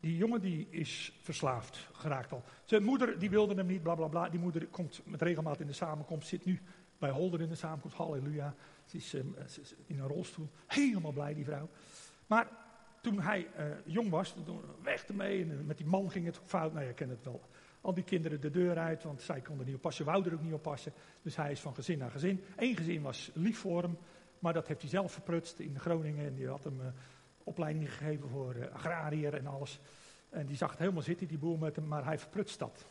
Die 0.00 0.16
jongen 0.16 0.40
die 0.40 0.66
is 0.70 1.18
verslaafd 1.22 1.88
geraakt 1.92 2.32
al. 2.32 2.44
Zijn 2.64 2.82
moeder 2.82 3.18
die 3.18 3.30
wilde 3.30 3.54
hem 3.54 3.66
niet, 3.66 3.82
bla 3.82 3.94
bla 3.94 4.06
bla. 4.06 4.28
Die 4.28 4.40
moeder 4.40 4.66
komt 4.66 5.00
met 5.04 5.22
regelmaat 5.22 5.60
in 5.60 5.66
de 5.66 5.72
samenkomst, 5.72 6.28
zit 6.28 6.44
nu 6.44 6.60
bij 6.98 7.10
Holder 7.10 7.40
in 7.40 7.48
de 7.48 7.54
samenkomst, 7.54 7.96
halleluja. 7.96 8.54
Ze 8.84 8.96
is, 8.96 9.08
ze 9.08 9.60
is 9.60 9.74
in 9.86 9.98
een 9.98 10.08
rolstoel, 10.08 10.48
helemaal 10.66 11.12
blij 11.12 11.34
die 11.34 11.44
vrouw. 11.44 11.68
Maar 12.26 12.48
toen 13.00 13.20
hij 13.20 13.48
uh, 13.58 13.64
jong 13.84 14.10
was, 14.10 14.34
toen 14.44 14.60
weg 14.82 15.06
ermee 15.06 15.42
en 15.42 15.66
met 15.66 15.76
die 15.76 15.86
man 15.86 16.10
ging 16.10 16.26
het 16.26 16.40
fout. 16.44 16.72
Nou, 16.72 16.86
je 16.86 16.94
kent 16.94 17.10
het 17.10 17.24
wel. 17.24 17.40
Al 17.80 17.94
die 17.94 18.04
kinderen 18.04 18.40
de 18.40 18.50
deur 18.50 18.78
uit, 18.78 19.02
want 19.02 19.22
zij 19.22 19.40
konden 19.40 19.66
niet 19.66 19.74
oppassen, 19.74 20.04
wouden 20.04 20.32
er 20.32 20.38
ook 20.38 20.44
niet 20.44 20.52
oppassen. 20.52 20.92
Dus 21.22 21.36
hij 21.36 21.50
is 21.50 21.60
van 21.60 21.74
gezin 21.74 21.98
naar 21.98 22.10
gezin. 22.10 22.44
Eén 22.56 22.76
gezin 22.76 23.02
was 23.02 23.30
lief 23.34 23.58
voor 23.58 23.82
hem, 23.82 23.98
maar 24.38 24.52
dat 24.52 24.66
heeft 24.66 24.80
hij 24.80 24.90
zelf 24.90 25.12
verprutst 25.12 25.58
in 25.58 25.78
Groningen. 25.78 26.26
En 26.26 26.34
die 26.34 26.48
had 26.48 26.64
hem... 26.64 26.80
opleiding 27.48 27.94
gegeven 27.94 28.28
voor 28.28 28.54
uh, 28.54 28.74
agrariër 28.74 29.34
en 29.34 29.46
alles. 29.46 29.80
En 30.30 30.46
die 30.46 30.56
zag 30.56 30.70
het 30.70 30.78
helemaal 30.78 31.02
zitten, 31.02 31.26
die 31.26 31.38
boer 31.38 31.58
met 31.58 31.76
hem, 31.76 31.86
maar 31.86 32.04
hij 32.04 32.18
verprutst 32.18 32.58
dat. 32.58 32.86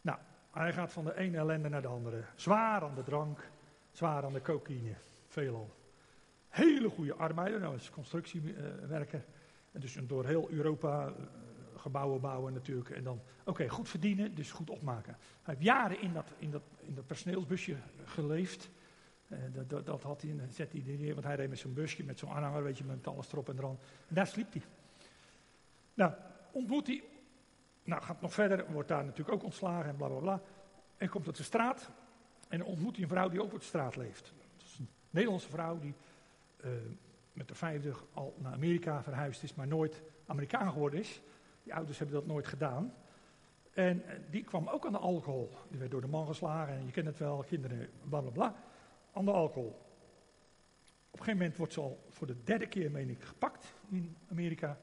Nou, 0.00 0.18
hij 0.50 0.72
gaat 0.72 0.92
van 0.92 1.04
de 1.04 1.16
ene 1.16 1.36
ellende 1.36 1.68
naar 1.68 1.82
de 1.82 1.88
andere. 1.88 2.24
Zwaar 2.34 2.82
aan 2.82 2.94
de 2.94 3.02
drank, 3.02 3.50
zwaar 3.92 4.24
aan 4.24 4.32
de 4.32 4.42
cocaïne. 4.42 4.94
veelal. 5.26 5.70
Hele 6.48 6.88
goede 6.88 7.14
arbeider, 7.14 7.60
nou 7.60 7.74
is 7.74 7.90
constructiewerker. 7.90 9.24
En 9.72 9.80
dus 9.80 9.98
door 10.02 10.26
heel 10.26 10.50
Europa 10.50 11.06
eh, 11.06 11.12
gebouwen 11.76 12.20
bouwen 12.20 12.52
natuurlijk. 12.52 12.90
En 12.90 13.04
dan, 13.04 13.20
oké, 13.44 13.68
goed 13.68 13.88
verdienen, 13.88 14.34
dus 14.34 14.52
goed 14.52 14.70
opmaken. 14.70 15.16
Hij 15.42 15.54
heeft 15.54 15.66
jaren 15.66 16.00
in 16.00 16.12
dat, 16.12 16.26
in 16.38 16.50
dat, 16.50 16.62
in 16.80 16.94
dat 16.94 17.06
personeelsbusje 17.06 17.76
geleefd. 18.04 18.70
Uh, 19.32 19.38
dat, 19.52 19.70
dat, 19.70 19.86
dat, 19.86 20.02
had 20.02 20.22
hij, 20.22 20.36
zet 20.50 20.72
hij 20.72 20.82
neer, 20.84 21.12
want 21.12 21.26
hij 21.26 21.34
reed 21.34 21.48
met 21.48 21.58
zo'n 21.58 21.74
busje, 21.74 22.04
met 22.04 22.18
zo'n 22.18 22.30
aanhanger, 22.30 22.62
weet 22.62 22.78
je, 22.78 22.84
met 22.84 23.06
alles 23.06 23.32
erop 23.32 23.48
en 23.48 23.58
eraan. 23.58 23.78
En 24.08 24.14
daar 24.14 24.26
sliep 24.26 24.52
hij. 24.52 24.62
Nou, 25.94 26.12
ontmoet 26.52 26.86
hij, 26.86 27.02
nou 27.84 28.02
gaat 28.02 28.20
nog 28.20 28.32
verder, 28.32 28.72
wordt 28.72 28.88
daar 28.88 29.04
natuurlijk 29.04 29.36
ook 29.36 29.44
ontslagen 29.44 29.90
en 29.90 29.96
bla 29.96 30.08
bla 30.08 30.18
bla. 30.18 30.40
En 30.96 31.08
komt 31.08 31.28
op 31.28 31.36
de 31.36 31.42
straat 31.42 31.90
en 32.48 32.64
ontmoet 32.64 32.94
hij 32.94 33.02
een 33.02 33.08
vrouw 33.08 33.28
die 33.28 33.42
ook 33.42 33.52
op 33.52 33.58
de 33.58 33.64
straat 33.64 33.96
leeft. 33.96 34.32
Dat 34.56 34.66
is 34.66 34.78
een 34.78 34.88
Nederlandse 35.10 35.50
vrouw 35.50 35.78
die 35.78 35.94
uh, 36.64 36.70
met 37.32 37.48
de 37.48 37.54
vijfde 37.54 37.92
al 38.12 38.34
naar 38.38 38.52
Amerika 38.52 39.02
verhuisd 39.02 39.42
is, 39.42 39.54
maar 39.54 39.66
nooit 39.66 40.02
Amerikaan 40.26 40.72
geworden 40.72 41.00
is. 41.00 41.20
Die 41.62 41.74
ouders 41.74 41.98
hebben 41.98 42.16
dat 42.16 42.26
nooit 42.26 42.46
gedaan. 42.46 42.94
En 43.72 44.06
eh, 44.06 44.16
die 44.30 44.44
kwam 44.44 44.68
ook 44.68 44.86
aan 44.86 44.92
de 44.92 44.98
alcohol. 44.98 45.50
Die 45.68 45.78
werd 45.78 45.90
door 45.90 46.00
de 46.00 46.06
man 46.06 46.26
geslagen 46.26 46.74
en 46.74 46.86
je 46.86 46.92
kent 46.92 47.06
het 47.06 47.18
wel, 47.18 47.44
kinderen, 47.46 47.88
bla 48.08 48.20
bla 48.20 48.30
bla. 48.30 48.54
Aan 49.12 49.24
de 49.24 49.30
alcohol. 49.30 49.68
Op 51.10 51.18
een 51.18 51.24
gegeven 51.24 51.38
moment 51.38 51.56
wordt 51.56 51.72
ze 51.72 51.80
al 51.80 52.06
voor 52.10 52.26
de 52.26 52.42
derde 52.44 52.66
keer, 52.66 52.90
meen 52.90 53.10
ik, 53.10 53.22
gepakt 53.22 53.72
in 53.88 54.16
Amerika. 54.30 54.78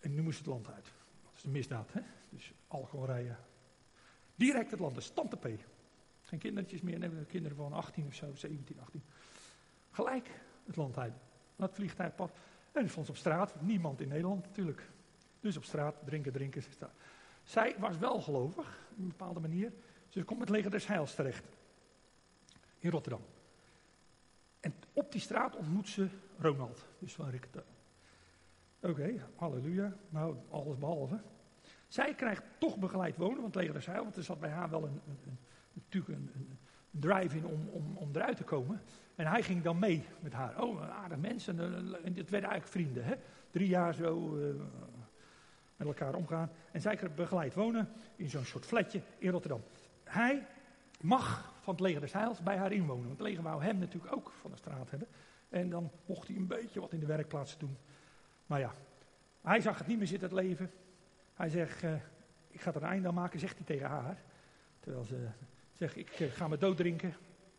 En 0.00 0.14
nu 0.14 0.22
moest 0.22 0.38
het 0.38 0.46
land 0.46 0.70
uit. 0.70 0.84
Dat 1.24 1.32
is 1.36 1.44
een 1.44 1.50
misdaad, 1.50 1.92
hè? 1.92 2.00
Dus 2.28 2.52
alcohol 2.68 3.06
rijden. 3.06 3.38
Direct 4.34 4.70
het 4.70 4.80
land, 4.80 4.94
de 4.94 5.00
stante 5.00 5.36
P. 5.36 5.48
Geen 6.22 6.38
kindertjes 6.38 6.80
meer, 6.80 6.98
nee, 6.98 7.24
kinderen 7.24 7.56
van 7.56 7.72
18 7.72 8.06
of 8.06 8.14
zo, 8.14 8.34
17, 8.34 8.80
18. 8.80 9.02
Gelijk 9.90 10.30
het 10.66 10.76
land 10.76 10.98
uit. 10.98 11.14
Dat 11.56 11.74
vliegtuigpad. 11.74 12.32
En 12.72 12.90
vond 12.90 13.06
ze 13.06 13.12
op 13.12 13.18
straat, 13.18 13.60
niemand 13.60 14.00
in 14.00 14.08
Nederland 14.08 14.46
natuurlijk. 14.46 14.90
Dus 15.40 15.56
op 15.56 15.64
straat, 15.64 15.94
drinken, 16.04 16.32
drinken. 16.32 16.62
Zij 17.42 17.76
was 17.78 17.98
wel 17.98 18.20
gelovig, 18.20 18.86
op 18.90 18.98
een 18.98 19.08
bepaalde 19.08 19.40
manier. 19.40 19.72
Ze 20.08 20.22
komt 20.22 20.38
met 20.38 20.48
leger 20.48 20.70
des 20.70 20.86
Heils 20.86 21.14
terecht. 21.14 21.44
In 22.82 22.90
Rotterdam. 22.90 23.24
En 24.60 24.74
op 24.92 25.12
die 25.12 25.20
straat 25.20 25.56
ontmoet 25.56 25.88
ze 25.88 26.08
Ronald, 26.38 26.86
dus 26.98 27.14
van 27.14 27.28
Rikketen. 27.28 27.64
Oké, 28.80 29.14
halleluja. 29.36 29.96
Nou, 30.08 30.36
alles 30.50 30.78
behalve. 30.78 31.20
Zij 31.88 32.14
krijgt 32.14 32.42
toch 32.58 32.78
begeleid 32.78 33.16
wonen, 33.16 33.40
want 33.40 33.54
leger 33.54 33.74
des 33.74 33.86
Heils, 33.86 34.02
want 34.02 34.16
er 34.16 34.22
zat 34.22 34.40
bij 34.40 34.50
haar 34.50 34.70
wel 34.70 34.84
een, 34.84 35.00
een, 35.06 35.18
een 35.26 35.38
natuurlijk 35.72 36.18
een, 36.18 36.58
drive 36.90 37.36
in 37.36 37.46
om, 37.46 37.68
om, 37.68 37.96
om 37.96 38.10
eruit 38.12 38.36
te 38.36 38.44
komen. 38.44 38.80
En 39.14 39.26
hij 39.26 39.42
ging 39.42 39.62
dan 39.62 39.78
mee 39.78 40.04
met 40.20 40.32
haar. 40.32 40.62
Oh, 40.62 40.80
een 40.80 40.90
aardig 40.90 41.18
mens. 41.18 41.48
En, 41.48 41.58
en 42.04 42.12
dit 42.12 42.30
werden 42.30 42.50
eigenlijk 42.50 42.66
vrienden. 42.66 43.04
Hè? 43.04 43.14
Drie 43.50 43.68
jaar 43.68 43.94
zo 43.94 44.36
uh, 44.36 44.54
met 45.76 45.86
elkaar 45.86 46.14
omgaan. 46.14 46.50
En 46.72 46.80
zij 46.80 46.96
kreeg 46.96 47.14
begeleid 47.14 47.54
wonen 47.54 47.88
in 48.16 48.30
zo'n 48.30 48.44
soort 48.44 48.66
flatje 48.66 49.00
in 49.18 49.30
Rotterdam. 49.30 49.62
Hij 50.04 50.46
mag 51.02 51.52
van 51.60 51.74
het 51.74 51.82
leger 51.82 52.00
des 52.00 52.12
Heils 52.12 52.42
bij 52.42 52.56
haar 52.56 52.72
inwonen. 52.72 53.06
Want 53.06 53.18
het 53.18 53.26
leger 53.26 53.42
wou 53.42 53.62
hem 53.62 53.78
natuurlijk 53.78 54.14
ook 54.14 54.32
van 54.40 54.50
de 54.50 54.56
straat 54.56 54.90
hebben. 54.90 55.08
En 55.48 55.70
dan 55.70 55.90
mocht 56.06 56.28
hij 56.28 56.36
een 56.36 56.46
beetje 56.46 56.80
wat 56.80 56.92
in 56.92 57.00
de 57.00 57.06
werkplaats 57.06 57.58
doen. 57.58 57.76
Maar 58.46 58.60
ja, 58.60 58.72
hij 59.40 59.60
zag 59.60 59.78
het 59.78 59.86
niet 59.86 59.98
meer 59.98 60.06
zitten, 60.06 60.28
het 60.28 60.38
leven. 60.38 60.70
Hij 61.34 61.48
zegt, 61.48 61.82
uh, 61.82 61.94
ik 62.48 62.60
ga 62.60 62.70
er 62.70 62.82
een 62.82 62.88
einde 62.88 63.08
aan 63.08 63.14
maken, 63.14 63.38
zegt 63.38 63.56
hij 63.56 63.66
tegen 63.66 63.88
haar. 63.88 64.22
Terwijl 64.80 65.04
ze 65.04 65.26
zegt, 65.72 65.96
ik 65.96 66.20
uh, 66.20 66.30
ga 66.32 66.48
me 66.48 66.58
dood 66.58 66.76
drinken. 66.76 67.14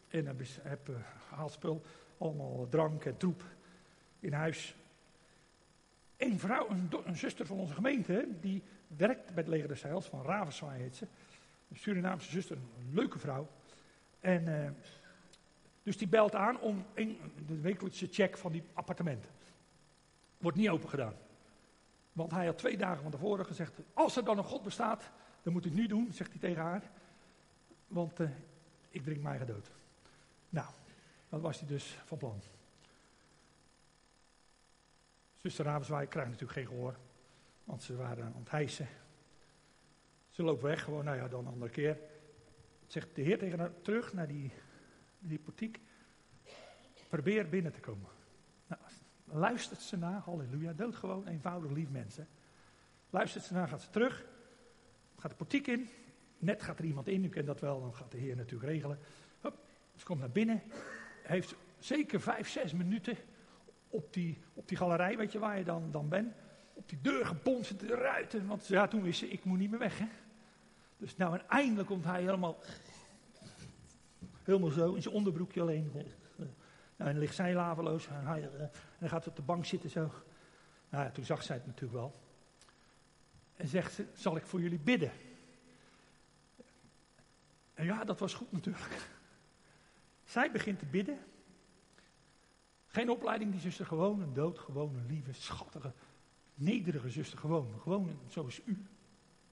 En 0.07 0.25
heb, 0.25 0.41
heb 0.61 0.89
uh, 0.89 0.95
gehaald 1.27 1.51
spul, 1.51 1.81
allemaal 2.17 2.67
drank 2.69 3.05
en 3.05 3.17
troep 3.17 3.43
in 4.19 4.33
huis. 4.33 4.75
Een 6.17 6.39
vrouw, 6.39 6.69
een, 6.69 6.89
een 7.05 7.17
zuster 7.17 7.45
van 7.45 7.57
onze 7.57 7.73
gemeente, 7.73 8.27
die 8.41 8.63
werkt 8.87 9.25
bij 9.25 9.43
het 9.43 9.47
leger 9.47 9.67
des 9.67 9.83
Heils, 9.83 10.05
van 10.05 10.25
Ravenswaai 10.25 10.81
heet 10.81 10.95
ze. 10.95 11.07
Een 11.73 11.79
Surinaamse 11.79 12.31
zuster, 12.31 12.57
een 12.57 12.93
leuke 12.93 13.19
vrouw. 13.19 13.49
En 14.19 14.47
uh, 14.47 14.69
dus 15.83 15.97
die 15.97 16.07
belt 16.07 16.35
aan 16.35 16.59
om 16.59 16.85
een, 16.93 17.17
de 17.47 17.59
wekelijkse 17.59 18.07
check 18.11 18.37
van 18.37 18.51
die 18.51 18.63
appartementen. 18.73 19.31
Wordt 20.37 20.57
niet 20.57 20.69
open 20.69 20.89
gedaan. 20.89 21.13
Want 22.11 22.31
hij 22.31 22.45
had 22.45 22.57
twee 22.57 22.77
dagen 22.77 23.01
van 23.01 23.11
tevoren 23.11 23.45
gezegd, 23.45 23.79
als 23.93 24.15
er 24.15 24.23
dan 24.23 24.37
een 24.37 24.43
God 24.43 24.63
bestaat, 24.63 25.11
dan 25.41 25.53
moet 25.53 25.65
ik 25.65 25.73
nu 25.73 25.87
doen, 25.87 26.11
zegt 26.11 26.31
hij 26.31 26.39
tegen 26.39 26.61
haar. 26.61 26.89
Want 27.87 28.19
uh, 28.19 28.29
ik 28.89 29.03
drink 29.03 29.21
mij 29.21 29.45
dood. 29.45 29.71
Nou, 30.49 30.67
dat 31.29 31.41
was 31.41 31.59
hij 31.59 31.67
dus 31.67 31.97
van 32.05 32.17
plan. 32.17 32.41
Zuster 35.35 35.65
Ravenswaai 35.65 36.07
krijgt 36.07 36.29
natuurlijk 36.29 36.59
geen 36.59 36.67
gehoor. 36.67 36.97
Want 37.63 37.83
ze 37.83 37.95
waren 37.95 38.25
aan 38.25 38.39
het 38.39 38.51
hijsen. 38.51 38.87
Ze 40.33 40.43
loopt 40.43 40.61
weg, 40.61 40.83
gewoon, 40.83 41.05
nou 41.05 41.17
ja, 41.17 41.27
dan 41.27 41.45
een 41.45 41.51
andere 41.51 41.71
keer. 41.71 41.97
Zegt 42.87 43.15
de 43.15 43.21
Heer 43.21 43.37
tegen 43.37 43.59
haar 43.59 43.81
terug 43.81 44.13
naar 44.13 44.27
die, 44.27 44.51
die 45.19 45.39
portiek. 45.39 45.79
Probeer 47.09 47.49
binnen 47.49 47.71
te 47.71 47.79
komen. 47.79 48.09
Nou, 48.67 48.81
luistert 49.25 49.79
ze 49.79 49.97
naar, 49.97 50.19
halleluja, 50.19 50.73
doodgewoon, 50.73 51.27
eenvoudig 51.27 51.71
lief 51.71 51.89
mensen. 51.89 52.27
Luistert 53.09 53.43
ze 53.43 53.53
naar, 53.53 53.67
gaat 53.67 53.81
ze 53.81 53.89
terug. 53.89 54.25
Gaat 55.17 55.31
de 55.31 55.37
portiek 55.37 55.67
in. 55.67 55.89
Net 56.37 56.61
gaat 56.61 56.79
er 56.79 56.85
iemand 56.85 57.07
in, 57.07 57.23
u 57.23 57.29
kent 57.29 57.45
dat 57.45 57.59
wel, 57.59 57.81
dan 57.81 57.95
gaat 57.95 58.11
de 58.11 58.17
Heer 58.17 58.35
natuurlijk 58.35 58.71
regelen. 58.71 58.99
Hup, 59.41 59.55
ze 59.95 60.05
komt 60.05 60.19
naar 60.19 60.31
binnen. 60.31 60.61
Heeft 61.23 61.55
zeker 61.79 62.21
vijf, 62.21 62.49
zes 62.49 62.73
minuten 62.73 63.17
op 63.89 64.13
die, 64.13 64.37
op 64.53 64.67
die 64.67 64.77
galerij, 64.77 65.17
weet 65.17 65.31
je 65.31 65.39
waar 65.39 65.57
je 65.57 65.63
dan, 65.63 65.91
dan 65.91 66.09
bent. 66.09 66.33
Op 66.73 66.89
die 66.89 67.01
deur 67.01 67.25
gebonst, 67.25 67.79
de 67.79 67.95
ruiten. 67.95 68.47
Want 68.47 68.67
ja, 68.67 68.87
toen 68.87 69.01
wist 69.01 69.19
ze, 69.19 69.27
ik 69.27 69.43
moet 69.43 69.59
niet 69.59 69.69
meer 69.69 69.79
weg, 69.79 69.99
hè. 69.99 70.07
Dus 71.03 71.17
nou, 71.17 71.33
en 71.33 71.49
eindelijk 71.49 71.87
komt 71.87 72.03
hij 72.03 72.21
helemaal, 72.21 72.57
helemaal 74.43 74.69
zo, 74.69 74.93
in 74.93 75.01
zijn 75.01 75.13
onderbroekje 75.13 75.61
alleen. 75.61 75.91
Nou, 76.95 77.09
en 77.09 77.19
ligt 77.19 77.35
zij 77.35 77.53
laveloos. 77.53 78.07
En 78.07 78.25
hij, 78.25 78.41
en 78.41 78.71
dan 78.99 79.09
gaat 79.09 79.27
op 79.27 79.35
de 79.35 79.41
bank 79.41 79.65
zitten 79.65 79.89
zo. 79.89 80.11
Nou 80.89 81.03
ja, 81.03 81.11
toen 81.11 81.25
zag 81.25 81.43
zij 81.43 81.55
het 81.55 81.65
natuurlijk 81.65 81.93
wel. 81.93 82.13
En 83.55 83.67
zegt 83.67 83.93
ze, 83.93 84.05
zal 84.13 84.35
ik 84.35 84.45
voor 84.45 84.61
jullie 84.61 84.79
bidden? 84.79 85.11
En 87.73 87.85
ja, 87.85 88.03
dat 88.03 88.19
was 88.19 88.33
goed 88.33 88.51
natuurlijk. 88.51 89.09
Zij 90.23 90.51
begint 90.51 90.79
te 90.79 90.85
bidden. 90.85 91.19
Geen 92.87 93.09
opleiding, 93.09 93.51
die 93.51 93.61
zuster, 93.61 93.85
gewoon 93.85 94.21
een 94.21 94.33
doodgewone, 94.33 94.99
lieve, 95.07 95.33
schattige, 95.33 95.93
nederige 96.53 97.09
zuster. 97.09 97.37
Gewoon, 97.37 97.79
gewoon 97.79 98.19
zoals 98.27 98.61
u 98.65 98.85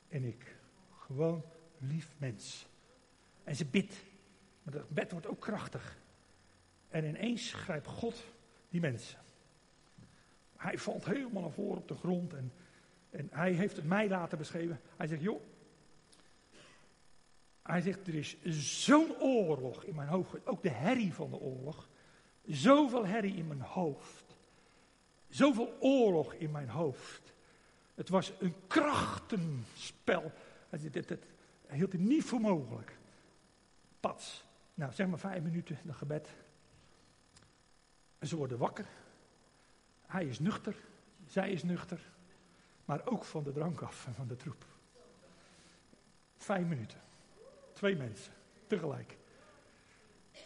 en 0.07 0.23
ik. 0.23 0.59
Gewoon 1.11 1.43
lief 1.77 2.13
mens. 2.17 2.67
En 3.43 3.55
ze 3.55 3.65
bidt. 3.65 3.95
Maar 4.63 4.73
dat 4.73 4.89
bed 4.89 5.11
wordt 5.11 5.27
ook 5.27 5.39
krachtig. 5.39 5.97
En 6.89 7.05
ineens 7.05 7.53
grijpt 7.53 7.87
God 7.87 8.23
die 8.69 8.81
mensen. 8.81 9.19
Hij 10.55 10.77
valt 10.77 11.05
helemaal 11.05 11.41
naar 11.41 11.51
voren 11.51 11.77
op 11.77 11.87
de 11.87 11.95
grond 11.95 12.33
en, 12.33 12.51
en 13.09 13.29
hij 13.31 13.51
heeft 13.51 13.75
het 13.75 13.85
mij 13.85 14.07
laten 14.07 14.37
beschreven. 14.37 14.81
Hij 14.97 15.07
zegt, 15.07 15.21
joh, 15.21 15.41
hij 17.61 17.81
zegt, 17.81 18.07
er 18.07 18.15
is 18.15 18.37
zo'n 18.85 19.15
oorlog 19.19 19.83
in 19.83 19.95
mijn 19.95 20.07
hoofd, 20.07 20.47
ook 20.47 20.63
de 20.63 20.69
herrie 20.69 21.13
van 21.13 21.29
de 21.29 21.39
oorlog. 21.39 21.89
Zoveel 22.45 23.05
herrie 23.05 23.35
in 23.35 23.47
mijn 23.47 23.61
hoofd. 23.61 24.37
Zoveel 25.29 25.77
oorlog 25.79 26.33
in 26.33 26.51
mijn 26.51 26.69
hoofd. 26.69 27.33
Het 27.95 28.09
was 28.09 28.31
een 28.39 28.55
krachtenspel. 28.67 30.31
Dat 30.71 30.79
hield 31.67 31.91
hij 31.91 32.01
niet 32.01 32.23
voor 32.23 32.39
mogelijk. 32.39 32.97
Pats. 33.99 34.45
Nou, 34.73 34.93
zeg 34.93 35.07
maar 35.07 35.19
vijf 35.19 35.43
minuten, 35.43 35.77
de 35.83 35.93
gebed. 35.93 36.29
En 38.19 38.27
ze 38.27 38.35
worden 38.35 38.57
wakker. 38.57 38.85
Hij 40.05 40.25
is 40.25 40.39
nuchter, 40.39 40.75
zij 41.27 41.51
is 41.51 41.63
nuchter. 41.63 42.11
Maar 42.85 43.05
ook 43.05 43.23
van 43.23 43.43
de 43.43 43.51
drank 43.51 43.81
af 43.81 44.07
en 44.07 44.13
van 44.13 44.27
de 44.27 44.35
troep. 44.35 44.65
Vijf 46.37 46.67
minuten. 46.67 47.01
Twee 47.73 47.95
mensen, 47.95 48.33
tegelijk. 48.67 49.17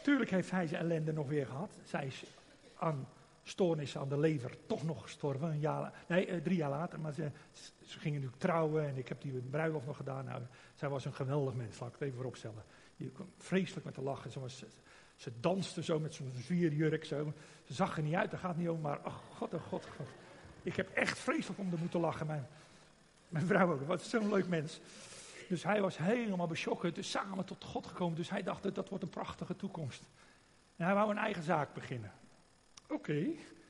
Tuurlijk 0.03 0.29
heeft 0.29 0.51
hij 0.51 0.67
zijn 0.67 0.81
ellende 0.81 1.13
nog 1.13 1.27
weer 1.27 1.45
gehad. 1.45 1.79
Zij 1.83 2.05
is 2.05 2.23
aan 2.75 3.07
stoornissen 3.47 4.01
aan 4.01 4.09
de 4.09 4.19
lever 4.19 4.57
toch 4.65 4.83
nog 4.83 5.01
gestorven. 5.01 5.49
Een 5.49 5.59
jaar, 5.59 5.93
nee, 6.07 6.25
eh, 6.25 6.41
drie 6.41 6.57
jaar 6.57 6.69
later. 6.69 6.99
Maar 6.99 7.13
ze, 7.13 7.31
ze 7.81 7.99
gingen 7.99 8.13
natuurlijk 8.13 8.41
trouwen 8.41 8.87
en 8.87 8.97
ik 8.97 9.07
heb 9.07 9.21
die 9.21 9.41
bruiloft 9.49 9.85
nog 9.85 9.97
gedaan. 9.97 10.25
Nou, 10.25 10.41
zij 10.73 10.89
was 10.89 11.05
een 11.05 11.13
geweldig 11.13 11.53
mens, 11.53 11.79
laat 11.79 11.87
ik 11.87 11.93
het 11.93 12.03
even 12.03 12.15
vooropstellen. 12.15 12.63
Je 12.95 13.09
kwam 13.09 13.29
vreselijk 13.37 13.85
met 13.85 13.93
te 13.93 14.01
lachen. 14.01 14.31
Ze, 14.31 14.39
was, 14.39 14.63
ze, 15.15 15.31
danste 15.39 15.83
zo 15.83 15.99
met 15.99 16.13
zo'n 16.13 16.31
zwierjurk. 16.35 17.05
Zo. 17.05 17.33
Ze 17.63 17.73
zag 17.73 17.97
er 17.97 18.03
niet 18.03 18.15
uit, 18.15 18.31
dat 18.31 18.39
gaat 18.39 18.57
niet 18.57 18.69
om. 18.69 18.81
Maar, 18.81 18.99
oh 19.05 19.15
god, 19.35 19.53
oh 19.53 19.61
god, 19.61 19.85
god. 19.85 20.07
Ik 20.63 20.75
heb 20.75 20.89
echt 20.89 21.17
vreselijk 21.17 21.59
om 21.59 21.69
te 21.69 21.77
moeten 21.79 21.99
lachen. 21.99 22.27
Mijn, 22.27 22.47
mijn 23.29 23.45
vrouw 23.45 23.71
ook, 23.71 23.87
wat 23.87 24.01
zo'n 24.01 24.29
leuk 24.29 24.47
mens. 24.47 24.79
Dus 25.49 25.63
hij 25.63 25.81
was 25.81 25.97
helemaal 25.97 26.47
beschokken, 26.47 26.93
dus 26.93 27.09
samen 27.09 27.45
tot 27.45 27.63
God 27.63 27.87
gekomen. 27.87 28.15
Dus 28.15 28.29
hij 28.29 28.43
dacht, 28.43 28.75
dat 28.75 28.89
wordt 28.89 29.03
een 29.03 29.09
prachtige 29.09 29.55
toekomst. 29.55 30.03
En 30.75 30.85
hij 30.85 30.93
wou 30.93 31.11
een 31.11 31.17
eigen 31.17 31.43
zaak 31.43 31.73
beginnen. 31.73 32.11
Oké. 32.89 33.27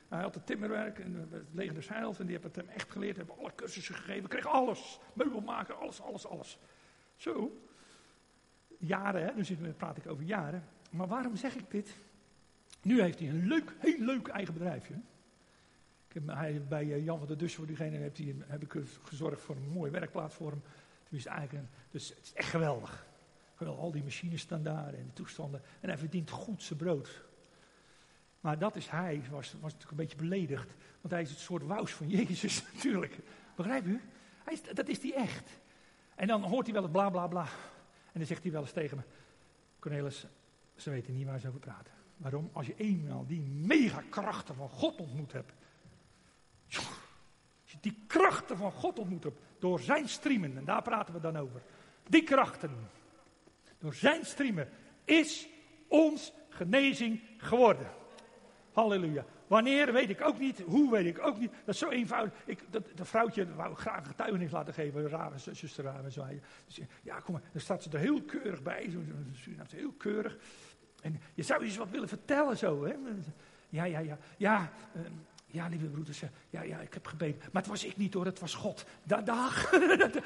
Hij 0.08 0.22
had 0.22 0.34
het 0.34 0.46
timmerwerk 0.46 0.98
en 0.98 1.28
het 1.30 1.42
leger 1.52 1.74
des 1.74 1.86
en 2.18 2.26
die 2.26 2.32
hebben 2.38 2.50
het 2.50 2.56
hem 2.56 2.68
echt 2.68 2.90
geleerd, 2.90 3.16
hebben 3.16 3.38
alle 3.38 3.54
cursussen 3.54 3.94
gegeven, 3.94 4.28
kreeg 4.28 4.46
alles. 4.46 4.98
Meubelmaker, 5.12 5.74
alles, 5.74 6.00
alles, 6.00 6.26
alles. 6.26 6.58
Zo. 7.16 7.60
Jaren, 8.78 9.24
hè? 9.24 9.32
nu 9.60 9.72
praat 9.72 9.96
ik 9.96 10.06
over 10.06 10.24
jaren. 10.24 10.64
Maar 10.90 11.06
waarom 11.06 11.36
zeg 11.36 11.54
ik 11.54 11.70
dit? 11.70 11.96
Nu 12.82 13.00
heeft 13.00 13.18
hij 13.18 13.28
een 13.28 13.46
leuk, 13.46 13.74
heel 13.78 13.98
leuk 13.98 14.28
eigen 14.28 14.54
bedrijfje. 14.54 14.94
Ik 16.08 16.14
heb, 16.14 16.26
hij, 16.26 16.62
bij 16.68 16.92
eh, 16.92 17.04
Jan 17.04 17.18
van 17.18 17.26
der 17.26 17.38
Dus, 17.38 17.54
voor 17.54 17.66
diegene, 17.66 17.96
heeft 17.96 18.18
hij, 18.18 18.34
heb 18.46 18.62
ik 18.62 18.74
gezorgd 19.02 19.40
voor 19.40 19.56
een 19.56 19.68
voor 20.28 20.50
hem. 20.50 20.62
Dus, 21.08 21.26
eigenlijk, 21.26 21.64
dus 21.90 22.08
het 22.08 22.18
is 22.22 22.32
echt 22.32 22.48
geweldig. 22.48 23.06
geweldig. 23.54 23.82
Al 23.82 23.90
die 23.90 24.02
machines 24.02 24.40
staan 24.40 24.62
daar 24.62 24.94
en 24.94 25.04
de 25.06 25.12
toestanden. 25.12 25.62
En 25.80 25.88
hij 25.88 25.98
verdient 25.98 26.30
goed 26.30 26.62
zijn 26.62 26.78
brood. 26.78 27.25
Maar 28.46 28.58
dat 28.58 28.76
is 28.76 28.88
hij, 28.88 29.22
was, 29.30 29.52
was 29.52 29.72
natuurlijk 29.72 29.90
een 29.90 29.96
beetje 29.96 30.16
beledigd. 30.16 30.74
Want 31.00 31.14
hij 31.14 31.22
is 31.22 31.30
het 31.30 31.38
soort 31.38 31.62
wous 31.62 31.92
van 31.92 32.08
Jezus 32.08 32.62
natuurlijk. 32.72 33.18
Begrijp 33.56 33.84
u? 33.84 34.00
Hij 34.44 34.60
dat 34.72 34.88
is 34.88 35.02
hij 35.02 35.14
echt. 35.14 35.50
En 36.14 36.26
dan 36.26 36.42
hoort 36.42 36.64
hij 36.64 36.74
wel 36.74 36.82
het 36.82 36.92
bla 36.92 37.10
bla 37.10 37.26
bla. 37.26 37.42
En 38.12 38.18
dan 38.18 38.26
zegt 38.26 38.42
hij 38.42 38.52
wel 38.52 38.60
eens 38.60 38.72
tegen 38.72 38.96
me: 38.96 39.02
Cornelis, 39.78 40.26
ze 40.76 40.90
weten 40.90 41.14
niet 41.14 41.26
waar 41.26 41.38
ze 41.38 41.48
over 41.48 41.60
praten. 41.60 41.92
Waarom? 42.16 42.50
Als 42.52 42.66
je 42.66 42.74
eenmaal 42.76 43.26
die 43.26 43.40
megakrachten 43.40 44.54
van 44.54 44.68
God 44.68 45.00
ontmoet 45.00 45.32
hebt. 45.32 45.52
Als 46.66 47.72
je 47.72 47.78
die 47.80 48.04
krachten 48.06 48.56
van 48.56 48.72
God 48.72 48.98
ontmoet 48.98 49.24
hebt. 49.24 49.40
Door 49.58 49.80
zijn 49.80 50.08
streamen, 50.08 50.56
en 50.56 50.64
daar 50.64 50.82
praten 50.82 51.14
we 51.14 51.20
dan 51.20 51.36
over. 51.36 51.62
Die 52.08 52.22
krachten. 52.22 52.90
Door 53.78 53.94
zijn 53.94 54.24
streamen 54.24 54.68
is 55.04 55.48
ons 55.88 56.32
genezing 56.48 57.20
geworden. 57.36 58.04
Halleluja. 58.76 59.24
Wanneer 59.46 59.92
weet 59.92 60.10
ik 60.10 60.20
ook 60.20 60.38
niet. 60.38 60.60
Hoe 60.66 60.90
weet 60.90 61.06
ik 61.06 61.26
ook 61.26 61.38
niet. 61.38 61.50
Dat 61.64 61.74
is 61.74 61.80
zo 61.80 61.88
eenvoudig. 61.88 62.32
Ik, 62.44 62.60
dat, 62.70 62.82
dat 62.94 63.08
vrouwtje 63.08 63.54
wou 63.54 63.74
graag 63.74 64.06
getuigenis 64.06 64.50
laten 64.50 64.74
geven. 64.74 65.00
Een 65.00 65.08
rare 65.08 65.38
zuster 65.52 65.86
en 65.86 66.12
zo. 66.12 66.24
Dus, 66.66 66.80
ja, 67.02 67.20
kom 67.20 67.32
maar. 67.32 67.42
Dan 67.52 67.60
staat 67.60 67.82
ze 67.82 67.90
er 67.92 67.98
heel 67.98 68.22
keurig 68.22 68.62
bij. 68.62 68.90
Heel 69.68 69.92
keurig. 69.96 70.36
En 71.02 71.20
je 71.34 71.42
zou 71.42 71.64
eens 71.64 71.76
wat 71.76 71.90
willen 71.90 72.08
vertellen 72.08 72.56
zo. 72.56 72.84
Hè? 72.84 72.94
Ja, 73.68 73.84
ja, 73.84 73.98
ja. 73.98 74.18
Ja, 74.36 74.72
uh, 74.96 75.02
ja 75.46 75.68
lieve 75.68 75.86
broeders. 75.86 76.22
Ja, 76.50 76.62
ja, 76.62 76.80
ik 76.80 76.94
heb 76.94 77.06
gebeden. 77.06 77.40
Maar 77.52 77.62
het 77.62 77.70
was 77.70 77.84
ik 77.84 77.96
niet 77.96 78.14
hoor. 78.14 78.24
Het 78.24 78.40
was 78.40 78.54
God. 78.54 78.84
Da 79.02 79.20
dag. 79.20 79.72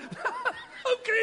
Oké. 0.94 1.20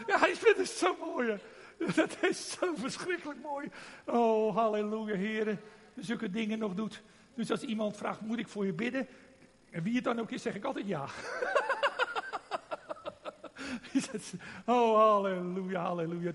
ja, 0.10 0.18
hij 0.18 0.34
vindt 0.34 0.58
het 0.58 0.68
zo 0.68 0.96
mooi. 1.00 1.38
Dat 1.96 2.16
is 2.20 2.50
zo 2.50 2.74
verschrikkelijk 2.74 3.40
mooi. 3.42 3.68
Oh, 4.06 4.56
halleluja, 4.56 5.14
heren. 5.14 5.60
Zulke 5.96 6.30
dingen 6.30 6.58
nog 6.58 6.74
doet. 6.74 7.02
Dus 7.34 7.50
als 7.50 7.62
iemand 7.62 7.96
vraagt, 7.96 8.20
moet 8.20 8.38
ik 8.38 8.48
voor 8.48 8.66
je 8.66 8.72
bidden? 8.72 9.06
En 9.70 9.82
wie 9.82 9.94
het 9.94 10.04
dan 10.04 10.20
ook 10.20 10.30
is, 10.30 10.42
zeg 10.42 10.54
ik 10.54 10.64
altijd 10.64 10.86
ja. 10.86 11.04
oh, 14.66 14.96
halleluja, 14.96 15.80
halleluja. 15.80 16.32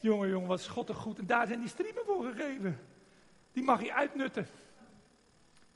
Jongen, 0.00 0.28
jongen, 0.28 0.48
wat 0.48 0.86
toch 0.86 0.96
goed. 0.96 1.18
En 1.18 1.26
daar 1.26 1.46
zijn 1.46 1.60
die 1.60 1.68
streamen 1.68 2.04
voor 2.06 2.24
gegeven. 2.24 2.78
Die 3.52 3.62
mag 3.62 3.82
je 3.82 3.94
uitnutten. 3.94 4.46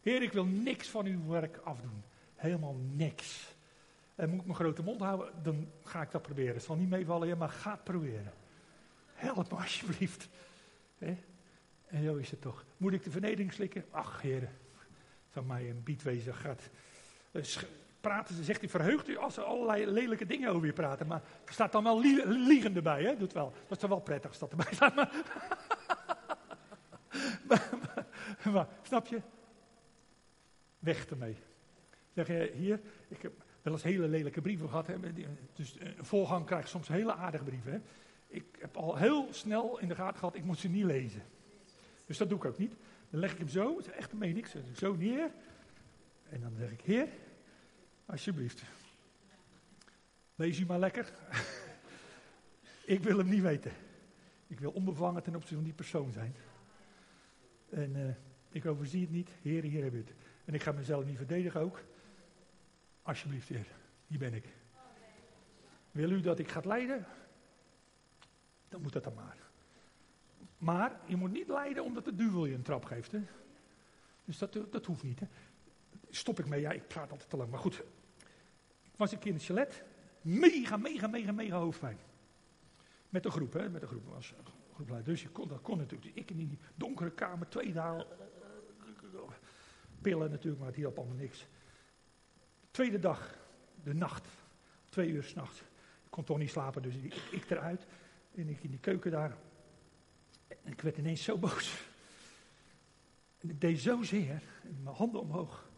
Heer, 0.01 0.23
ik 0.23 0.33
wil 0.33 0.45
niks 0.45 0.89
van 0.89 1.07
uw 1.07 1.27
werk 1.27 1.57
afdoen. 1.65 2.03
Helemaal 2.35 2.77
niks. 2.93 3.55
En 4.15 4.31
moet 4.31 4.41
ik 4.41 4.45
mijn 4.45 4.59
grote 4.59 4.83
mond 4.83 5.01
houden, 5.01 5.43
dan 5.43 5.69
ga 5.83 6.03
ik 6.03 6.11
dat 6.11 6.23
proberen. 6.23 6.55
Het 6.55 6.63
zal 6.63 6.77
niet 6.77 6.89
meevallen, 6.89 7.39
maar 7.39 7.49
ga 7.49 7.71
het 7.71 7.85
proberen. 7.85 8.33
Help 9.17 9.51
me 9.51 9.57
alsjeblieft. 9.57 10.29
En 11.87 12.03
zo 12.05 12.17
is 12.17 12.31
het 12.31 12.41
toch. 12.41 12.65
Moet 12.77 12.93
ik 12.93 13.05
de 13.05 13.11
vernedering 13.11 13.53
slikken? 13.53 13.85
Ach, 13.91 14.23
heren. 14.23 14.51
Zal 15.33 15.43
mij 15.43 15.71
een 15.71 15.83
biedwezen 15.83 16.35
gaat. 16.35 16.71
Eh, 17.33 17.43
praten 18.01 18.35
ze, 18.35 18.45
zegt 18.45 18.61
hij, 18.61 18.69
verheugt 18.69 19.09
u 19.09 19.17
als 19.17 19.35
ze 19.35 19.41
allerlei 19.41 19.87
lelijke 19.87 20.27
dingen 20.27 20.51
over 20.51 20.67
je 20.67 20.73
praten. 20.73 21.07
Maar 21.07 21.23
er 21.45 21.53
staat 21.53 21.73
dan 21.73 21.83
wel 21.83 22.01
liegen 22.27 22.77
erbij, 22.77 23.03
hè? 23.03 23.17
Doet 23.17 23.33
wel. 23.33 23.51
Dat 23.51 23.71
is 23.71 23.79
toch 23.79 23.91
wel 23.91 24.01
prettig 24.01 24.31
als 24.31 24.39
dat 24.39 24.51
erbij 24.51 24.75
staat. 24.75 24.95
Maar, 24.95 25.13
maar, 28.53 28.69
snap 28.83 29.07
je? 29.07 29.21
Weg 30.79 31.07
ermee. 31.07 31.37
Zeg 32.15 32.27
je, 32.27 32.53
hier, 32.55 32.81
ik 33.09 33.23
heb 33.23 33.33
wel 33.63 33.73
eens 33.73 33.83
hele 33.83 34.09
lelijke 34.09 34.41
brieven 34.41 34.69
gehad. 34.69 34.87
Hè? 34.87 34.97
Dus 35.53 35.77
een 35.79 36.05
voorgang 36.05 36.47
krijgt 36.47 36.69
soms 36.69 36.89
hele 36.89 37.15
aardige 37.15 37.45
brieven. 37.45 37.73
Hè? 37.73 37.81
Ik 38.27 38.45
heb 38.59 38.77
al 38.77 38.97
heel 38.97 39.29
snel 39.31 39.79
in 39.79 39.89
de 39.89 39.95
gaten 39.95 40.19
gehad, 40.19 40.35
ik 40.35 40.45
moet 40.45 40.59
ze 40.59 40.69
niet 40.69 40.85
lezen. 40.85 41.23
Dus 42.07 42.19
dat 42.19 42.29
doe 42.29 42.39
ik 42.39 42.45
ook 42.45 42.59
niet. 42.59 42.75
Dan 43.11 43.21
leg 43.21 43.33
ik 43.33 43.39
hem 43.39 43.49
zo, 43.49 43.77
het 43.77 43.87
is 43.87 43.93
echt 43.93 44.13
meen 44.13 44.37
ik, 44.37 44.51
zo 44.77 44.95
neer. 44.95 45.31
En 46.29 46.41
dan 46.41 46.53
zeg 46.59 46.71
ik, 46.71 46.81
heer, 46.81 47.09
alsjeblieft. 48.07 48.63
Lees 50.35 50.59
u 50.59 50.67
maar 50.67 50.79
lekker. 50.79 51.13
ik 52.95 53.03
wil 53.03 53.19
hem 53.19 53.29
niet 53.29 53.43
weten. 53.43 53.73
Ik 54.47 54.61
wil 54.61 54.71
onbevangen 54.71 55.23
ten 55.23 55.35
opzichte 55.35 55.55
van 55.55 55.65
die 55.65 55.73
persoon 55.73 56.13
zijn. 56.13 56.35
En 57.71 57.97
uh, 57.97 58.15
ik 58.51 58.67
overzie 58.67 59.01
het 59.01 59.11
niet. 59.11 59.31
Heer, 59.43 59.63
hier 59.63 59.83
heb 59.83 59.93
je 59.93 59.99
het. 59.99 60.15
En 60.45 60.55
ik 60.55 60.63
ga 60.63 60.73
mezelf 60.73 61.05
niet 61.05 61.17
verdedigen 61.17 61.61
ook. 61.61 61.85
Alsjeblieft, 63.03 63.49
heer. 63.49 63.67
Hier 64.07 64.19
ben 64.19 64.35
ik. 64.35 64.45
Wil 65.91 66.11
u 66.11 66.21
dat 66.21 66.39
ik 66.39 66.49
ga 66.49 66.61
leiden? 66.65 67.07
Dan 68.69 68.83
moet 68.83 68.93
dat 68.93 69.05
dan 69.05 69.15
maar. 69.15 69.37
Maar 70.59 71.01
je 71.05 71.17
moet 71.17 71.33
niet 71.33 71.49
lijden 71.49 71.85
omdat 71.85 72.05
de 72.05 72.15
duivel 72.15 72.47
je 72.47 72.55
een 72.55 72.63
trap 72.63 72.85
geeft. 72.85 73.13
Hè? 73.13 73.23
Dus 74.25 74.39
dat, 74.39 74.59
dat 74.71 74.87
hoeft 74.87 75.03
niet. 75.03 75.21
Hè? 75.21 75.27
Stop 76.11 76.39
ik 76.39 76.47
mee? 76.47 76.61
Ja, 76.61 76.71
ik 76.71 76.89
praat 76.89 77.11
altijd 77.11 77.31
te 77.31 77.37
lang. 77.37 77.51
Maar 77.51 77.61
goed, 77.61 77.83
ik 78.83 78.97
was 78.97 79.13
een 79.13 79.19
keer 79.19 79.29
in 79.29 79.37
het 79.37 79.45
chalet. 79.45 79.85
Mega, 80.21 80.77
mega, 80.77 81.07
mega, 81.07 81.33
mega 81.33 81.57
hoofdpijn. 81.57 81.99
Met 83.09 83.25
een 83.25 83.31
groep, 83.31 83.53
hè? 83.53 83.69
Met 83.69 83.83
een 83.83 83.89
groep. 83.89 84.07
Was 84.07 84.35
een 84.39 84.85
groep 84.87 85.05
dus 85.05 85.23
je 85.23 85.29
kon, 85.29 85.49
dat 85.49 85.63
kon 85.63 85.79
natuurlijk. 85.79 86.17
Ik 86.17 86.31
in 86.31 86.37
die 86.37 86.59
donkere 86.75 87.11
kamer, 87.11 87.49
twee 87.49 87.73
dagen. 87.73 88.07
Pillen 90.01 90.31
natuurlijk, 90.31 90.59
maar 90.59 90.69
het 90.69 90.77
hielp 90.77 90.99
allemaal 90.99 91.17
niks. 91.17 91.47
Tweede 92.71 92.99
dag, 92.99 93.39
de 93.83 93.95
nacht. 93.95 94.29
Twee 94.89 95.09
uur 95.09 95.23
s'nachts. 95.23 95.61
Ik 96.05 96.11
kon 96.11 96.25
toch 96.25 96.39
niet 96.39 96.51
slapen, 96.51 96.83
dus 96.83 96.95
ik 97.31 97.51
eruit. 97.51 97.87
En 98.37 98.49
ik 98.49 98.63
in 98.63 98.71
die 98.71 98.81
keuken 98.81 99.11
daar. 99.11 99.37
En 100.49 100.73
ik 100.73 100.81
werd 100.81 100.97
ineens 100.97 101.23
zo 101.23 101.39
boos. 101.39 101.89
En 103.39 103.51
ik 103.51 103.61
deed 103.61 103.81
zozeer. 103.81 104.43
Mijn 104.83 104.97
handen 104.97 105.21
omhoog. 105.21 105.69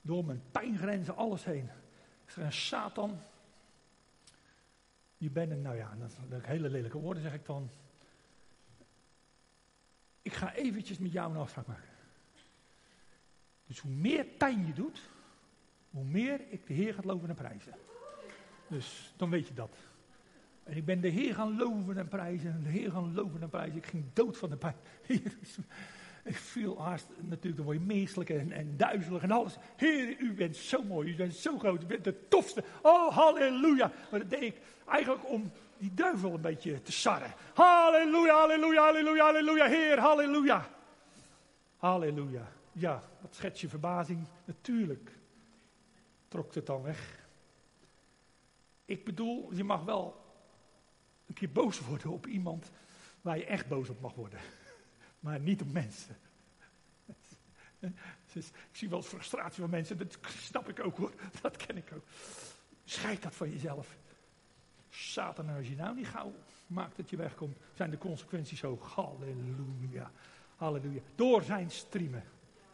Door 0.00 0.24
mijn 0.24 0.42
pijngrenzen, 0.50 1.16
alles 1.16 1.44
heen. 1.44 1.70
Ik 2.24 2.30
zei, 2.30 2.52
Satan. 2.52 3.18
Je 5.16 5.30
bent 5.30 5.50
een, 5.50 5.62
nou 5.62 5.76
ja, 5.76 5.96
dat 5.98 6.12
zijn 6.28 6.42
hele 6.42 6.68
lelijke 6.68 6.98
woorden 6.98 7.22
zeg 7.22 7.34
ik 7.34 7.46
dan. 7.46 7.70
Ik 10.22 10.32
ga 10.32 10.54
eventjes 10.54 10.98
met 10.98 11.12
jou 11.12 11.30
een 11.30 11.40
afspraak 11.40 11.66
maken. 11.66 11.88
Dus 13.66 13.78
hoe 13.78 13.90
meer 13.90 14.24
pijn 14.24 14.66
je 14.66 14.72
doet, 14.72 15.00
hoe 15.90 16.04
meer 16.04 16.40
ik 16.48 16.66
de 16.66 16.74
Heer 16.74 16.94
gaat 16.94 17.04
loven 17.04 17.28
en 17.28 17.34
prijzen. 17.34 17.74
Dus 18.68 19.14
dan 19.16 19.30
weet 19.30 19.48
je 19.48 19.54
dat. 19.54 19.76
En 20.64 20.76
ik 20.76 20.84
ben 20.84 21.00
de 21.00 21.08
Heer 21.08 21.34
gaan 21.34 21.56
loven 21.56 21.96
en 21.96 22.08
prijzen. 22.08 22.62
De 22.62 22.68
Heer 22.68 22.90
gaan 22.90 23.14
loven 23.14 23.42
en 23.42 23.48
prijzen. 23.48 23.76
Ik 23.76 23.86
ging 23.86 24.04
dood 24.12 24.36
van 24.36 24.50
de 24.50 24.56
pijn. 24.56 24.76
ik 26.24 26.36
viel 26.36 26.82
haast, 26.82 27.06
natuurlijk, 27.20 27.56
dan 27.56 27.64
word 27.64 27.78
je 27.78 27.84
meestelijk 27.84 28.30
en, 28.30 28.52
en 28.52 28.76
duizelig 28.76 29.22
en 29.22 29.30
alles. 29.30 29.56
Heer, 29.76 30.18
u 30.18 30.32
bent 30.32 30.56
zo 30.56 30.82
mooi, 30.82 31.12
u 31.12 31.16
bent 31.16 31.34
zo 31.34 31.58
groot, 31.58 31.82
u 31.82 31.86
bent 31.86 32.04
de 32.04 32.28
tofste. 32.28 32.64
Oh, 32.82 33.16
halleluja. 33.16 33.92
Maar 34.10 34.20
dat 34.20 34.30
deed 34.30 34.42
ik 34.42 34.60
eigenlijk 34.86 35.30
om 35.30 35.50
die 35.78 35.94
duivel 35.94 36.34
een 36.34 36.40
beetje 36.40 36.82
te 36.82 36.92
sarren. 36.92 37.34
Halleluja, 37.54 38.34
halleluja, 38.34 38.82
halleluja, 38.82 39.24
halleluja, 39.24 39.66
Heer, 39.66 39.98
halleluja. 39.98 40.68
Halleluja. 41.76 42.48
Ja, 42.72 43.02
wat 43.20 43.34
schets 43.34 43.60
je 43.60 43.68
verbazing. 43.68 44.26
Natuurlijk 44.44 45.10
trok 46.28 46.54
het 46.54 46.66
dan 46.66 46.82
weg. 46.82 47.26
Ik 48.84 49.04
bedoel, 49.04 49.52
je 49.52 49.64
mag 49.64 49.84
wel 49.84 50.23
een 51.34 51.40
keer 51.40 51.52
boos 51.64 51.80
worden 51.80 52.10
op 52.10 52.26
iemand 52.26 52.70
waar 53.20 53.38
je 53.38 53.44
echt 53.44 53.68
boos 53.68 53.88
op 53.88 54.00
mag 54.00 54.14
worden. 54.14 54.40
Maar 55.20 55.40
niet 55.40 55.60
op 55.60 55.72
mensen. 55.72 56.16
Dus 58.32 58.46
ik 58.46 58.76
zie 58.76 58.88
wel 58.88 59.02
frustratie 59.02 59.60
van 59.60 59.70
mensen, 59.70 59.98
dat 59.98 60.18
snap 60.28 60.68
ik 60.68 60.84
ook 60.84 60.96
hoor, 60.96 61.12
dat 61.42 61.56
ken 61.56 61.76
ik 61.76 61.92
ook. 61.94 62.04
Scheid 62.84 63.22
dat 63.22 63.34
van 63.34 63.50
jezelf. 63.50 63.96
Satan, 64.90 65.48
als 65.48 65.68
je 65.68 65.76
nou 65.76 65.94
niet 65.94 66.06
gauw 66.06 66.32
maakt 66.66 66.96
dat 66.96 67.10
je 67.10 67.16
wegkomt, 67.16 67.56
zijn 67.74 67.90
de 67.90 67.98
consequenties 67.98 68.60
hoog. 68.60 68.94
Halleluja, 68.94 70.10
halleluja. 70.56 71.00
Door 71.14 71.42
zijn 71.42 71.70
streamen. 71.70 72.24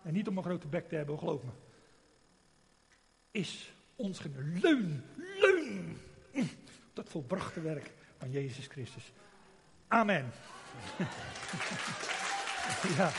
En 0.03 0.13
niet 0.13 0.29
om 0.29 0.37
een 0.37 0.43
grote 0.43 0.69
bek 0.69 0.89
te 0.89 0.95
hebben, 0.95 1.19
geloof 1.19 1.43
me. 1.43 1.51
Is 3.31 3.73
ons 3.97 4.23
leun, 4.63 5.05
leun. 5.17 5.97
Dat 6.93 7.09
volbrachte 7.09 7.61
werk 7.61 7.91
van 8.21 8.31
Jezus 8.31 8.67
Christus. 8.67 9.13
Amen. 9.89 10.33
ja. 12.97 13.11